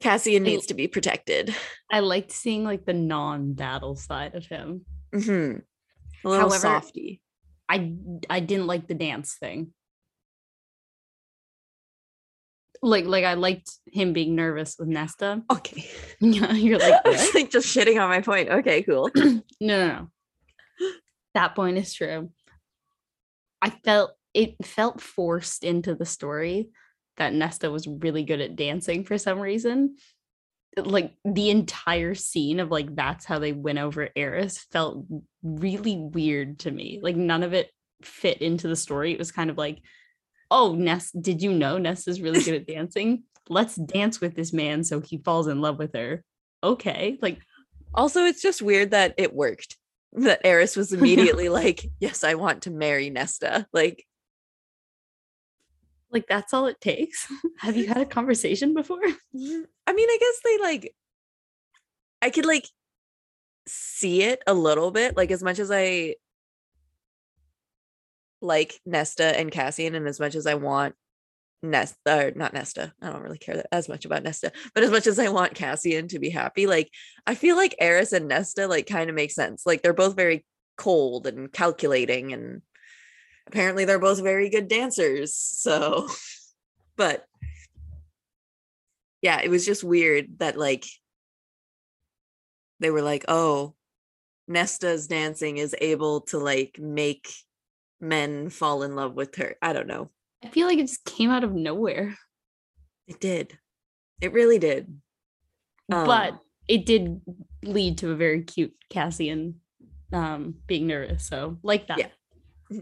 Cassian 0.00 0.42
needs 0.42 0.66
to 0.66 0.74
be 0.74 0.88
protected. 0.88 1.54
I 1.90 2.00
liked 2.00 2.32
seeing 2.32 2.64
like 2.64 2.86
the 2.86 2.94
non-battle 2.94 3.96
side 3.96 4.34
of 4.34 4.46
him. 4.46 4.86
Mm-hmm. 5.14 5.58
A 6.24 6.28
little 6.28 6.48
However, 6.48 6.60
softy. 6.60 7.20
I 7.68 7.94
I 8.28 8.40
didn't 8.40 8.66
like 8.66 8.88
the 8.88 8.94
dance 8.94 9.36
thing 9.38 9.72
like 12.82 13.04
like 13.04 13.24
I 13.24 13.34
liked 13.34 13.70
him 13.86 14.12
being 14.12 14.34
nervous 14.34 14.76
with 14.78 14.88
Nesta. 14.88 15.42
Okay. 15.50 15.88
Yeah, 16.22 16.52
you're 16.52 16.78
like, 16.78 17.02
like 17.34 17.50
just 17.50 17.74
shitting 17.74 18.00
on 18.00 18.10
my 18.10 18.20
point. 18.20 18.50
Okay, 18.50 18.82
cool. 18.82 19.10
no, 19.14 19.42
no, 19.60 19.86
no. 19.86 20.10
That 21.32 21.54
point 21.54 21.78
is 21.78 21.94
true. 21.94 22.30
I 23.62 23.70
felt 23.70 24.12
it 24.34 24.54
felt 24.64 25.00
forced 25.00 25.64
into 25.64 25.94
the 25.94 26.04
story 26.04 26.68
that 27.16 27.32
Nesta 27.32 27.70
was 27.70 27.86
really 27.86 28.22
good 28.22 28.40
at 28.40 28.56
dancing 28.56 29.04
for 29.04 29.16
some 29.16 29.40
reason. 29.40 29.96
Like 30.76 31.14
the 31.24 31.48
entire 31.48 32.14
scene 32.14 32.60
of 32.60 32.70
like 32.70 32.94
that's 32.94 33.24
how 33.24 33.38
they 33.38 33.52
went 33.52 33.78
over 33.78 34.10
Eris 34.14 34.58
felt 34.70 35.06
really 35.42 35.96
weird 35.96 36.60
to 36.60 36.70
me. 36.70 37.00
Like 37.02 37.16
none 37.16 37.42
of 37.42 37.54
it 37.54 37.70
fit 38.02 38.42
into 38.42 38.68
the 38.68 38.76
story. 38.76 39.12
It 39.12 39.18
was 39.18 39.32
kind 39.32 39.48
of 39.48 39.56
like 39.56 39.80
oh, 40.50 40.74
Ness, 40.74 41.10
did 41.12 41.42
you 41.42 41.52
know 41.52 41.78
Ness 41.78 42.08
is 42.08 42.20
really 42.20 42.42
good 42.42 42.54
at 42.54 42.66
dancing? 42.66 43.24
Let's 43.48 43.76
dance 43.76 44.20
with 44.20 44.34
this 44.34 44.52
man 44.52 44.84
so 44.84 45.00
he 45.00 45.18
falls 45.18 45.46
in 45.46 45.60
love 45.60 45.78
with 45.78 45.94
her. 45.94 46.24
Okay. 46.62 47.18
Like, 47.20 47.38
also, 47.94 48.24
it's 48.24 48.42
just 48.42 48.62
weird 48.62 48.92
that 48.92 49.14
it 49.16 49.34
worked. 49.34 49.76
That 50.12 50.40
Eris 50.44 50.76
was 50.76 50.92
immediately 50.94 51.48
like, 51.48 51.86
yes, 52.00 52.24
I 52.24 52.34
want 52.34 52.62
to 52.62 52.70
marry 52.70 53.10
Nesta. 53.10 53.66
Like, 53.72 54.06
like 56.10 56.26
that's 56.28 56.52
all 56.52 56.66
it 56.66 56.80
takes. 56.80 57.26
Have 57.58 57.76
you 57.76 57.86
had 57.86 57.98
a 57.98 58.06
conversation 58.06 58.74
before? 58.74 59.00
Mm, 59.00 59.64
I 59.86 59.92
mean, 59.92 60.08
I 60.08 60.18
guess 60.20 60.40
they 60.44 60.58
like 60.58 60.94
I 62.22 62.30
could 62.30 62.46
like 62.46 62.68
see 63.66 64.22
it 64.22 64.42
a 64.46 64.54
little 64.54 64.90
bit, 64.90 65.16
like 65.16 65.30
as 65.30 65.42
much 65.42 65.58
as 65.58 65.70
I 65.70 66.16
like 68.40 68.80
Nesta 68.86 69.38
and 69.38 69.50
Cassian, 69.50 69.94
and 69.94 70.06
as 70.06 70.20
much 70.20 70.34
as 70.34 70.46
I 70.46 70.54
want 70.54 70.94
Nesta, 71.62 71.96
or 72.06 72.28
uh, 72.28 72.30
not 72.34 72.54
Nesta, 72.54 72.92
I 73.02 73.10
don't 73.10 73.22
really 73.22 73.38
care 73.38 73.62
as 73.70 73.88
much 73.88 74.04
about 74.04 74.22
Nesta, 74.22 74.52
but 74.74 74.82
as 74.82 74.90
much 74.90 75.06
as 75.06 75.18
I 75.18 75.28
want 75.28 75.54
Cassian 75.54 76.08
to 76.08 76.18
be 76.18 76.30
happy, 76.30 76.66
like 76.66 76.90
I 77.26 77.34
feel 77.34 77.56
like 77.56 77.74
Eris 77.78 78.12
and 78.12 78.28
Nesta 78.28 78.66
like 78.66 78.86
kind 78.86 79.10
of 79.10 79.16
make 79.16 79.30
sense. 79.30 79.64
Like 79.66 79.82
they're 79.82 79.92
both 79.92 80.16
very 80.16 80.44
cold 80.76 81.26
and 81.26 81.52
calculating, 81.52 82.32
and 82.32 82.62
apparently 83.46 83.84
they're 83.84 83.98
both 83.98 84.22
very 84.22 84.48
good 84.48 84.68
dancers. 84.68 85.34
So, 85.34 86.08
but 86.96 87.24
yeah, 89.22 89.40
it 89.42 89.50
was 89.50 89.66
just 89.66 89.84
weird 89.84 90.38
that 90.38 90.58
like 90.58 90.86
they 92.80 92.90
were 92.90 93.02
like, 93.02 93.26
oh, 93.28 93.74
Nesta's 94.48 95.06
dancing 95.06 95.58
is 95.58 95.76
able 95.80 96.22
to 96.22 96.38
like 96.38 96.78
make 96.80 97.30
men 98.00 98.50
fall 98.50 98.82
in 98.82 98.94
love 98.94 99.14
with 99.14 99.36
her. 99.36 99.56
I 99.60 99.72
don't 99.72 99.86
know. 99.86 100.10
I 100.44 100.48
feel 100.48 100.66
like 100.66 100.78
it 100.78 100.86
just 100.86 101.04
came 101.04 101.30
out 101.30 101.44
of 101.44 101.52
nowhere. 101.52 102.16
It 103.06 103.20
did. 103.20 103.58
It 104.20 104.32
really 104.32 104.58
did. 104.58 105.00
Um, 105.92 106.06
but 106.06 106.38
it 106.68 106.86
did 106.86 107.20
lead 107.64 107.98
to 107.98 108.10
a 108.10 108.16
very 108.16 108.42
cute 108.42 108.74
Cassian 108.90 109.60
um 110.12 110.54
being 110.66 110.86
nervous. 110.86 111.26
So 111.26 111.58
like 111.62 111.88
that. 111.88 111.98
Yeah. 111.98 112.80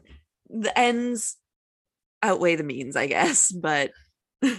The 0.51 0.79
ends 0.79 1.37
outweigh 2.23 2.57
the 2.57 2.65
means, 2.65 2.97
I 2.97 3.07
guess, 3.07 3.51
but 3.51 3.93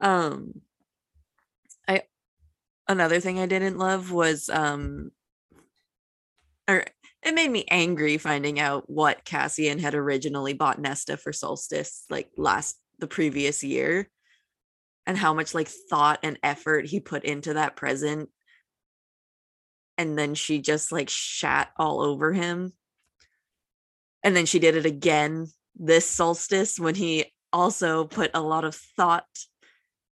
um 0.00 0.60
I 1.86 2.02
another 2.88 3.20
thing 3.20 3.38
I 3.38 3.46
didn't 3.46 3.78
love 3.78 4.10
was 4.12 4.48
um 4.48 5.10
or 6.68 6.84
it 7.22 7.34
made 7.34 7.50
me 7.50 7.64
angry 7.70 8.18
finding 8.18 8.58
out 8.58 8.90
what 8.90 9.24
Cassian 9.24 9.78
had 9.78 9.94
originally 9.94 10.54
bought 10.54 10.80
Nesta 10.80 11.16
for 11.16 11.32
Solstice 11.32 12.04
like 12.10 12.30
last 12.36 12.78
the 12.98 13.06
previous 13.06 13.62
year 13.62 14.08
and 15.06 15.16
how 15.16 15.34
much 15.34 15.54
like 15.54 15.68
thought 15.68 16.20
and 16.22 16.38
effort 16.42 16.86
he 16.86 17.00
put 17.00 17.24
into 17.24 17.54
that 17.54 17.76
present. 17.76 18.28
And 19.98 20.18
then 20.18 20.34
she 20.34 20.60
just 20.60 20.90
like 20.90 21.08
shat 21.08 21.70
all 21.76 22.00
over 22.00 22.32
him. 22.32 22.72
And 24.22 24.34
then 24.34 24.46
she 24.46 24.58
did 24.58 24.76
it 24.76 24.86
again 24.86 25.48
this 25.76 26.06
solstice 26.06 26.78
when 26.78 26.94
he 26.94 27.32
also 27.52 28.04
put 28.04 28.30
a 28.34 28.40
lot 28.40 28.64
of 28.64 28.74
thought 28.74 29.26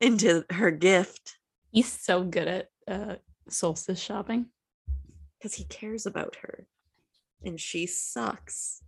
into 0.00 0.44
her 0.50 0.70
gift. 0.70 1.36
He's 1.70 1.90
so 1.90 2.22
good 2.22 2.48
at 2.48 2.68
uh, 2.88 3.16
solstice 3.48 4.00
shopping. 4.00 4.46
because 5.38 5.54
he 5.54 5.64
cares 5.64 6.06
about 6.06 6.36
her 6.36 6.66
and 7.44 7.60
she 7.60 7.86
sucks. 7.86 8.82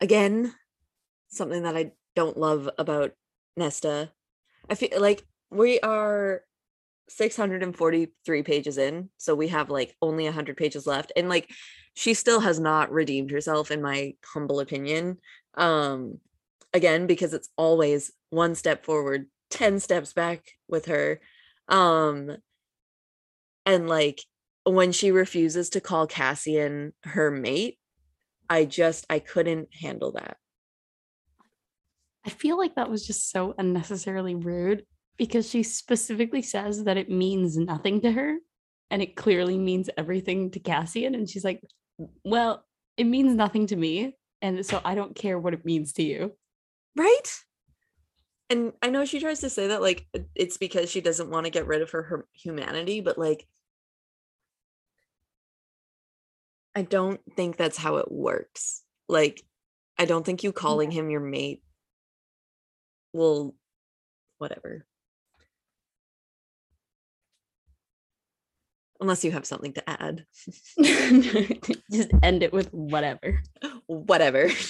Again 0.00 0.54
something 1.30 1.62
that 1.62 1.76
i 1.76 1.92
don't 2.16 2.36
love 2.36 2.68
about 2.76 3.12
nesta. 3.56 4.10
I 4.68 4.74
feel 4.74 5.00
like 5.00 5.22
we 5.50 5.80
are 5.80 6.42
643 7.08 8.42
pages 8.42 8.78
in 8.78 9.10
so 9.16 9.34
we 9.34 9.48
have 9.48 9.70
like 9.70 9.96
only 10.02 10.24
100 10.24 10.56
pages 10.56 10.86
left 10.86 11.12
and 11.16 11.28
like 11.28 11.50
she 11.94 12.14
still 12.14 12.40
has 12.40 12.60
not 12.60 12.92
redeemed 12.92 13.30
herself 13.30 13.70
in 13.70 13.80
my 13.82 14.14
humble 14.24 14.60
opinion. 14.60 15.18
Um 15.54 16.18
again 16.74 17.06
because 17.06 17.32
it's 17.32 17.48
always 17.56 18.12
one 18.30 18.54
step 18.54 18.84
forward 18.84 19.26
10 19.50 19.80
steps 19.80 20.12
back 20.12 20.52
with 20.68 20.86
her. 20.86 21.20
Um 21.68 22.36
and 23.66 23.88
like 23.88 24.24
when 24.64 24.92
she 24.92 25.10
refuses 25.10 25.70
to 25.70 25.80
call 25.80 26.06
Cassian 26.06 26.92
her 27.04 27.30
mate 27.30 27.78
I 28.48 28.64
just 28.64 29.06
I 29.08 29.18
couldn't 29.18 29.68
handle 29.74 30.12
that 30.12 30.36
I 32.26 32.30
feel 32.30 32.58
like 32.58 32.74
that 32.74 32.90
was 32.90 33.06
just 33.06 33.30
so 33.30 33.54
unnecessarily 33.58 34.34
rude 34.34 34.84
because 35.16 35.48
she 35.48 35.62
specifically 35.62 36.42
says 36.42 36.84
that 36.84 36.96
it 36.96 37.10
means 37.10 37.56
nothing 37.56 38.00
to 38.02 38.12
her 38.12 38.36
and 38.90 39.02
it 39.02 39.16
clearly 39.16 39.56
means 39.56 39.88
everything 39.96 40.50
to 40.50 40.60
Cassian. 40.60 41.14
And 41.14 41.28
she's 41.28 41.44
like, 41.44 41.62
well, 42.24 42.64
it 42.96 43.04
means 43.04 43.34
nothing 43.34 43.66
to 43.68 43.76
me. 43.76 44.16
And 44.42 44.64
so 44.66 44.80
I 44.84 44.94
don't 44.94 45.14
care 45.14 45.38
what 45.38 45.54
it 45.54 45.64
means 45.64 45.92
to 45.94 46.02
you. 46.02 46.32
right 46.96 47.28
and 48.50 48.72
i 48.82 48.90
know 48.90 49.04
she 49.04 49.20
tries 49.20 49.40
to 49.40 49.48
say 49.48 49.68
that 49.68 49.80
like 49.80 50.06
it's 50.34 50.56
because 50.56 50.90
she 50.90 51.00
doesn't 51.00 51.30
want 51.30 51.46
to 51.46 51.50
get 51.50 51.66
rid 51.66 51.82
of 51.82 51.90
her, 51.90 52.02
her 52.02 52.26
humanity 52.34 53.00
but 53.00 53.16
like 53.16 53.46
i 56.74 56.82
don't 56.82 57.20
think 57.36 57.56
that's 57.56 57.78
how 57.78 57.96
it 57.96 58.10
works. 58.10 58.82
Like 59.08 59.42
i 59.98 60.04
don't 60.04 60.24
think 60.24 60.42
you 60.42 60.52
calling 60.52 60.90
him 60.90 61.10
your 61.10 61.20
mate 61.20 61.62
will 63.12 63.54
whatever. 64.38 64.86
Unless 69.00 69.24
you 69.24 69.32
have 69.32 69.46
something 69.46 69.72
to 69.72 69.90
add. 69.90 70.26
Just 71.90 72.10
end 72.22 72.42
it 72.42 72.52
with 72.52 72.72
whatever. 72.72 73.42
whatever. 73.86 74.50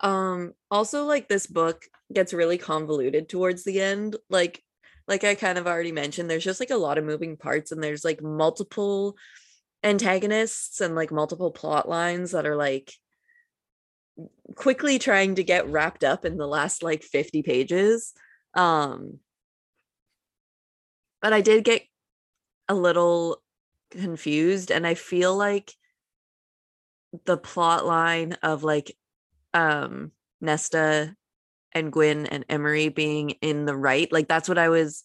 Um 0.00 0.52
also 0.70 1.06
like 1.06 1.28
this 1.28 1.48
book 1.48 1.82
gets 2.14 2.32
really 2.32 2.56
convoluted 2.56 3.28
towards 3.28 3.64
the 3.64 3.80
end. 3.80 4.14
Like 4.30 4.62
like 5.08 5.24
i 5.24 5.34
kind 5.34 5.58
of 5.58 5.66
already 5.66 5.90
mentioned 5.90 6.30
there's 6.30 6.44
just 6.44 6.60
like 6.60 6.70
a 6.70 6.76
lot 6.76 6.98
of 6.98 7.04
moving 7.04 7.36
parts 7.36 7.72
and 7.72 7.82
there's 7.82 8.04
like 8.04 8.22
multiple 8.22 9.16
antagonists 9.82 10.80
and 10.80 10.94
like 10.94 11.12
multiple 11.12 11.50
plot 11.50 11.88
lines 11.88 12.32
that 12.32 12.46
are 12.46 12.56
like 12.56 12.92
quickly 14.56 14.98
trying 14.98 15.36
to 15.36 15.44
get 15.44 15.68
wrapped 15.68 16.02
up 16.02 16.24
in 16.24 16.36
the 16.36 16.46
last 16.46 16.82
like 16.82 17.02
50 17.02 17.42
pages 17.42 18.12
um 18.54 19.18
but 21.22 21.32
i 21.32 21.40
did 21.40 21.62
get 21.62 21.82
a 22.68 22.74
little 22.74 23.40
confused 23.92 24.72
and 24.72 24.84
i 24.84 24.94
feel 24.94 25.36
like 25.36 25.72
the 27.24 27.36
plot 27.36 27.86
line 27.86 28.32
of 28.42 28.64
like 28.64 28.96
um 29.54 30.12
Nesta 30.40 31.14
and 31.72 31.92
Gwyn 31.92 32.26
and 32.26 32.44
Emery 32.48 32.88
being 32.88 33.30
in 33.30 33.64
the 33.64 33.76
rite 33.76 34.12
like 34.12 34.28
that's 34.28 34.48
what 34.48 34.58
I 34.58 34.68
was 34.68 35.04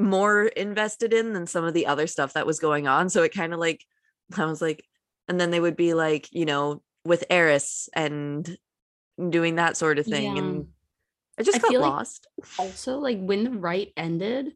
more 0.00 0.44
invested 0.46 1.12
in 1.12 1.32
than 1.32 1.46
some 1.46 1.64
of 1.64 1.74
the 1.74 1.86
other 1.86 2.06
stuff 2.06 2.32
that 2.32 2.46
was 2.46 2.58
going 2.58 2.88
on 2.88 3.08
so 3.10 3.22
it 3.22 3.32
kind 3.34 3.52
of 3.52 3.60
like 3.60 3.84
I 4.36 4.44
was 4.46 4.60
like 4.62 4.84
and 5.28 5.38
then 5.40 5.50
they 5.50 5.60
would 5.60 5.76
be 5.76 5.94
like 5.94 6.28
you 6.32 6.44
know 6.46 6.82
with 7.04 7.24
Eris 7.30 7.88
and 7.94 8.56
doing 9.28 9.56
that 9.56 9.76
sort 9.76 9.98
of 9.98 10.06
thing 10.06 10.36
Yeah. 10.36 10.42
and 10.42 10.66
I 11.38 11.42
just 11.42 11.56
I 11.58 11.60
got 11.60 11.70
feel 11.70 11.80
like- 11.80 11.90
lost 11.90 12.26
Also, 12.58 12.98
like 12.98 13.18
when 13.20 13.44
the 13.44 13.50
rite 13.50 13.92
ended 13.96 14.52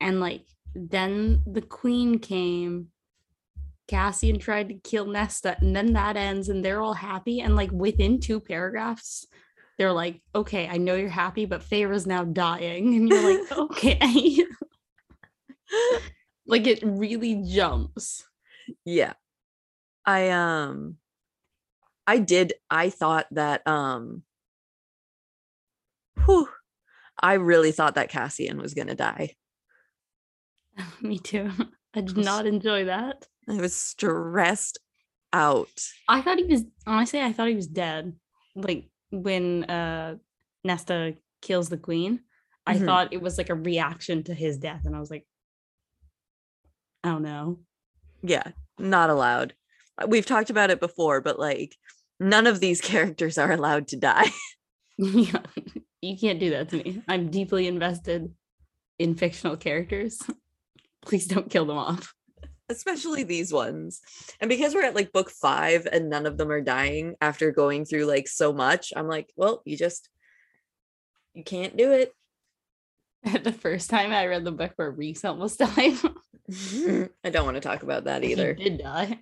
and 0.00 0.20
like 0.20 0.44
then 0.74 1.42
the 1.46 1.60
queen 1.62 2.18
came, 2.18 2.88
Cassian 3.88 4.38
tried 4.38 4.68
to 4.70 4.74
kill 4.74 5.06
Nesta, 5.06 5.56
and 5.60 5.76
then 5.76 5.92
that 5.92 6.16
ends 6.16 6.48
and 6.48 6.64
they're 6.64 6.80
all 6.80 6.94
happy. 6.94 7.40
And 7.40 7.56
like 7.56 7.70
within 7.72 8.20
two 8.20 8.40
paragraphs, 8.40 9.26
they're 9.82 9.92
like, 9.92 10.20
okay, 10.32 10.68
I 10.68 10.76
know 10.76 10.94
you're 10.94 11.08
happy, 11.08 11.44
but 11.44 11.60
Feyre's 11.64 12.06
now 12.06 12.22
dying. 12.22 12.94
And 12.94 13.08
you're 13.08 13.36
like, 13.36 13.52
okay. 13.58 14.46
like 16.46 16.68
it 16.68 16.78
really 16.84 17.42
jumps. 17.48 18.24
yeah 18.84 19.14
i 20.06 20.28
um 20.28 20.96
i 22.06 22.18
did 22.18 22.52
i 22.70 22.90
thought 22.90 23.26
that 23.30 23.66
um 23.66 24.22
whew, 26.24 26.48
i 27.20 27.34
really 27.34 27.72
thought 27.72 27.94
that 27.96 28.10
cassian 28.10 28.60
was 28.60 28.74
gonna 28.74 28.94
die 28.94 29.34
Me 31.00 31.18
too. 31.18 31.50
I 31.94 32.02
did 32.02 32.16
not 32.18 32.46
enjoy 32.46 32.84
that. 32.84 33.26
i 33.48 33.54
was 33.56 33.74
stressed 33.74 34.78
out 35.32 35.70
I 36.08 36.20
thought 36.20 36.38
he 36.38 36.44
was 36.44 36.64
honestly, 36.86 37.20
I 37.20 37.32
thought 37.32 37.48
he 37.48 37.54
was 37.54 37.66
dead. 37.66 38.14
Like 38.54 38.84
when 39.12 39.64
uh 39.64 40.16
Nesta 40.64 41.14
kills 41.40 41.68
the 41.68 41.76
queen. 41.78 42.20
I 42.66 42.76
Mhm. 42.76 42.86
thought 42.86 43.12
it 43.12 43.20
was 43.22 43.38
like 43.38 43.50
a 43.50 43.54
reaction 43.54 44.22
to 44.24 44.34
his 44.34 44.56
death, 44.58 44.82
and 44.84 44.96
I 44.96 45.00
was 45.00 45.10
like, 45.10 45.26
oh 47.04 47.18
no. 47.18 47.58
yeah 48.22 48.52
not 48.78 49.10
allowed 49.10 49.54
we've 50.06 50.24
talked 50.26 50.50
about 50.50 50.70
it 50.70 50.78
before 50.80 51.20
but 51.20 51.38
like 51.38 51.76
none 52.20 52.46
of 52.46 52.60
these 52.60 52.80
characters 52.92 53.38
are 53.38 53.50
allowed 53.52 53.88
to 53.88 53.96
die 53.96 54.28
Yeah, 54.98 55.40
you 56.00 56.16
can't 56.16 56.38
do 56.38 56.50
that 56.50 56.68
to 56.68 56.76
me. 56.76 57.02
I'm 57.08 57.28
deeply 57.30 57.66
invested 57.66 58.34
in 59.00 59.14
fictional 59.16 59.56
characters. 59.56 60.20
Please 61.02 61.26
don't 61.26 61.50
kill 61.50 61.64
them 61.64 61.78
off. 61.78 62.14
Especially 62.68 63.22
these 63.22 63.52
ones 63.52 64.00
and 64.40 64.48
because 64.48 64.74
we're 64.74 64.84
at 64.84 64.94
like 64.94 65.12
book 65.12 65.30
five 65.30 65.86
and 65.90 66.08
none 66.08 66.24
of 66.26 66.38
them 66.38 66.50
are 66.50 66.60
dying 66.62 67.14
after 67.20 67.50
going 67.50 67.84
through 67.84 68.04
like 68.06 68.26
so 68.26 68.52
much 68.52 68.92
i'm 68.96 69.06
like 69.08 69.30
well 69.36 69.60
you 69.66 69.76
just 69.76 70.08
you 71.34 71.44
can't 71.44 71.76
do 71.76 71.92
it 71.92 72.14
At 73.24 73.44
the 73.44 73.52
first 73.52 73.90
time 73.90 74.10
I 74.12 74.26
read 74.26 74.44
the 74.44 74.52
book 74.52 74.72
where 74.76 74.90
Rhys 74.90 75.24
almost 75.24 75.58
died, 75.64 75.96
I 77.24 77.30
don't 77.30 77.44
want 77.44 77.54
to 77.56 77.60
talk 77.60 77.82
about 77.82 78.04
that 78.04 78.22
he 78.22 78.32
either. 78.32 78.54
did 78.54 78.78
die. 78.78 79.20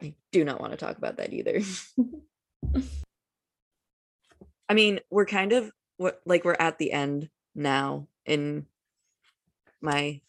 I 0.00 0.14
do 0.30 0.44
not 0.44 0.60
want 0.60 0.72
to 0.72 0.78
talk 0.78 0.96
about 0.96 1.16
that 1.16 1.32
either. 1.32 1.60
I 4.68 4.74
mean, 4.74 5.00
we're 5.10 5.26
kind 5.26 5.52
of 5.52 5.70
what 5.96 6.20
like 6.24 6.44
we're 6.44 6.56
at 6.58 6.78
the 6.78 6.92
end 6.92 7.28
now 7.54 8.06
in 8.24 8.66
my 9.80 10.20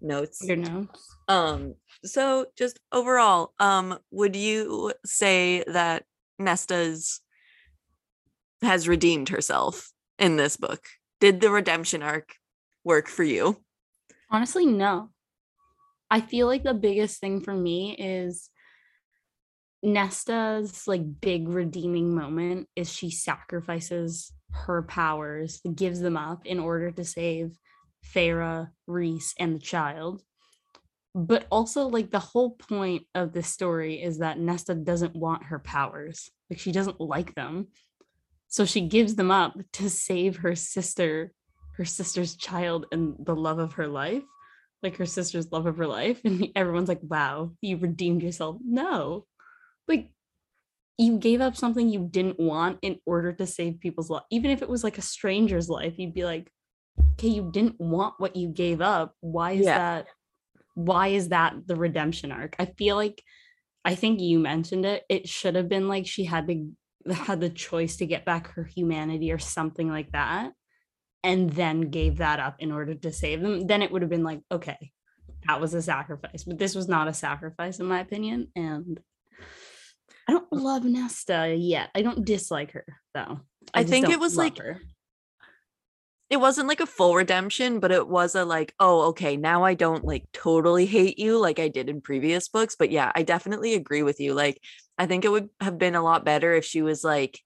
notes. 0.00 0.42
Your 0.42 0.56
notes. 0.56 1.16
Um 1.28 1.74
so 2.04 2.46
just 2.56 2.78
overall, 2.92 3.52
um 3.58 3.98
would 4.10 4.36
you 4.36 4.92
say 5.04 5.64
that 5.66 6.04
Nesta's 6.38 7.20
has 8.62 8.88
redeemed 8.88 9.28
herself 9.28 9.92
in 10.18 10.36
this 10.36 10.56
book? 10.56 10.84
Did 11.20 11.40
the 11.40 11.50
redemption 11.50 12.02
arc 12.02 12.34
work 12.84 13.08
for 13.08 13.22
you? 13.22 13.62
Honestly, 14.30 14.66
no. 14.66 15.10
I 16.10 16.20
feel 16.20 16.46
like 16.46 16.62
the 16.62 16.74
biggest 16.74 17.20
thing 17.20 17.40
for 17.40 17.54
me 17.54 17.96
is 17.98 18.50
Nesta's 19.84 20.86
like 20.86 21.20
big 21.20 21.48
redeeming 21.48 22.14
moment 22.14 22.68
is 22.76 22.92
she 22.92 23.10
sacrifices 23.10 24.32
her 24.50 24.82
powers, 24.82 25.60
gives 25.74 26.00
them 26.00 26.16
up 26.16 26.46
in 26.46 26.58
order 26.58 26.90
to 26.90 27.04
save 27.04 27.56
Feyre, 28.14 28.70
Rhys, 28.86 29.34
and 29.38 29.54
the 29.54 29.60
child. 29.60 30.22
But 31.14 31.46
also, 31.50 31.88
like, 31.88 32.10
the 32.10 32.18
whole 32.18 32.50
point 32.50 33.04
of 33.14 33.32
this 33.32 33.48
story 33.48 34.02
is 34.02 34.18
that 34.18 34.38
Nesta 34.38 34.74
doesn't 34.74 35.16
want 35.16 35.44
her 35.44 35.58
powers. 35.58 36.30
Like, 36.50 36.58
she 36.58 36.72
doesn't 36.72 37.00
like 37.00 37.34
them. 37.34 37.68
So 38.48 38.64
she 38.64 38.82
gives 38.82 39.16
them 39.16 39.30
up 39.30 39.54
to 39.74 39.90
save 39.90 40.36
her 40.38 40.54
sister, 40.54 41.32
her 41.76 41.84
sister's 41.84 42.36
child, 42.36 42.86
and 42.92 43.16
the 43.18 43.34
love 43.34 43.58
of 43.58 43.74
her 43.74 43.88
life. 43.88 44.22
like 44.82 44.96
her 44.96 45.06
sister's 45.06 45.50
love 45.52 45.66
of 45.66 45.76
her 45.78 45.86
life 45.86 46.20
and 46.24 46.48
everyone's 46.54 46.88
like 46.88 47.00
wow 47.02 47.50
you 47.60 47.76
redeemed 47.76 48.22
yourself 48.22 48.56
no 48.64 49.24
like 49.88 50.10
you 50.98 51.18
gave 51.18 51.40
up 51.40 51.56
something 51.56 51.88
you 51.88 52.08
didn't 52.10 52.40
want 52.40 52.78
in 52.82 52.98
order 53.04 53.32
to 53.32 53.46
save 53.46 53.80
people's 53.80 54.10
life 54.10 54.22
even 54.30 54.50
if 54.50 54.62
it 54.62 54.68
was 54.68 54.84
like 54.84 54.98
a 54.98 55.02
stranger's 55.02 55.68
life 55.68 55.94
you'd 55.98 56.14
be 56.14 56.24
like 56.24 56.50
okay 57.12 57.28
you 57.28 57.50
didn't 57.50 57.80
want 57.80 58.14
what 58.18 58.36
you 58.36 58.48
gave 58.48 58.80
up. 58.80 59.14
Why 59.20 59.52
is 59.52 59.64
Yeah. 59.66 59.78
that 59.78 60.06
why 60.74 61.08
is 61.08 61.30
that 61.30 61.54
the 61.66 61.76
redemption 61.76 62.30
arc? 62.32 62.54
I 62.58 62.66
feel 62.66 62.96
like 62.96 63.22
i 63.84 63.94
think 63.94 64.20
you 64.20 64.38
mentioned 64.38 64.84
it. 64.84 65.04
It 65.08 65.28
should 65.28 65.54
have 65.54 65.68
been 65.68 65.88
like 65.88 66.06
she 66.06 66.24
had 66.24 66.46
to 66.48 66.70
had 67.12 67.40
the 67.40 67.50
choice 67.50 67.96
to 67.96 68.06
get 68.06 68.24
back 68.24 68.48
her 68.52 68.64
humanity 68.64 69.30
or 69.30 69.38
something 69.38 69.88
like 69.88 70.10
that 70.12 70.52
and 71.22 71.50
then 71.50 71.82
gave 71.90 72.18
that 72.18 72.40
up 72.40 72.56
in 72.58 72.72
order 72.72 72.94
to 72.94 73.12
save 73.12 73.40
them. 73.40 73.66
Then 73.66 73.82
it 73.82 73.90
would 73.90 74.02
have 74.02 74.10
been 74.10 74.24
like 74.24 74.40
okay 74.50 74.92
that 75.46 75.60
was 75.60 75.74
a 75.74 75.82
sacrifice. 75.82 76.42
But 76.44 76.58
this 76.58 76.74
was 76.74 76.88
not 76.88 77.08
a 77.08 77.14
sacrifice 77.14 77.78
in 77.78 77.86
my 77.86 78.00
opinion 78.00 78.48
and 78.56 78.98
i 80.28 80.32
don't 80.32 80.52
love 80.52 80.84
nesta 80.84 81.54
yet. 81.56 81.90
I 81.94 82.02
don't 82.02 82.24
dislike 82.24 82.72
her 82.72 82.84
though. 83.14 83.40
I 83.72 83.82
just 83.82 83.90
think 83.92 84.08
it 84.08 84.20
was, 84.20 84.36
like, 84.36 84.58
her. 84.58 84.80
It 86.28 86.38
wasn't 86.38 86.68
like 86.68 86.80
a 86.80 86.86
full 86.86 87.14
redemption, 87.14 87.78
but 87.78 87.92
it 87.92 88.08
was 88.08 88.34
a 88.34 88.44
like, 88.44 88.74
oh, 88.80 89.02
okay, 89.08 89.36
now 89.36 89.62
I 89.62 89.74
don't 89.74 90.04
like 90.04 90.24
totally 90.32 90.86
hate 90.86 91.18
you 91.18 91.38
like 91.38 91.60
I 91.60 91.68
did 91.68 91.88
in 91.88 92.00
previous 92.00 92.48
books. 92.48 92.74
But 92.76 92.90
yeah, 92.90 93.12
I 93.14 93.22
definitely 93.22 93.74
agree 93.74 94.02
with 94.02 94.18
you. 94.18 94.34
Like, 94.34 94.60
I 94.98 95.06
think 95.06 95.24
it 95.24 95.30
would 95.30 95.48
have 95.60 95.78
been 95.78 95.94
a 95.94 96.02
lot 96.02 96.24
better 96.24 96.52
if 96.54 96.64
she 96.64 96.82
was 96.82 97.04
like, 97.04 97.40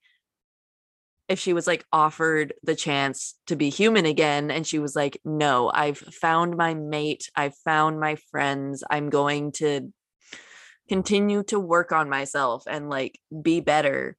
if 1.28 1.39
she 1.39 1.53
was 1.53 1.66
like 1.66 1.85
offered 1.93 2.55
the 2.62 2.74
chance 2.74 3.35
to 3.47 3.55
be 3.55 3.68
human 3.68 4.07
again 4.07 4.51
and 4.51 4.66
she 4.66 4.78
was 4.78 4.97
like, 4.97 5.20
no, 5.24 5.70
I've 5.72 5.99
found 5.99 6.57
my 6.57 6.74
mate, 6.74 7.31
I've 7.37 7.55
found 7.64 8.01
my 8.01 8.16
friends, 8.31 8.83
I'm 8.91 9.11
going 9.11 9.53
to 9.53 9.93
continue 10.89 11.45
to 11.45 11.61
work 11.61 11.93
on 11.93 12.09
myself 12.09 12.64
and 12.66 12.89
like 12.91 13.20
be 13.43 13.61
better 13.61 14.16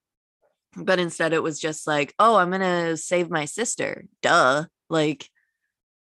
but 0.75 0.99
instead 0.99 1.33
it 1.33 1.43
was 1.43 1.59
just 1.59 1.87
like 1.87 2.13
oh 2.19 2.35
i'm 2.35 2.51
gonna 2.51 2.95
save 2.97 3.29
my 3.29 3.45
sister 3.45 4.05
duh 4.21 4.63
like 4.89 5.29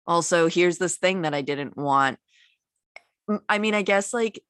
also 0.06 0.48
here's 0.48 0.78
this 0.78 0.96
thing 0.96 1.22
that 1.22 1.34
i 1.34 1.42
didn't 1.42 1.76
want. 1.76 2.18
I 3.48 3.58
mean 3.58 3.74
i 3.74 3.82
guess 3.82 4.12
like 4.12 4.42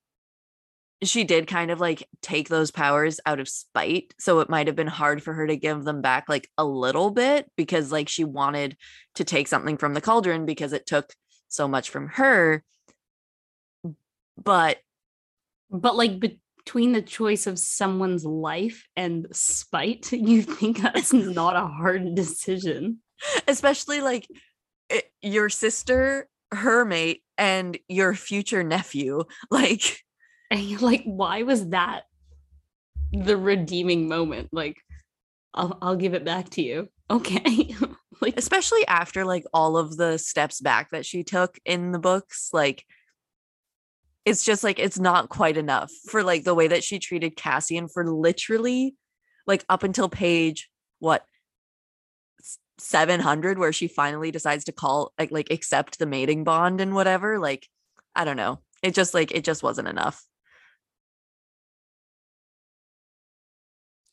she 1.03 1.25
did 1.25 1.47
kind 1.47 1.71
of 1.71 1.81
like 1.81 2.07
take 2.21 2.49
those 2.49 2.71
powers 2.71 3.19
out 3.27 3.41
of 3.41 3.49
spite 3.49 4.15
so 4.19 4.41
it 4.41 4.49
might 4.49 4.69
have 4.69 4.77
been 4.77 4.87
hard 4.87 5.23
for 5.23 5.35
her 5.35 5.47
to 5.47 5.57
give 5.57 5.85
them 5.85 6.01
back 6.01 6.29
like 6.29 6.49
a 6.57 6.65
little 6.65 7.11
bit 7.11 7.51
because 7.57 7.91
like 7.91 8.09
she 8.09 8.25
wanted 8.25 8.77
to 9.17 9.25
take 9.25 9.49
something 9.49 9.77
from 9.77 9.95
the 9.95 10.01
cauldron 10.01 10.47
because 10.47 10.73
it 10.73 10.87
took 10.87 11.13
so 11.53 11.69
much 11.69 11.91
from 11.91 12.09
her. 12.09 12.63
But 14.43 14.79
but 15.71 15.97
like 15.97 16.21
between 16.65 16.93
the 16.93 17.03
choice 17.03 17.47
of 17.47 17.59
someone's 17.59 18.25
life 18.25 18.87
and 18.97 19.27
spite 19.33 20.13
you 20.13 20.43
think 20.43 20.81
that's 20.81 21.13
not 21.13 21.57
a 21.57 21.67
hard 21.67 22.15
decision. 22.15 22.99
Especially 23.47 24.01
like 24.01 24.27
it, 24.89 25.05
your 25.21 25.49
sister 25.49 26.29
her 26.53 26.85
mate 26.85 27.23
and 27.39 27.79
your 27.89 28.15
future 28.15 28.63
nephew 28.63 29.23
like 29.51 30.03
and 30.51 30.61
you're 30.61 30.81
like 30.81 31.03
why 31.05 31.43
was 31.45 31.71
that 31.71 32.03
the 33.13 33.37
redeeming 33.37 34.09
moment? 34.09 34.49
Like 34.53 34.77
i'll, 35.55 35.79
I'll 35.83 35.97
give 35.97 36.15
it 36.15 36.25
back 36.25 36.51
to 36.51 36.63
you. 36.63 36.89
Okay. 37.11 37.75
Like 38.21 38.39
especially 38.39 38.87
after 38.87 39.25
like 39.25 39.45
all 39.53 39.77
of 39.77 39.97
the 39.97 40.17
steps 40.17 40.61
back 40.61 40.91
that 40.91 41.05
she 41.05 41.25
took 41.25 41.59
in 41.65 41.91
the 41.91 41.99
books 41.99 42.51
like 42.53 42.85
it's 44.25 44.45
just 44.45 44.63
like 44.63 44.79
it's 44.79 44.99
not 44.99 45.29
quite 45.29 45.57
enough 45.57 45.91
for 46.09 46.23
like 46.23 46.45
the 46.45 46.55
way 46.55 46.69
that 46.69 46.85
she 46.85 46.99
treated 46.99 47.37
Cassian 47.37 47.89
for 47.89 48.09
literally 48.09 48.95
like 49.47 49.65
up 49.69 49.83
until 49.83 50.09
page 50.09 50.71
what 51.01 51.25
700 52.79 53.59
where 53.59 53.73
she 53.73 53.89
finally 53.89 54.31
decides 54.31 54.65
to 54.65 54.73
call 54.73 55.13
like 55.19 55.31
like 55.31 55.51
accept 55.51 55.99
the 55.99 56.07
mating 56.07 56.45
bond 56.45 56.81
and 56.81 56.95
whatever 56.95 57.39
like 57.39 57.69
I 58.15 58.25
don't 58.25 58.37
know. 58.37 58.61
It 58.83 58.95
just 58.95 59.15
like 59.15 59.33
it 59.33 59.45
just 59.45 59.63
wasn't 59.63 59.89
enough. 59.89 60.25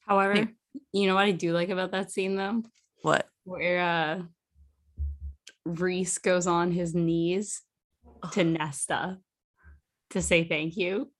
However 0.05 0.49
you 0.91 1.07
know 1.07 1.15
what 1.15 1.25
i 1.25 1.31
do 1.31 1.51
like 1.51 1.69
about 1.69 1.91
that 1.91 2.11
scene 2.11 2.35
though? 2.35 2.63
What? 3.01 3.27
Where 3.43 3.79
uh 3.79 4.21
Rhys 5.65 6.17
goes 6.17 6.47
on 6.47 6.71
his 6.71 6.95
knees 6.95 7.61
to 8.31 8.43
nesta 8.43 9.19
to 10.11 10.21
say 10.21 10.43
thank 10.43 10.77
you. 10.77 11.11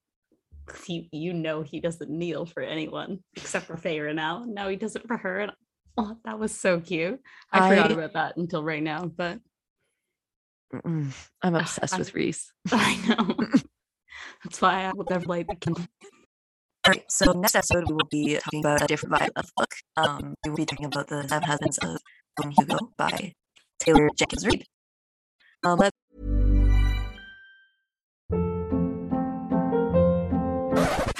he, 0.85 1.09
you 1.11 1.33
know 1.33 1.61
he 1.61 1.79
doesn't 1.79 2.09
kneel 2.09 2.45
for 2.45 2.61
anyone 2.61 3.19
except 3.35 3.65
for 3.65 3.75
Feyre 3.75 4.13
now. 4.13 4.43
Now 4.47 4.69
he 4.69 4.75
does 4.75 4.95
it 4.95 5.07
for 5.07 5.17
her. 5.17 5.39
And 5.39 5.51
oh, 5.97 6.17
that 6.25 6.39
was 6.39 6.57
so 6.57 6.79
cute. 6.79 7.19
I, 7.51 7.69
forgot 7.69 7.91
about 7.91 8.13
that 8.13 8.37
until 8.37 8.63
right 8.63 8.83
now, 8.83 9.05
but 9.05 9.39
Mm-mm. 10.73 11.11
I'm 11.41 11.55
obsessed 11.55 11.95
I- 11.95 11.97
with 11.97 12.13
Rhys 12.13 12.51
I 12.71 12.97
know. 13.07 13.35
That's 14.43 14.61
why 14.61 14.83
I 14.85 14.93
will 14.93 15.05
never 15.09 15.25
light 15.25 15.47
the 15.49 15.55
candle. 15.55 15.85
All 16.85 16.93
right, 16.93 17.03
so 17.11 17.33
next 17.33 17.55
episode 17.55 17.85
we 17.87 17.93
will 17.93 18.07
be 18.09 18.37
talking 18.37 18.61
about 18.61 18.81
a 18.81 18.87
different 18.87 19.15
vibe 19.15 19.31
of 19.35 19.49
book. 19.57 19.73
Um, 19.97 20.33
we 20.43 20.49
will 20.51 20.57
be 20.57 20.65
talking 20.65 20.85
about 20.85 21.07
the 21.07 21.27
Seven 21.27 21.43
Husbands 21.43 21.77
of 21.79 21.97
Gwen 22.37 22.51
Hugo 22.57 22.77
by 22.97 23.33
Taylor 23.79 24.09
Jenkins 24.17 24.45
Reid. 24.47 24.63
Um, 25.65 25.79